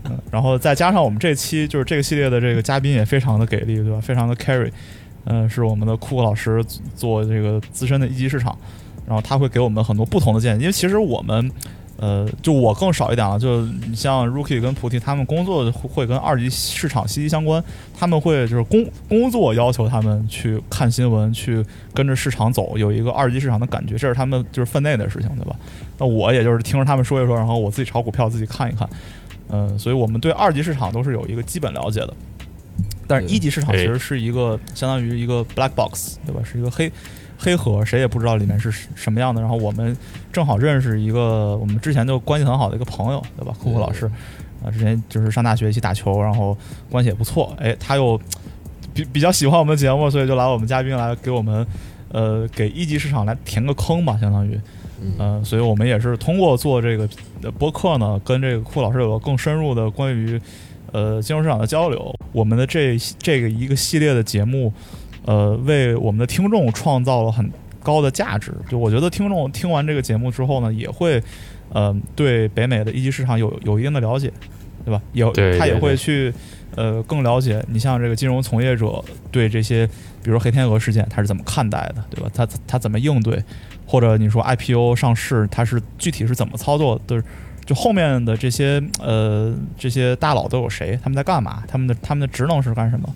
[0.06, 4.02] 嗯，然后再加上我们这期就是这个系列的这个嘉宾也非常的给力，对吧？
[4.02, 4.72] 非常的 carry，
[5.26, 8.58] 嗯、是我们的库克老师做这个资深的一级市场，
[9.06, 11.52] 然后他会给我们很多不同的建议，因为其实我们。
[12.02, 17.64] 呃，就我更少一点啊，就你像 Rookie 跟菩提他们工作会会跟二级市场息息相关，
[17.96, 21.64] 他们会就是工工作要求他们去看新闻，去
[21.94, 25.56] 跟着市场走，有一个二级市场的感觉，这是他们就是分内的事情，对吧？
[26.00, 28.90] 那我也就是听着他们说一说，然后我自己炒股票自己看一看，
[29.50, 32.14] 嗯、所以我们对二级市场都是有一个基本了解的。
[33.08, 36.42] 但是一级市场其实是一个相当于一个 black box，对吧？
[36.44, 36.92] 是一个黑
[37.44, 39.42] 黑盒，谁也不知道里面是什么样的。
[39.42, 39.98] 然后我们
[40.32, 43.52] 正好认识一个我们之前就关系很好的一个朋友，对吧？
[43.60, 44.06] 酷酷老师，
[44.64, 46.56] 啊，之前就是上大学一起打球，然后
[46.92, 47.52] 关系也不错。
[47.60, 48.16] 哎，他又
[48.94, 51.66] 比比较喜欢我们的节目，所以就来我们嘉宾来给我们
[52.10, 54.60] 呃给一级市场来填个坑吧，相当于。
[55.18, 57.10] 呃，所以我们也是通过做这个
[57.42, 60.40] 呃播客呢，跟这个库老师有了更深入的关于
[60.92, 62.14] 呃金融市场的交流。
[62.32, 64.72] 我们的这这个一个系列的节目，
[65.26, 68.54] 呃，为我们的听众创造了很高的价值。
[68.70, 71.22] 就我觉得听众听完这个节目之后呢，也会
[71.70, 74.32] 呃对北美的一级市场有有一定的了解，
[74.86, 75.02] 对吧？
[75.14, 76.34] 也对对对会去
[76.76, 79.86] 呃更了解你像这个金融从业者对这些，
[80.24, 82.30] 比如说黑天鹅事件他是怎么看待的，对吧？
[82.34, 83.44] 他他怎么应对？
[83.86, 87.22] 或者你说 IPO 上市，他是具体是怎么操作的？
[87.66, 90.98] 就后面的这些呃这些大佬都有谁？
[91.04, 91.64] 他们在干嘛？
[91.68, 93.08] 他们的他们的职能是干什么？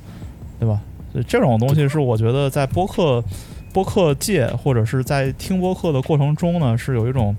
[0.60, 0.80] 对吧？
[1.24, 3.24] 这种东西是我觉得在播客
[3.74, 7.36] 播客界或者是在听播客的过程中呢，是有一种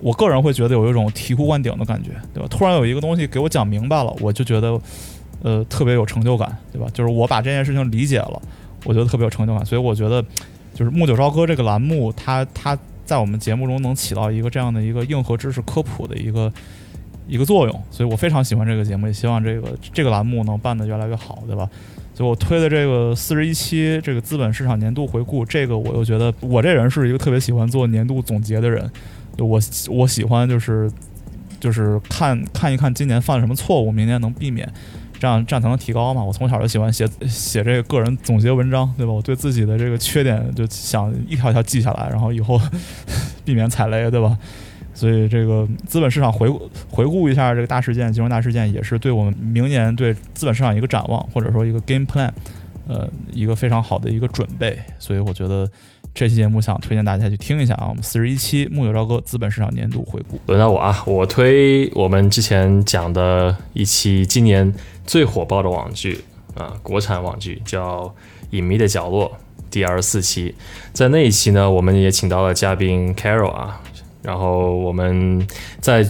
[0.00, 2.48] 我个人会觉得有一种醍醐灌顶的感觉，对吧？
[2.50, 4.80] 突然有一个东西给我讲明白了，我就觉得
[5.42, 6.86] 呃特别有成就感，对吧？
[6.92, 8.40] 就是我把这件事情理解了，
[8.84, 10.24] 我觉得特别有成就感，所以我觉得
[10.74, 16.52] 就是木九朝歌这个栏目，它它在我们节目中能起到一个这样的一个硬核知识科普的一个
[17.28, 21.68] 一个作用，所以我非常喜欢这个节目，也希望这个这个栏目能办得越来越好，对吧？
[22.14, 28.90] 就我推的这个四十一期这个资本市场年度回顾，这个我又觉得我这人是一个特别喜欢做年度总结的人，
[29.38, 29.58] 就我
[29.88, 30.90] 我喜欢就是
[31.58, 34.70] 就是看看一看今年犯了什么错误，明年能避免，
[35.18, 36.22] 这样这样才能提高嘛。
[36.22, 39.12] 我从小就喜欢写写这个个人总结文章，对吧？
[39.12, 42.60] 我对自己的这个缺点就想一条条记下来，然后以后
[43.46, 44.36] 避免踩雷，对吧？
[45.00, 52.30] 所以这个资本市场回顾回顾一下这个大事件、金融大事件，也是对我们明年对资本市场一个展望，或者说一个 game plan，
[52.86, 54.78] 呃，一个非常好的一个准备。
[54.98, 55.66] 所以我觉得
[56.12, 60.38] 这期节目想推荐大家去听一下啊，我们四十一期木有朝歌资本市场年度回顾。
[60.44, 64.70] 轮到我啊，我推我们之前讲的一期今年
[65.06, 66.22] 最火爆的网剧
[66.54, 68.04] 啊，国产网剧叫
[68.50, 69.28] 《隐秘的角落》
[69.70, 70.54] 第二十四期，
[70.92, 73.80] 在那一期呢，我们也请到了嘉宾 Carol 啊。
[74.22, 75.46] 然后我们
[75.80, 76.06] 在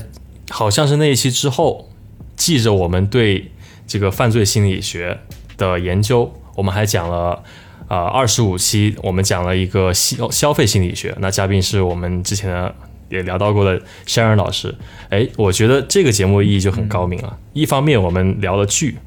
[0.51, 1.89] 好像是那一期之后，
[2.37, 3.53] 记着我们对
[3.87, 5.21] 这个犯罪心理学
[5.57, 7.41] 的研究，我们还讲了
[7.87, 11.15] 啊二十五期，我们讲了一个消消费心理学。
[11.21, 12.75] 那嘉宾是我们之前的
[13.09, 14.75] 也聊到过的山人老师。
[15.09, 17.39] 哎，我觉得这个节目意义就很高明了。
[17.53, 18.99] 一方面我们聊了剧，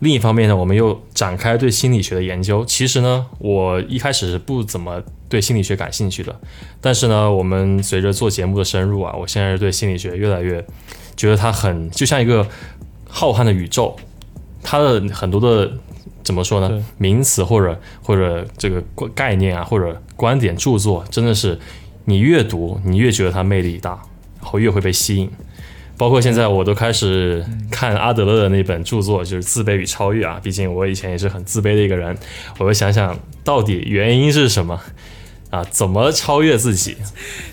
[0.00, 2.64] 另一方面呢，我们又展开对心理学的研究。
[2.64, 5.00] 其实呢，我一开始是不怎么。
[5.30, 6.40] 对心理学感兴趣的，
[6.80, 10.62] 但是呢，我们随着做节目的深入啊，我现在是对心理学越来越
[11.16, 12.44] 觉得它很就像一个
[13.08, 13.96] 浩瀚的宇宙，
[14.60, 15.72] 它的很多的
[16.24, 16.84] 怎么说呢？
[16.98, 18.82] 名词或者或者这个
[19.14, 21.56] 概念啊，或者观点著作，真的是
[22.06, 23.92] 你越读，你越觉得它魅力大，
[24.40, 25.30] 然后越会被吸引。
[25.96, 30.40] 包括现在我都开始看阿德勒的那本著作，就是《自卑与超越》啊。
[30.42, 32.16] 毕竟我以前也是很自卑的一个人，
[32.58, 34.80] 我会想想到底原因是什么。
[35.50, 36.96] 啊，怎么超越自己？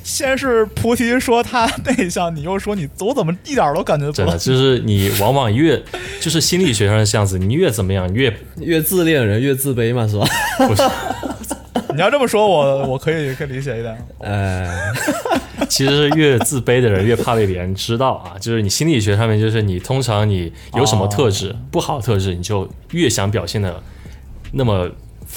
[0.03, 5.81] 先是菩提说他内向，你又说你，我怎么一点都感觉不真的就是你往往越
[6.21, 10.27] 就是心理学上的这样子，你越怎么样越越自恋人越自卑嘛，是吧？
[10.67, 10.83] 不是，
[11.95, 13.97] 你要这么说，我我可以可以理解一点。
[14.21, 14.69] 哎，
[15.67, 18.37] 其实是越自卑的人越怕被别人知道啊。
[18.39, 23.81] 就是你心理学上面，就是你通常你有什么特质不好的特质，你就越想表现的
[24.51, 24.87] 那么。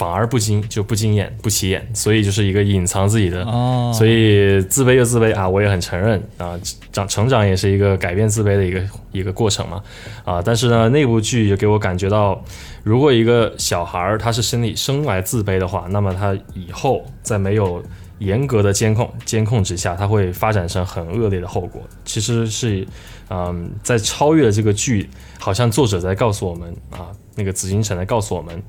[0.00, 3.44] 反而不惊就不惊艳不起眼，所以就是一个隐藏自己的，
[3.92, 6.58] 所以自卑又自卑啊，我也很承认啊，
[6.90, 8.82] 长成长也是一个改变自卑的一个
[9.12, 9.82] 一个过程嘛，
[10.24, 12.42] 啊，但是呢，那部剧就给我感觉到，
[12.82, 17.84] 如果一个小孩儿他是生理生来自卑的话，那么他以后在没有
[18.20, 21.82] 严格的监控监控之下，他会发展成很恶劣的后果。
[22.06, 22.86] 其实是，
[23.28, 28.62] 嗯，在超越这个剧，好像作者在告诉我们啊，那个紫禁城在告诉我们。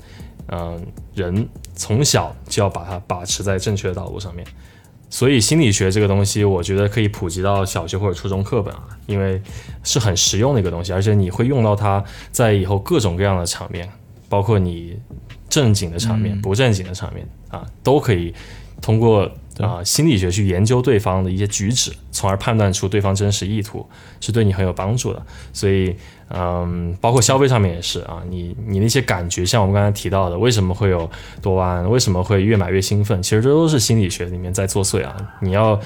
[0.54, 4.46] 嗯，人从小就要把它把持在正确的道路上面，
[5.08, 9.40] 所以心理学这个东西，我觉得可以普及到小学或者初中课本啊，因为
[9.82, 13.88] 是很实用的一个东西，而且你会用到它在以后各种各样的场面，
[14.28, 14.98] 包括你
[15.48, 18.34] 正经的场面、不正经的场面啊，都可以
[18.82, 19.26] 通过
[19.58, 23.88] 啊心理学去研究对方的一些举止，从而判断出对方真实意图，
[24.20, 25.96] 是对你很有帮助的，所以。
[26.34, 31.08] 嗯，包括消费上面也是啊，你你那些感觉，像我们刚才提到的，为什么会有
[31.42, 31.90] 多巴胺？
[31.90, 33.22] 为什么会越买越兴奋？
[33.22, 35.14] 其实这都是心理学里面在作祟啊！
[35.40, 35.78] 你要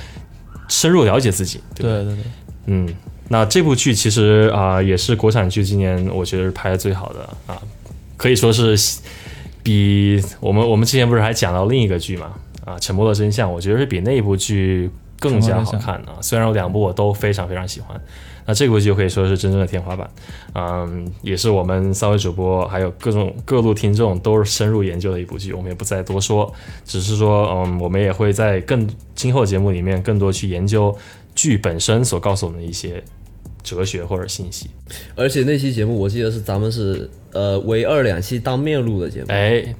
[0.68, 1.60] 深入了解自己。
[1.74, 2.24] 对对对，
[2.66, 2.89] 嗯，
[3.28, 7.60] 那这部剧其实啊，也是国产剧今年我觉得是拍的最好的啊，
[8.16, 8.78] 可以说是
[9.64, 12.32] 比我们我们之前不是还讲到另一个剧嘛
[12.64, 16.12] 啊，《沉默的真相》，我觉得是比那部剧更加好看的。
[16.20, 18.01] 虽然有两部我都非常非常喜欢。
[18.47, 20.09] 那这部剧可以说是真正的天花板，
[20.55, 26.52] 嗯，也是我们三位主播还有各种各路听众都是深入研究的一部剧，我们也不再多说，
[26.85, 30.97] 只是说，嗯，我们也会在更今后节目里面更多去研究
[31.35, 33.02] 剧本身所告诉我们的一些
[33.64, 34.70] 哲学或者信息。
[35.16, 39.74] 而且那期节目我记得是咱们是呃唯二两期当面录的节目，哎，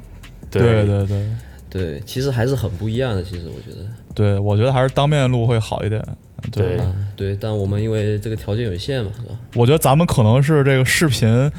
[0.51, 1.27] 对对对
[1.71, 6.05] 对，其实还是很不一样的，其实我觉得，对我觉得还是当面录会好一点。
[6.53, 6.79] 对
[7.17, 9.35] 对，但我们因为这个条件有限嘛，是吧？
[9.55, 11.51] 我觉得咱们可能是这个视频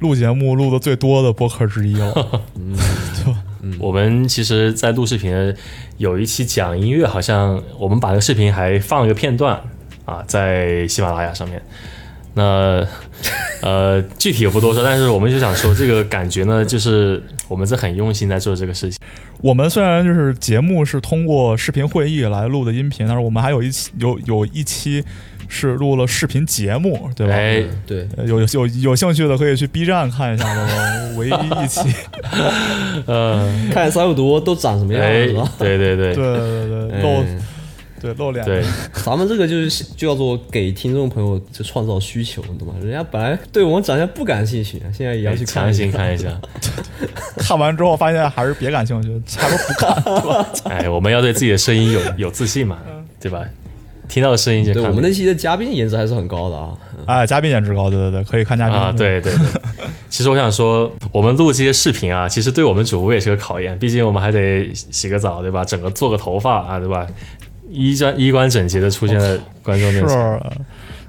[0.00, 2.12] 录节目录的最多的播客之一了。
[2.54, 2.76] 嗯，
[3.24, 3.34] 就
[3.78, 5.54] 我们其实，在录视频
[5.96, 9.60] 有一期讲音乐，好像我们把那个视频还放了一个片段
[10.04, 11.60] 啊，在喜马拉雅上面。
[12.34, 12.86] 那
[13.66, 19.00] 呃，具体也不多说，但是我们就想说，这个感觉呢，就是我们是很用心在做这个事情。
[19.40, 25.04] 我们虽然就是节目是通过视频会议来录的音频，但是我们还有一期有有一期
[25.48, 27.34] 是录了视频节目，对吧？
[27.34, 31.80] 哎，对，呃有有有有兴趣的可以去 B 站看一下这个唯一一期。
[33.06, 37.00] 呃，看三五毒都长什么样哎是吧？，对对对对对对
[38.00, 38.44] 对露脸。
[38.44, 38.62] 对，
[39.04, 42.74] 咱们这个就是就叫做给听众朋友就创造需求，你懂吗？
[42.82, 46.28] 人家本来对我们长相不感兴趣，现在也要去看强行看一下。
[47.38, 49.48] 看完之后发现还是别感兴趣，还
[50.00, 50.46] 不如不看。
[50.72, 52.78] 哎，我们要对自己的声音有有自信嘛，
[53.20, 53.44] 对吧？
[54.08, 56.78] 听到声音就我们那期的嘉宾颜值还是很高的啊。
[57.06, 59.46] 哎，嘉宾颜值高，对对对，可以看嘉宾啊，对对对。
[60.08, 65.64] 其实我想说，我们录这些视频啊，其实对我们主播也是个考验，毕竟我们还得洗个澡，对吧？
[65.64, 67.04] 整个做个头发啊，对吧？
[67.70, 70.08] 衣冠衣冠整洁的出现在观众面前。
[70.08, 70.40] 是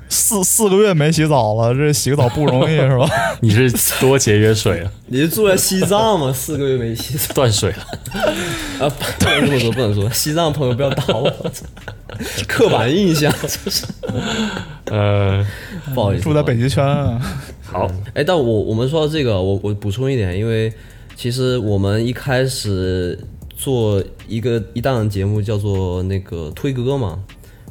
[0.10, 3.10] 四四个月没洗澡了，这洗个澡不容易 是吧？
[3.42, 3.70] 你是
[4.00, 4.90] 多节约水啊？
[5.08, 6.32] 你是住在西藏吗？
[6.34, 8.86] 四个月没洗澡断水了。
[8.86, 8.90] 啊？
[9.20, 10.10] 不能这么说，不能说。
[10.12, 11.30] 西藏朋友不要打我，
[12.48, 13.86] 刻板印象，就是
[14.86, 15.46] 呃，
[15.94, 16.24] 不好意思。
[16.24, 17.20] 住在北极圈啊，
[17.66, 20.72] 好，哎，但我我们说到这个，我我补充一点，因为
[21.18, 23.20] 其实我们一开始
[23.58, 27.20] 做一个一档节目叫做那个推歌嘛，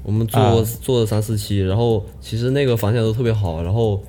[0.02, 4.02] 我们做、啊做了三四期，然后其实那个反响都特别好，然后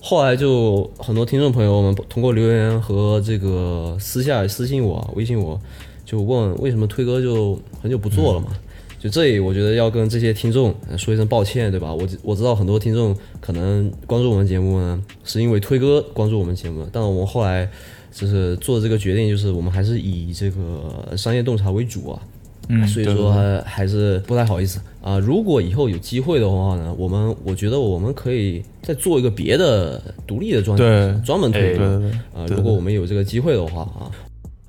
[0.00, 5.58] 后来就很多听众朋友们通过留言和这个私下私信我、微信我，
[6.04, 8.48] 就问为什么推歌就很久不做了嘛。
[9.00, 11.92] 就这里，我觉得要跟这些听众呃说一声抱歉，对吧？
[11.92, 17.68] 我我知道很多听众可能关注我们节目呢，是因为推歌关注我们节目，但我们后来
[18.14, 22.22] 就是做这个决定，就是我们还是以这个商业洞察为主啊。
[22.70, 31.98] 嗯，所以说还还是不太好意思啊、如果以后有机会的话呢，我们我觉得我们可以再做一个别的独立的专题，专门推哎歌。
[31.98, 34.08] 对对对啊，如果我们有这个机会的话啊，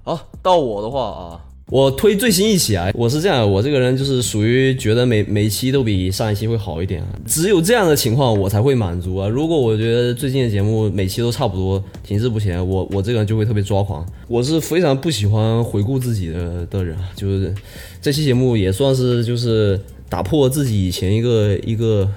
[0.04, 1.40] 好，到我的话啊，
[1.72, 9.28] 我推最新一期啊，我是这样，我这个人就是属于觉得每每期都比上一期会好一点啊，只有这样的情况我才会满足啊。
[9.28, 14.06] 如果我觉得最近的节目每期都差不多，停滞不前，我我这个人就会特别抓狂。
[14.28, 17.52] 我是非常不喜欢回顾自己的的人啊，就是
[18.00, 22.10] 这期节目也算是就是打破自己以前一个一个。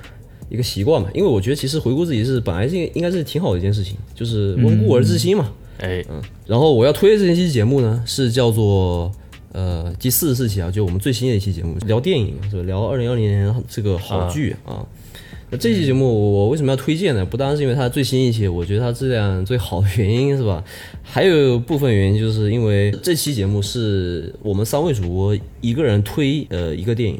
[0.50, 5.46] 一个习惯嘛，因为我觉得其实回顾自己是本来是应该是挺好的一件事情，就是温故而知新嘛。
[5.76, 9.12] 哎，嗯然后我要推的这期节目呢，是叫做
[9.52, 14.86] 呃第四十四期啊，就我们最新的一期节目，聊电影，是吧聊二零二零年这个好剧啊。
[15.50, 17.24] 那这期节目我为什么要推荐呢？
[17.24, 20.62] 不单是因为它最新一期，我觉得它质量最好的原因是吧？
[21.02, 27.18] 还有部分原因就是因为这期节目是我们三位主播一个人推呃一个电影。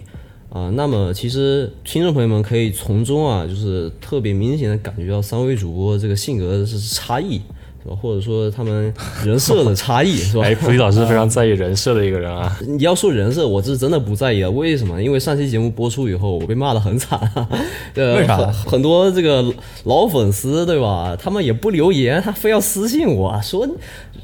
[0.51, 7.39] 啊，那么其实听众朋友们可以从中啊，就是特别明显的感觉到三位主播这个性格是差异，
[7.83, 7.97] 是吧？
[8.01, 8.93] 或者说他们
[9.25, 10.43] 人设的差异，是吧？
[10.47, 12.59] 哎，普利老师非常在意人设的一个人啊。
[12.67, 14.51] 你要说人设，我是真的不在意啊。
[14.51, 15.03] 为什么？
[15.03, 17.49] 因为上期节目播出以后，我被骂得很惨、啊。
[17.95, 19.45] 呃，为啥很很多这个
[19.85, 21.17] 老粉丝，对吧？
[21.21, 23.67] 他们也不留言，他非要私信我啊说，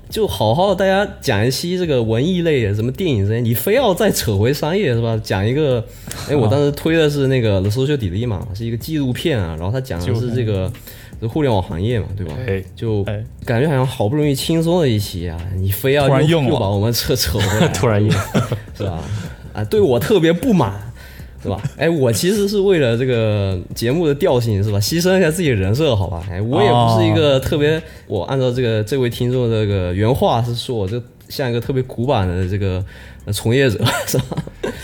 [0.09, 5.18] 就好好大家讲一期这个文艺类的，什么电影之类，你非要再扯回商业是吧？
[5.22, 5.85] 讲一个，
[6.28, 10.70] 哎，我当时推的是那个《The Social Dilemma》，是一个纪录片啊，然后他讲的是这个
[11.03, 12.34] 这互联网行业嘛，对吧？
[12.46, 18.10] 哎，就哎感觉好像好不容易轻松的一期啊，你非要又突然硬了又把我们扯扯回来，突然硬，
[18.76, 19.01] 是吧？
[19.52, 20.72] 啊，对我特别不满，
[21.42, 21.62] 是吧？
[21.76, 24.78] 哎，我其实是为了这个节目的调性，是吧？
[24.78, 26.22] 牺牲一下自己人设，好吧？
[26.30, 32.84] 哎，我也不是一个特别，我按照这个这位听众的这个原话是说，我这像一个特别古板的这个
[33.24, 34.36] 呃从业者，是吧？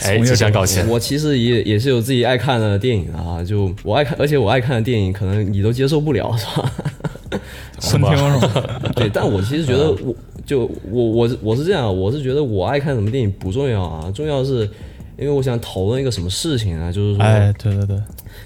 [0.03, 0.87] 哎，只想搞钱。
[0.89, 6.73] 我其实也也是有自己爱看的电影的啊，就我爱看，而且我爱看的电影可能你都接受不了，是吧？
[7.81, 8.93] 昆汀是吧？
[8.95, 10.15] 对，但我其实觉得我
[10.45, 14.69] 就我我我是这样，我是觉得我爱看什么电影不重要啊，重要的是
[15.19, 17.97] 因为我想讨论一个什么事情啊，就是说，哎，对对对，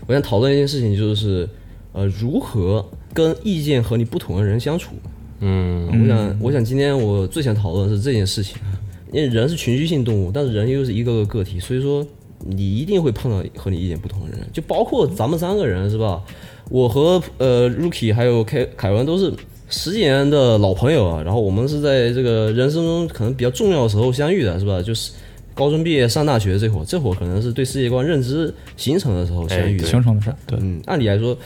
[0.06, 1.48] 我想讨论一件事情，就是
[1.92, 4.94] 呃，如何跟意见和你不同的人相处。
[5.40, 8.56] 嗯，我想，我想今天我最想讨论的是这件事情，
[9.14, 12.04] 因为人是群居性动物，但是人又是一个个个体，所以说
[12.44, 16.20] 你一定会碰到和你意见不同的人，就包括咱们三个人是吧？
[16.68, 19.32] 我和呃 Rookie 还有凯凯文都是
[19.68, 24.82] 十几年的老朋友啊，然后我们是在这个人生中可能比较重要的时候相遇的，是吧？
[24.82, 25.12] 就是
[25.54, 31.36] 高中毕业上大学这会儿，这会儿可能是对世界观认知形成的时候相遇形成的事儿，对，嗯，按理来说，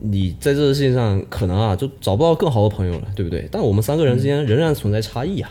[0.00, 3.46] 你在这个世界上可能啊，就找不到更好的朋友了，对不对？
[3.52, 5.50] 但我们三个人之间仍然存在差异啊。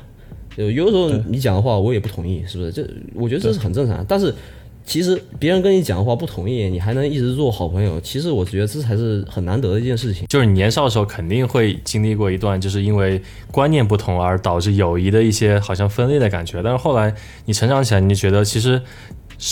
[0.59, 2.71] 有有的时候你讲的话我也不同意，是不是？
[2.71, 4.05] 这我觉得这是很正常。
[4.07, 4.33] 但是
[4.85, 10.25] 其实别人跟你讲的话不同意，你还能一直做好朋友，其实我觉得这才是很难得的一件事情。
[10.27, 13.21] 就是你年少的时候肯定会经历过一段，就是因为
[13.51, 16.61] 观念不同而导致友谊的一些好像分裂的感觉。
[16.63, 17.13] 但是后来
[17.45, 18.81] 你成长起来，你就觉得其实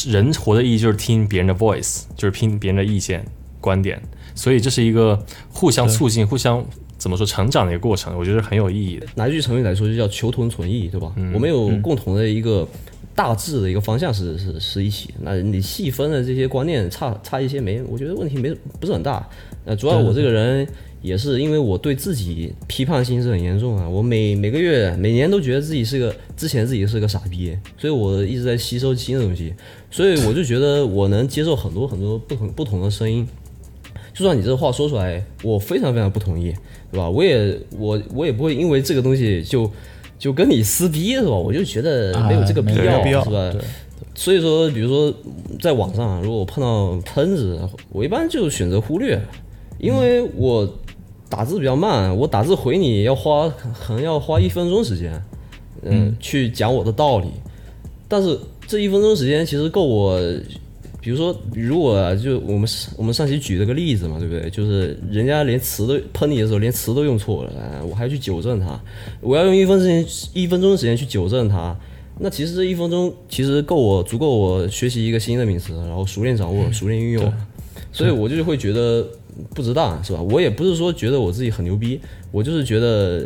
[0.08, 3.24] 人活的意义就是听别人的 voice，就是听别人的意见、
[3.62, 4.02] 观点。
[4.34, 6.66] 所以这是一个互相促进、互相
[6.98, 9.06] 怎么说成长的一个过程，我觉得很有意义的。
[9.16, 11.14] 拿一句成语来说，就叫求同存异，对吧？
[11.34, 12.68] 我们有共同的一个
[13.16, 19.28] 大致的一个方向是是是一起，那你细分的这些观念差差一些没，我觉得问题没不是很大。
[19.66, 20.68] 那，主要我这个人
[21.02, 29.54] 也是因为我对自己批判性是很严重啊，我每每个月每年都觉得自己是个之前自己是个傻逼，所以我一直在吸收新的东西，
[29.92, 33.28] 所以我就觉得我能接受很多很多不同不同的声音。
[34.14, 36.52] 就算你这话说出来，我非常非常不同意，
[36.92, 37.10] 对吧？
[37.10, 39.70] 我也我我也不会因为这个东西就
[40.18, 41.32] 就跟你撕逼，是吧？
[41.32, 43.54] 我就觉得没有这个必要，是吧？
[44.16, 45.14] 所以说，比如说
[45.60, 47.60] 在网上，如果我碰到喷子，
[47.90, 49.22] 我一般就选择忽略，
[49.80, 50.68] 因为我
[51.30, 55.22] 打字比较慢，我打字回你要花可能要花一分钟时间，
[55.84, 57.28] 嗯，去讲我的道理，
[58.08, 60.20] 但是这一分钟时间其实够我。
[61.08, 62.68] 比如说，如果啊就我们
[62.98, 64.50] 我们上期举了个例子嘛，对不对？
[64.50, 68.78] 就是人家连词都喷你的时候，连词都用错了，哎我还要去纠正他，
[69.22, 71.74] 我要用一分时间一分钟的时间去纠正他。
[72.20, 77.34] 那其实这一分钟其实够我足够我学习一个新的名词，然后熟练掌握、熟练运用。
[77.94, 79.08] 所以我就会觉得
[79.56, 80.22] 不值当，是吧？
[80.22, 82.02] 我也不是说觉得我自己很牛逼，
[82.34, 83.20] 我就是觉得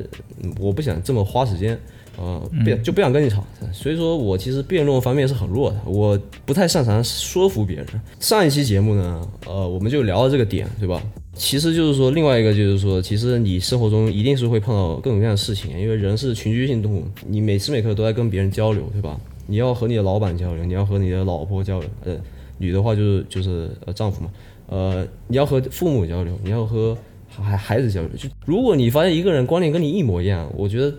[0.44, 1.80] 嗯我不想这么花时间。
[2.18, 7.88] 呃，不就不想跟你吵，所以说我其实辩论方面是很弱的，我不太擅长说服别人。
[8.20, 11.02] 上一期节目呢，呃，我们就聊到这个点，对吧？
[11.34, 19.20] 其实就是说，另外一个就是说，其实你生活中一定是会碰到各种各样的事情，因为人是群居性动物，你每时每刻都在跟别人交流，对吧？
[19.48, 22.16] 你要和你的老板交流，你要和你的老婆交流，呃，
[22.58, 24.30] 女的话就是就是呃丈夫嘛，
[24.68, 26.96] 呃，你要和父母交流，你要和
[27.30, 28.10] 孩孩子交流。
[28.18, 30.94] 就如果你发现一个人观念跟你一模一样，我觉得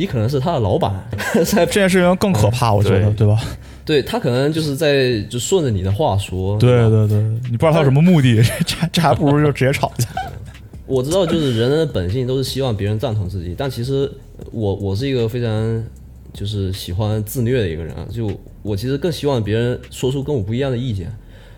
[0.00, 0.90] 你可能是他的老板，
[1.44, 3.38] 在这件事情更可怕，我觉得，对对吧？
[3.84, 6.58] 对他可能就是在就顺着你的话说。
[6.58, 7.18] 对对对，
[7.50, 10.08] 你不知道他有什么目的，这这还不如就直接吵架。
[10.88, 14.10] 我知道，就是人的本性都是希望别人赞同自己，但其实
[14.50, 15.84] 我我是一个非常
[16.32, 18.30] 就是喜欢自虐的一个人啊，就
[18.62, 21.14] 我其实更希望别人说出跟我不一样的意见，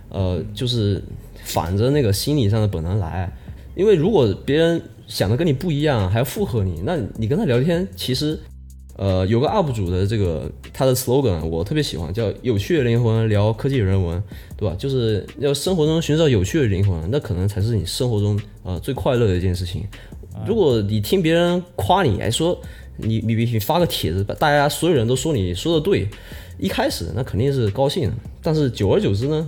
[0.08, 1.00] 呃，就是
[1.44, 3.32] 反着那个心理上的本能来，
[3.76, 4.82] 因为如果别人
[5.12, 8.38] 想的跟你不一样，还要附和你，那你跟他聊天，其实
[8.96, 14.20] 呃有个 UP 主的这个他的 slogan 我特别喜欢，叫有趣的灵魂聊科技人文，
[14.56, 14.74] 对吧？
[14.78, 19.84] 就是要生活中寻找有趣的灵魂，那可能才是你生活中啊、呃最快乐的一件事情。
[20.46, 22.58] 如果你听别人夸你，哎说
[22.96, 26.08] 你你你发个帖子，大家所有人都说你说的对，
[26.58, 28.10] 一开始那肯定是高兴，
[28.40, 29.46] 但是久而久之呢，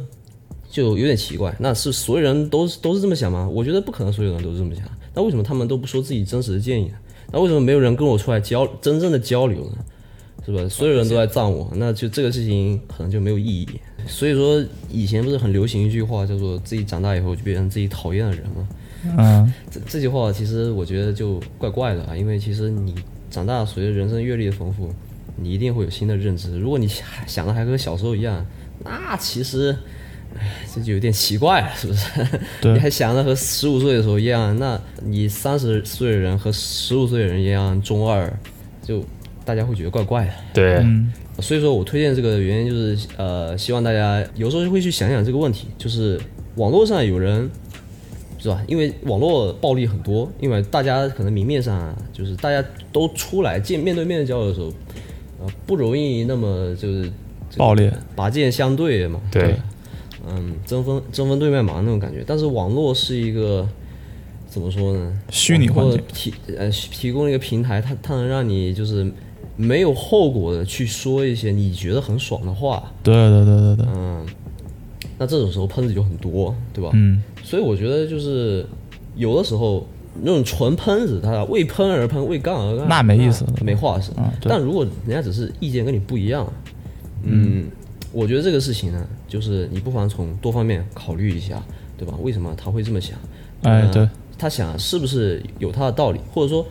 [0.68, 1.56] 就有点奇怪。
[1.58, 3.48] 那是所有人都都是这么想吗？
[3.50, 4.84] 我觉得不可能所有人都是这么想。
[5.14, 6.94] 那为什么他们都不说自己真实的建议呢？
[7.32, 9.78] 那为什么没有人跟我出来交真正的交流呢？
[10.44, 10.68] 是吧？
[10.68, 13.66] 所有人都在赞我，那就这个事情可能就没有意义。
[14.06, 18.68] 所以说，以前不是很流行一句话，叫做“自己长大以后就变成自己讨厌的人”吗？
[19.16, 22.94] 嗯，这这句话其实我觉得就怪怪的啊，因为其实你
[23.30, 24.90] 长大随着人生阅历的丰富，
[25.36, 26.58] 你一定会有新的认知。
[26.58, 28.44] 如果你想想的还跟小时候一样，
[28.84, 29.78] 那其实，哎，
[30.74, 32.04] 这就有点奇怪了，是不是？
[32.72, 38.32] 你还想着和十五岁的时候一样，那你三十岁的人和十五岁的人一样中二，
[38.82, 39.04] 就
[39.44, 40.32] 大家会觉得怪怪的。
[40.52, 46.16] 对，嗯所以说我推荐这个原因就是，呃，希望大家有时候会去想想这个问题，就是
[46.54, 47.50] 网络上有人，
[48.38, 48.62] 是吧？
[48.68, 54.66] 因为网络暴力很多，因为大家可能明面上啊就是大家都出来见面对面的交流的时候，
[55.40, 57.02] 呃，不容易那么就是
[57.50, 59.56] 这个暴力，拔剑相对嘛，对，
[60.28, 62.24] 嗯，争锋争锋对麦芒那种感觉。
[62.26, 63.68] 但是网络是一个
[64.48, 65.20] 怎么说呢？
[65.30, 69.10] 虚拟环境提呃提供一个平台，它它能让你就是
[69.56, 74.26] 没有后果的去说一些你觉得很爽的话，对对对对对，嗯，
[75.18, 76.90] 那这种时候喷子就很多，对吧？
[76.94, 78.66] 嗯，所以我觉得就是
[79.16, 79.86] 有的时候
[80.22, 84.14] 那种纯喷子，他为喷而喷，为杠而杠，那没意思那没话说。
[84.16, 86.50] 啊但如果人家只是意见跟你不一样，
[87.22, 87.66] 嗯，
[88.14, 91.60] 我觉得这个事情呢，就是你不妨从多方面考虑一下，
[91.98, 92.14] 对吧？
[92.22, 93.18] 为什么他会这么想？
[93.62, 94.08] 呃哎对，
[94.38, 96.64] 他想是不是有他的道理，或者说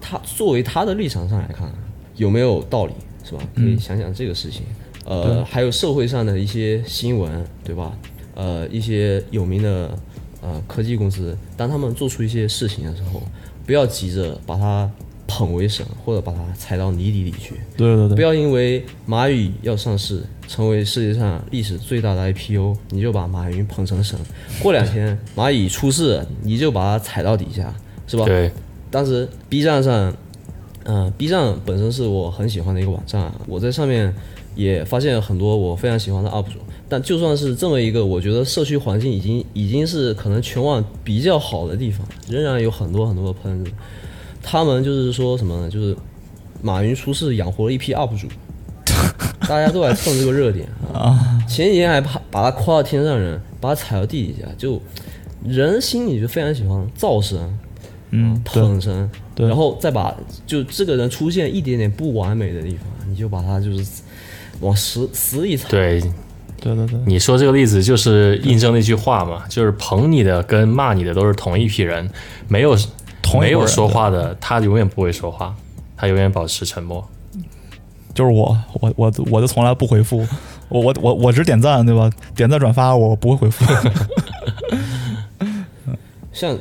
[0.00, 1.68] 他作为他的立场上来看
[2.16, 2.92] 有没有道理，
[3.24, 3.42] 是吧？
[3.54, 4.62] 可以想想这个事情。
[5.04, 7.98] 呃，还有社会上的一些新闻，对吧？
[8.34, 9.98] 呃，一些有名的
[10.40, 13.22] 呃科技公司，当他们做出一些事情的时候，
[13.66, 14.90] 不要急着把它
[15.26, 17.54] 捧为神，或者把它踩到泥底里去。
[17.76, 24.18] 对对对，不要因为蚂蚁要上市，成为世界上历史最大的 IPO，你就把马云捧成神。
[24.62, 27.74] 过两天蚂蚁出事，你就把它踩到底下，
[28.06, 28.24] 是吧？
[28.24, 28.50] 对，
[28.90, 30.14] 当时 B 站上，
[30.84, 34.14] 嗯、b 站本身是我很喜欢的一个网站，我在上面
[34.54, 36.58] 也发现了很多我非常喜欢的 UP 主。
[36.86, 43.72] 但就算是这么一个，我觉得社区环境已经已经是可能全网比较好的地方，仍然有很多很多的喷子。
[44.44, 45.70] 他们就是说什么呢？
[45.70, 45.96] 就是
[46.62, 48.28] 马云出事养活了一批 UP 主，
[49.48, 51.40] 大家都来蹭这个热点啊。
[51.48, 54.80] 前几天还把把他夸到天上人，把他踩到地底下，就
[55.44, 57.58] 人心里就非常喜欢造神，
[58.10, 60.14] 嗯，捧神，对然后再把
[60.46, 64.02] 就这个人出现一点点不完美的地方，你就把他就是
[64.60, 65.68] 往死死里踩。
[65.68, 66.00] 对，
[66.60, 72.08] 对对对，你说这个例子就是印证那句话嘛，就是捧你的跟骂你的都是同一批人，
[72.48, 72.74] 没有
[73.40, 75.54] 没有说话的，他永远不会说话，
[75.96, 77.06] 他永远保持沉默。
[78.14, 80.24] 就是我，我我我就从来不回复，
[80.68, 82.08] 我我我我只点赞，对吧？
[82.36, 83.64] 点赞转发我不会回复。
[86.32, 86.56] 像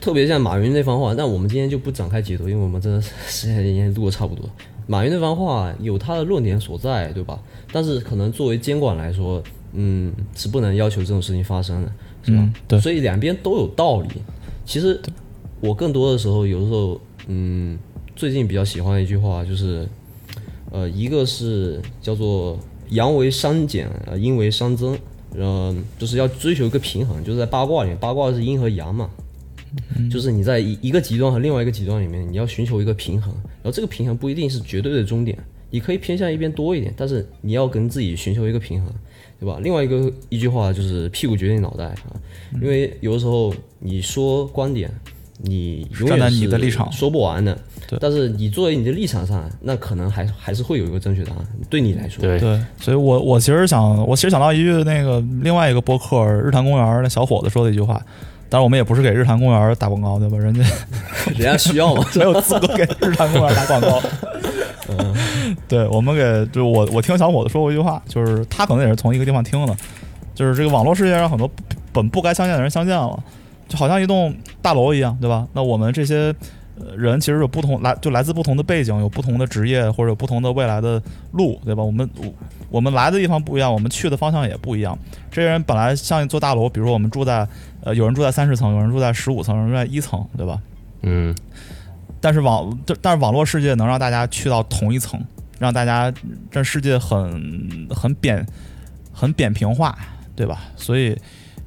[0.00, 4.48] 特别像马云那番话，但我们今天就不展开解读，因为我们真的是时间已经录的差不多。
[4.86, 7.38] 马云那番话有他的论点所在，对吧？
[7.72, 9.42] 但是可能作为监管来说，
[9.72, 11.92] 嗯，是不能要求这种事情发生的，
[12.22, 12.38] 是吧？
[12.40, 14.08] 嗯对所以两边都有道理。
[14.66, 15.00] 其实
[15.60, 17.78] 我更多的时候，有的时候，嗯，
[18.14, 19.88] 最近比较喜欢的一句话就是，
[20.70, 22.58] 呃，一个是叫做
[22.90, 24.96] “阳为商减，呃，阴为商增”，
[25.36, 29.10] 呃，就是要追求一个平衡，就是在八卦里面，八卦是阴和阳嘛，
[30.10, 35.36] 就是你在一一个极端和另外一个极端里面，你要寻求一个平衡，然后这个平衡不一定是绝对的终点，
[35.70, 38.92] 你可以偏向一边多一点，但是你要跟自己寻求一个平衡，
[39.40, 39.58] 对吧？
[39.62, 42.14] 另外一个一句话就是屁股决定脑袋啊，
[42.62, 44.90] 因为有的时候你说观点，
[45.38, 46.90] 你永站在你的立场。
[46.92, 47.56] 说不完的，
[47.86, 47.98] 对。
[48.00, 57.94] 但是你作为你的立场上，那可能还还是会有一个正确答案，对你来说，对，对，所以我我其实想，我其实想到一句那个另外一个博客日坛公园那小伙子说的一句话，
[58.48, 60.36] 当然我们也不是给日坛公园打广告，对吧？
[60.38, 60.64] 人家
[61.36, 64.02] 人家需要嘛， 没有资格给日坛公园打广告。
[64.90, 65.14] 嗯
[65.68, 69.76] 对我们给就我我听小伙子说过一句话，就是他可能也是从一个地方听的，
[70.34, 71.50] 就是这个网络世界上很多
[71.92, 73.22] 本不该相见的人相见了，
[73.68, 75.46] 就好像一栋大楼一样，对吧？
[75.52, 76.34] 那我们这些
[76.80, 81.00] 呃人其实有不同来就来自不同的背景，有不同的职业或者有不同的未来的
[81.32, 81.82] 路，对吧？
[81.82, 82.32] 我们我
[82.70, 84.98] 我们来的地方不一样，我们去的方向也不一样。
[85.30, 87.46] 这些人本来像一座大楼，比如说我们住在
[87.82, 90.60] 呃有人住在三十层，有人住在十五层，有人住在一层，对吧？
[91.02, 91.34] 嗯，
[92.20, 95.20] 但是网，但是网络世界能让大家去到同一层，
[95.58, 96.12] 让大家
[96.50, 98.44] 这世界很很扁
[99.12, 99.96] 很扁平化，
[100.34, 100.60] 对吧？
[100.76, 101.16] 所以，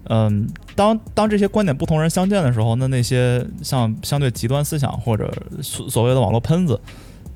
[0.10, 5.32] 嗯，当当这些观点不同人相见的时候，那那些像相对极端思想或者
[5.62, 6.80] 所所谓的网络喷子，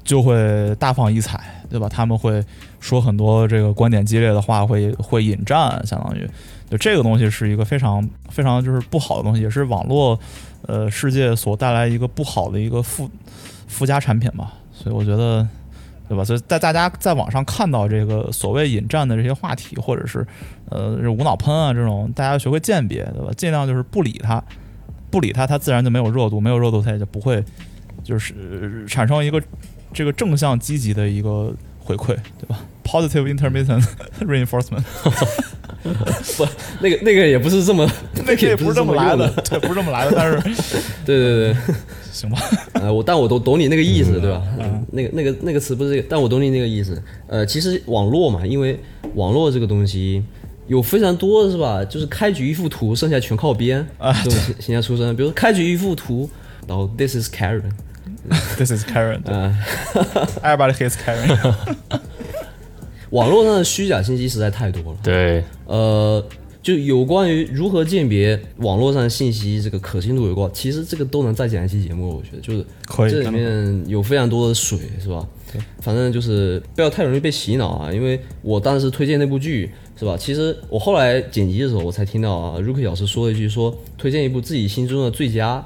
[0.04, 1.90] 就会大放异彩，对吧？
[1.90, 2.44] 他们会
[2.80, 6.28] 说很多这个观点激烈的话，会会引战，相当于
[6.70, 10.20] 就这个东西是一个非常非常就是不好的东西，也是网络
[10.68, 13.10] 呃世界所带来一个不好的一个附
[13.68, 14.54] 附加产品吧。
[14.72, 15.48] 所以我觉得，
[16.10, 16.24] 对吧？
[16.24, 20.26] 所以在大家在网上看到这个所谓引战的这些话题，或者是
[20.70, 23.32] 呃是无脑喷啊这种，大家要学会鉴别，对吧？
[23.38, 24.44] 尽量就是不理它，
[25.10, 27.44] 不理它，它自然就没有热度，没有热度它也就不会
[28.04, 29.42] 就是呃产生一个
[29.94, 32.08] 这个正向积极的一个回馈，
[32.40, 33.84] 对吧？Positive intermittent
[34.22, 34.84] reinforcement，
[36.38, 36.48] 不，
[36.82, 37.90] 那个那个也不是这么，
[38.26, 40.42] 那个也不是这么来的，对，不是这么来的，但是
[41.06, 41.56] 对对对，
[42.12, 42.38] 行吧，
[42.74, 44.42] 呃，我但我都懂你那个意思，对吧？
[44.60, 47.02] 嗯，那个那个那个词不是这个，但我懂你那个意思。
[47.28, 48.80] 呃，其实网络嘛，因为
[49.14, 50.24] 网络这个东西
[50.68, 51.84] 有非常多的是吧？
[51.86, 55.16] 就是开局一幅图，剩下全靠编啊这种形形象出身。
[55.16, 56.30] 比如说开局一幅图，
[56.68, 59.56] 然后 this is Karen，This is Karen，对啊、
[60.44, 61.54] Everybody hates Karen。
[63.12, 64.98] 网络上的虚假信息实在太多了。
[65.04, 66.26] 对，呃，
[66.62, 75.26] 就有关于如何鉴别网络上信息这个可信度有关，其实这个都能再讲一期节目，我觉得就是可以这里面有非常多的水，是吧？
[75.56, 80.18] 对，反正就是不要太容易被洗脑啊，因为我当时推荐那部剧，是吧？
[80.18, 85.64] 其实我后来剪辑的时候，我才听到啊，Rookie 老师说了一句说推荐一部自己心中的最佳。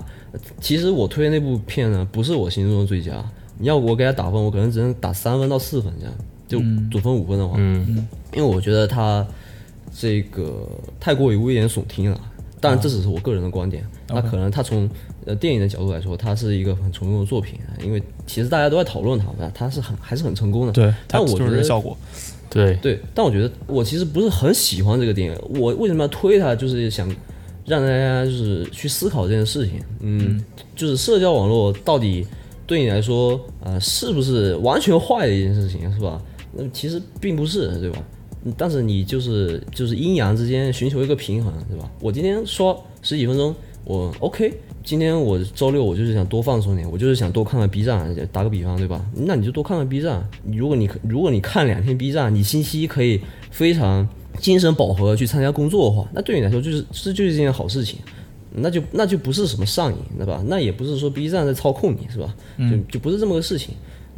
[0.61, 3.13] 其实我推的那部片呢，不是我心中的最佳。
[3.57, 6.13] 你要我给他打分，我可能只能打三分到四分这样，
[6.47, 6.59] 就
[6.91, 9.25] 总分五分的话，嗯，因为我觉得他
[9.93, 12.21] 这个太过于危言耸听了。
[12.61, 13.85] 当然，这只是我个人的观点。
[14.07, 14.89] 那可能他从
[15.25, 20.73] 呃电影的角度来说，它是一个很成功的作品，因为其实大家都在讨论它，它是很还是很成功的。
[20.73, 21.97] 对，但我觉得是效果。
[22.49, 25.37] 对，对，但我觉得我其实不是很喜欢这个电影。
[25.59, 26.55] 我为什么要推它？
[26.55, 27.07] 就是想
[27.65, 29.81] 让大家就是去思考这件事情。
[29.99, 30.43] 嗯，
[30.75, 32.25] 就是社交网络到底
[32.65, 36.19] 对你来说，呃，是不是完全坏的一件事情，是吧？
[36.51, 38.03] 那其实并不是，对吧？
[38.45, 41.89] 嗯但是你就是就是阴阳之间寻求一个平衡，对吧？
[41.99, 43.53] 我今天说十几分钟，
[43.85, 44.53] 我 OK。
[44.81, 49.05] 今天我周六我就是想多放松点，我就是想多看看 B 站，打个比方，对吧？
[49.13, 50.27] 那你就多看看 B 站。
[50.51, 53.19] 如果你如果你看两天 B 站，你星期一可以
[53.51, 54.07] 非常
[54.39, 57.99] 精神饱和地去参加工作的话，那对你来说就是这就是一件好事情。
[58.51, 60.41] 那就那就不是什么上瘾，对吧？
[60.47, 62.33] 那也不是说 B 站在操控你，是吧？
[62.57, 63.75] 就就不是这么个事情。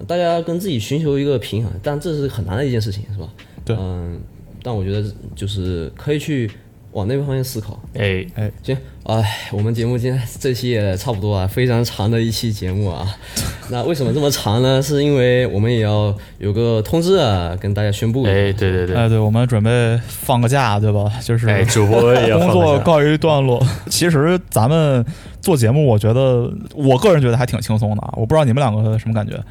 [0.08, 3.28] 大家跟自己寻求一个平衡，但这是很难的一件事情，是吧？
[3.64, 4.20] 对嗯，
[4.64, 5.04] 但我觉得
[5.36, 6.50] 就是可以去
[6.92, 7.80] 往那个方向思考。
[7.94, 13.08] 哎哎，行，哎，我们节目今天这期也差不多啊，非常长的一期节目啊。
[13.72, 14.82] 那为什么这么长呢？
[14.82, 18.24] 是因为我们也要有个通知啊，跟大家宣布。
[18.24, 21.10] 哎，对对对，哎，对，我们准备放个假，对吧？
[21.24, 23.66] 就是哎，主播也要工作告一段落。
[23.88, 25.06] 其实咱们
[25.40, 28.14] 做节目，我觉得我个人觉得还挺轻松的啊。
[28.18, 29.42] 我不知道你们两个什么感觉？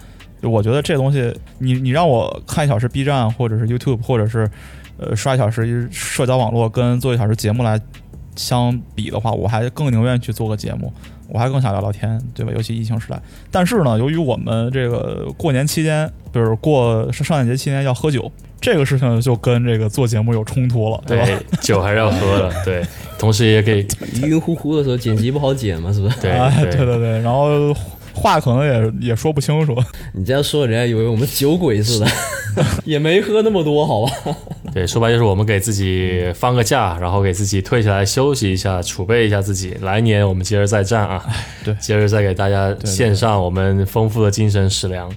[0.42, 4.50] 就我觉得这东西，你你让我看一小时 B 站，或者是 YouTube，或者是
[4.98, 7.80] 呃刷一小时社交网络，跟做一小时节目来
[8.36, 10.92] 相比的话，我还更宁愿去做个节目，
[11.28, 12.52] 我还更想聊聊天，对吧？
[12.54, 13.20] 尤其疫情时代。
[13.50, 18.30] 但是呢，由于我们这个过年期间，就是过圣诞节期间要喝酒，
[18.60, 21.26] 这个事情就跟这个做节目有冲突了，对吧？
[21.26, 22.82] 对， 酒还是要喝的，对，
[23.18, 23.86] 同时也可以，
[24.22, 26.20] 晕晕乎乎的时候剪辑不好剪嘛，是不是？
[26.20, 27.74] 对哎，对对对，然后
[28.20, 29.76] 话可能也也说不清楚。
[30.14, 32.06] 你这样说，人家以为我们酒鬼似的，
[32.84, 34.12] 也没喝那么多，好吧？
[34.72, 41.24] 对，说白就是我们给自己放个假，然后给自己退下来休息一下，储备一下自己，来年我们接着再战啊！
[41.64, 45.10] 对接着再给大家献上我们丰富的精神食粮。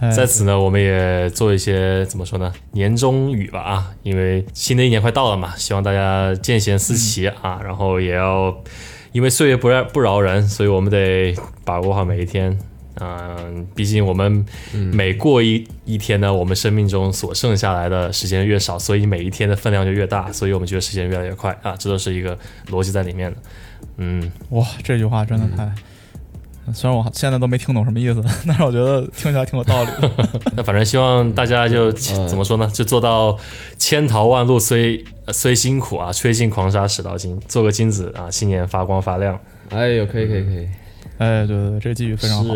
[0.00, 8.54] 哎在此呢，我们也做一些怎么说呢，年终语吧啊，因为新的一年快到了嘛，希望大家见贤思齐啊，然后也要
[9.14, 11.32] 因为岁月不饶不饶人，所以我们得
[11.64, 12.58] 把握好每一天。
[13.00, 14.44] 嗯，毕竟我们
[14.92, 22.36] 每过一、一天呢，我们生命中所剩下来的时间越少，所以每一天的分量就越大，所以我们觉得时间越来越快啊，这都是一个
[22.70, 23.36] 逻辑在里面的。
[23.98, 25.72] 嗯，哇，这句话真的太……
[26.72, 30.10] 虽然我现在都没听懂什么意思， 但是我觉得听起来挺有道理的。
[30.56, 33.36] 那反正希望大家就、怎么说呢，就做到
[33.78, 39.38] 千淘万漉虽呃虽辛苦啊，吹尽狂沙始到金，做个金子啊，新年发光发亮。
[39.70, 40.68] 哎呦，可以可以可以，
[41.18, 42.54] 哎，对对对，这个寄语非常好。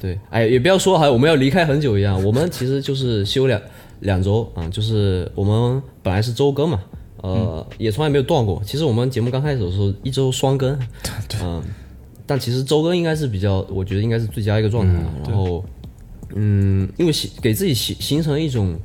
[0.00, 3.60] 对，哎，也不要说好像我们要离开很久一样，我们其实就是休两
[4.00, 6.80] 两周啊，就是我们本来是周更嘛，
[7.22, 8.62] 呃，也从来没有断过。
[8.64, 10.78] 其实我们节目刚开始的时候一周双更，
[11.42, 11.62] 嗯，
[12.30, 15.12] 但其实周更应该是比较，我觉得应该是最佳一个状态啊。
[15.26, 15.64] 然后，
[16.36, 18.78] 嗯，因为形给自己形形成一种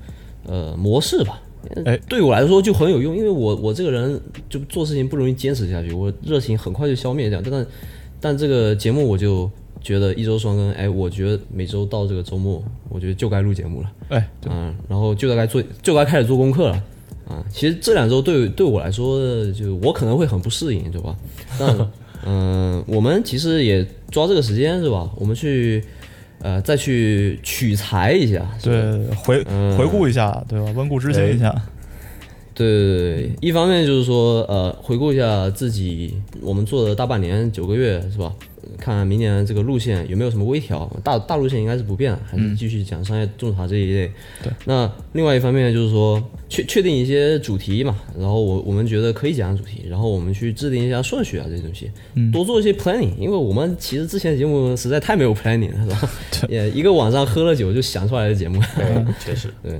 [0.47, 1.39] 呃模式吧。
[1.85, 4.19] 哎对我来说就很有用，因为我我这个人
[4.49, 7.39] 就做事情不容易坚持下去，我热情很快就消灭掉。
[7.39, 7.67] 但
[8.19, 9.47] 但这个节目我就
[9.79, 16.83] 觉得一周双更，哎，我觉得每周到这个周末，我觉得就该录节目了，哎，对，嗯，然后就该做就该开始做功课了，
[17.27, 19.19] 啊，其实这两周对对我来说，
[19.51, 21.15] 就我可能会很不适应，对吧？
[21.59, 21.77] 但
[22.25, 25.09] 嗯、我们其实也抓这个时间是吧？
[25.15, 25.83] 我们去
[26.41, 30.71] 呃再去取材一下，对，回嗯回顾一下，对吧？
[30.75, 31.49] 温故知新一下。
[32.53, 38.33] 对对对对，一方面就是说，呃，回顾一下自己我们做了大半年九个月是吧？
[38.77, 44.11] 看明年这个路线有没有什么微调，大大路线应该是不变，还是继续讲商业洞察这一类。
[44.43, 51.91] 对，那另外一方面就是说，确确定一些主题嘛，然后我我们觉得可以讲的主题，然后我们去制定一下顺序啊这些东西，
[52.31, 56.47] 多做一些 planning，因为我们其实之前的节目实在太没有 planning 了，是吧？
[56.49, 58.61] 也一个晚上喝了酒就想出来的节目。
[58.75, 59.73] 对， 确实，对，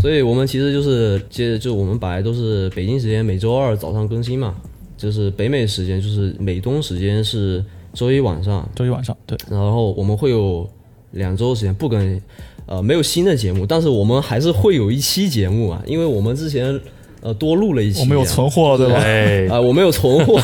[0.00, 4.56] 所以我们其实就是接着就我们本来都是北京时间每周二早上更新嘛，
[4.96, 7.64] 就是北美时间就是美东时间是
[7.98, 10.64] 周一晚上，周一晚上，对，然后我们会有
[11.10, 12.22] 两周时间不更，
[12.66, 16.80] 呃，没有新的节目，但是我们还是会有一期节目啊，因为我们之前
[17.22, 18.94] 呃多录了一期啊，我们有存货，对吧？
[18.94, 19.48] 哎。
[19.48, 20.40] 啊、，我们有存货，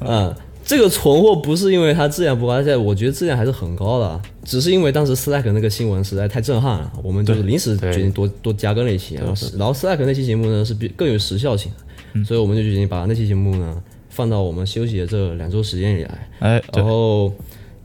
[0.00, 0.34] 嗯，
[0.66, 11.72] 这个存货不是因为它质量不高，而且我觉得质量还是很高的啊，只是因为当时 Slack 那个新闻实在太震撼了，我们就是临时决定多多加更了一期，然后然后 Slack 那期节目呢是比更有时效性
[12.14, 13.82] 的，所以我们就决定把那期节目呢
[14.18, 17.32] 放到我们休息的这两周时间里来，哎，然，后。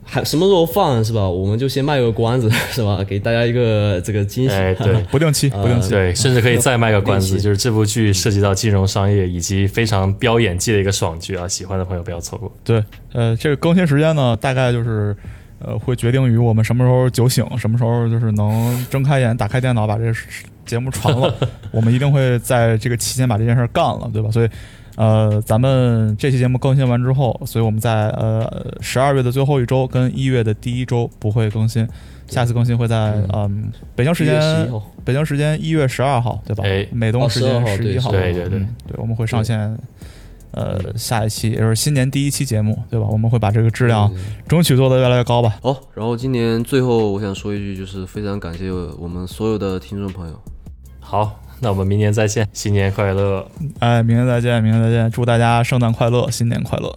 [0.05, 1.27] 还什么时候放是吧？
[1.27, 3.01] 我们就先卖个关子是吧？
[3.07, 4.53] 给大家一个这个惊喜。
[4.53, 5.01] 哎，对。
[5.09, 5.89] 不定期，不定期。
[5.91, 12.51] 对，甚至可以再卖个关子，就是这部剧涉及到金融商业以及非常飙演技的一个爽剧啊，喜欢的朋友不要错过。
[12.65, 12.83] 对，
[13.13, 15.15] 呃，这个更新时间呢，大概就是，
[15.59, 20.13] 呃，会决定于我们什么时候酒醒，什么时候就是能睁开眼、打开电脑把这个
[20.65, 21.33] 节目传了。
[21.71, 24.29] 我们一定会在这个期间把这件事儿干了，对吧？
[24.29, 24.49] 所以，
[24.95, 31.87] 呃，咱们这期节目更新完之后，所以我们在呃十二月的最后一周跟一月的第一周不会更新，
[32.27, 36.63] 下次更新会在嗯北京时1月11间北京时间一月十二号，对吧？
[36.65, 39.77] 哎美东时间哦12号十一号，对对对嗯对，我们会上线。
[40.55, 43.07] 呃，下一期也就是新年第一期节目，对吧？
[43.09, 44.13] 我们会把这个质量
[44.47, 45.57] 争取做得越来越高吧。
[45.63, 50.39] 好，然后今年最后我想说一句，就是非常感谢我们所有的听众朋友。
[50.99, 53.47] 好，那我们明年再见，新年快乐！
[53.79, 56.93] 哎，明年再见，明年再见，祝大家圣诞快乐，新年快乐。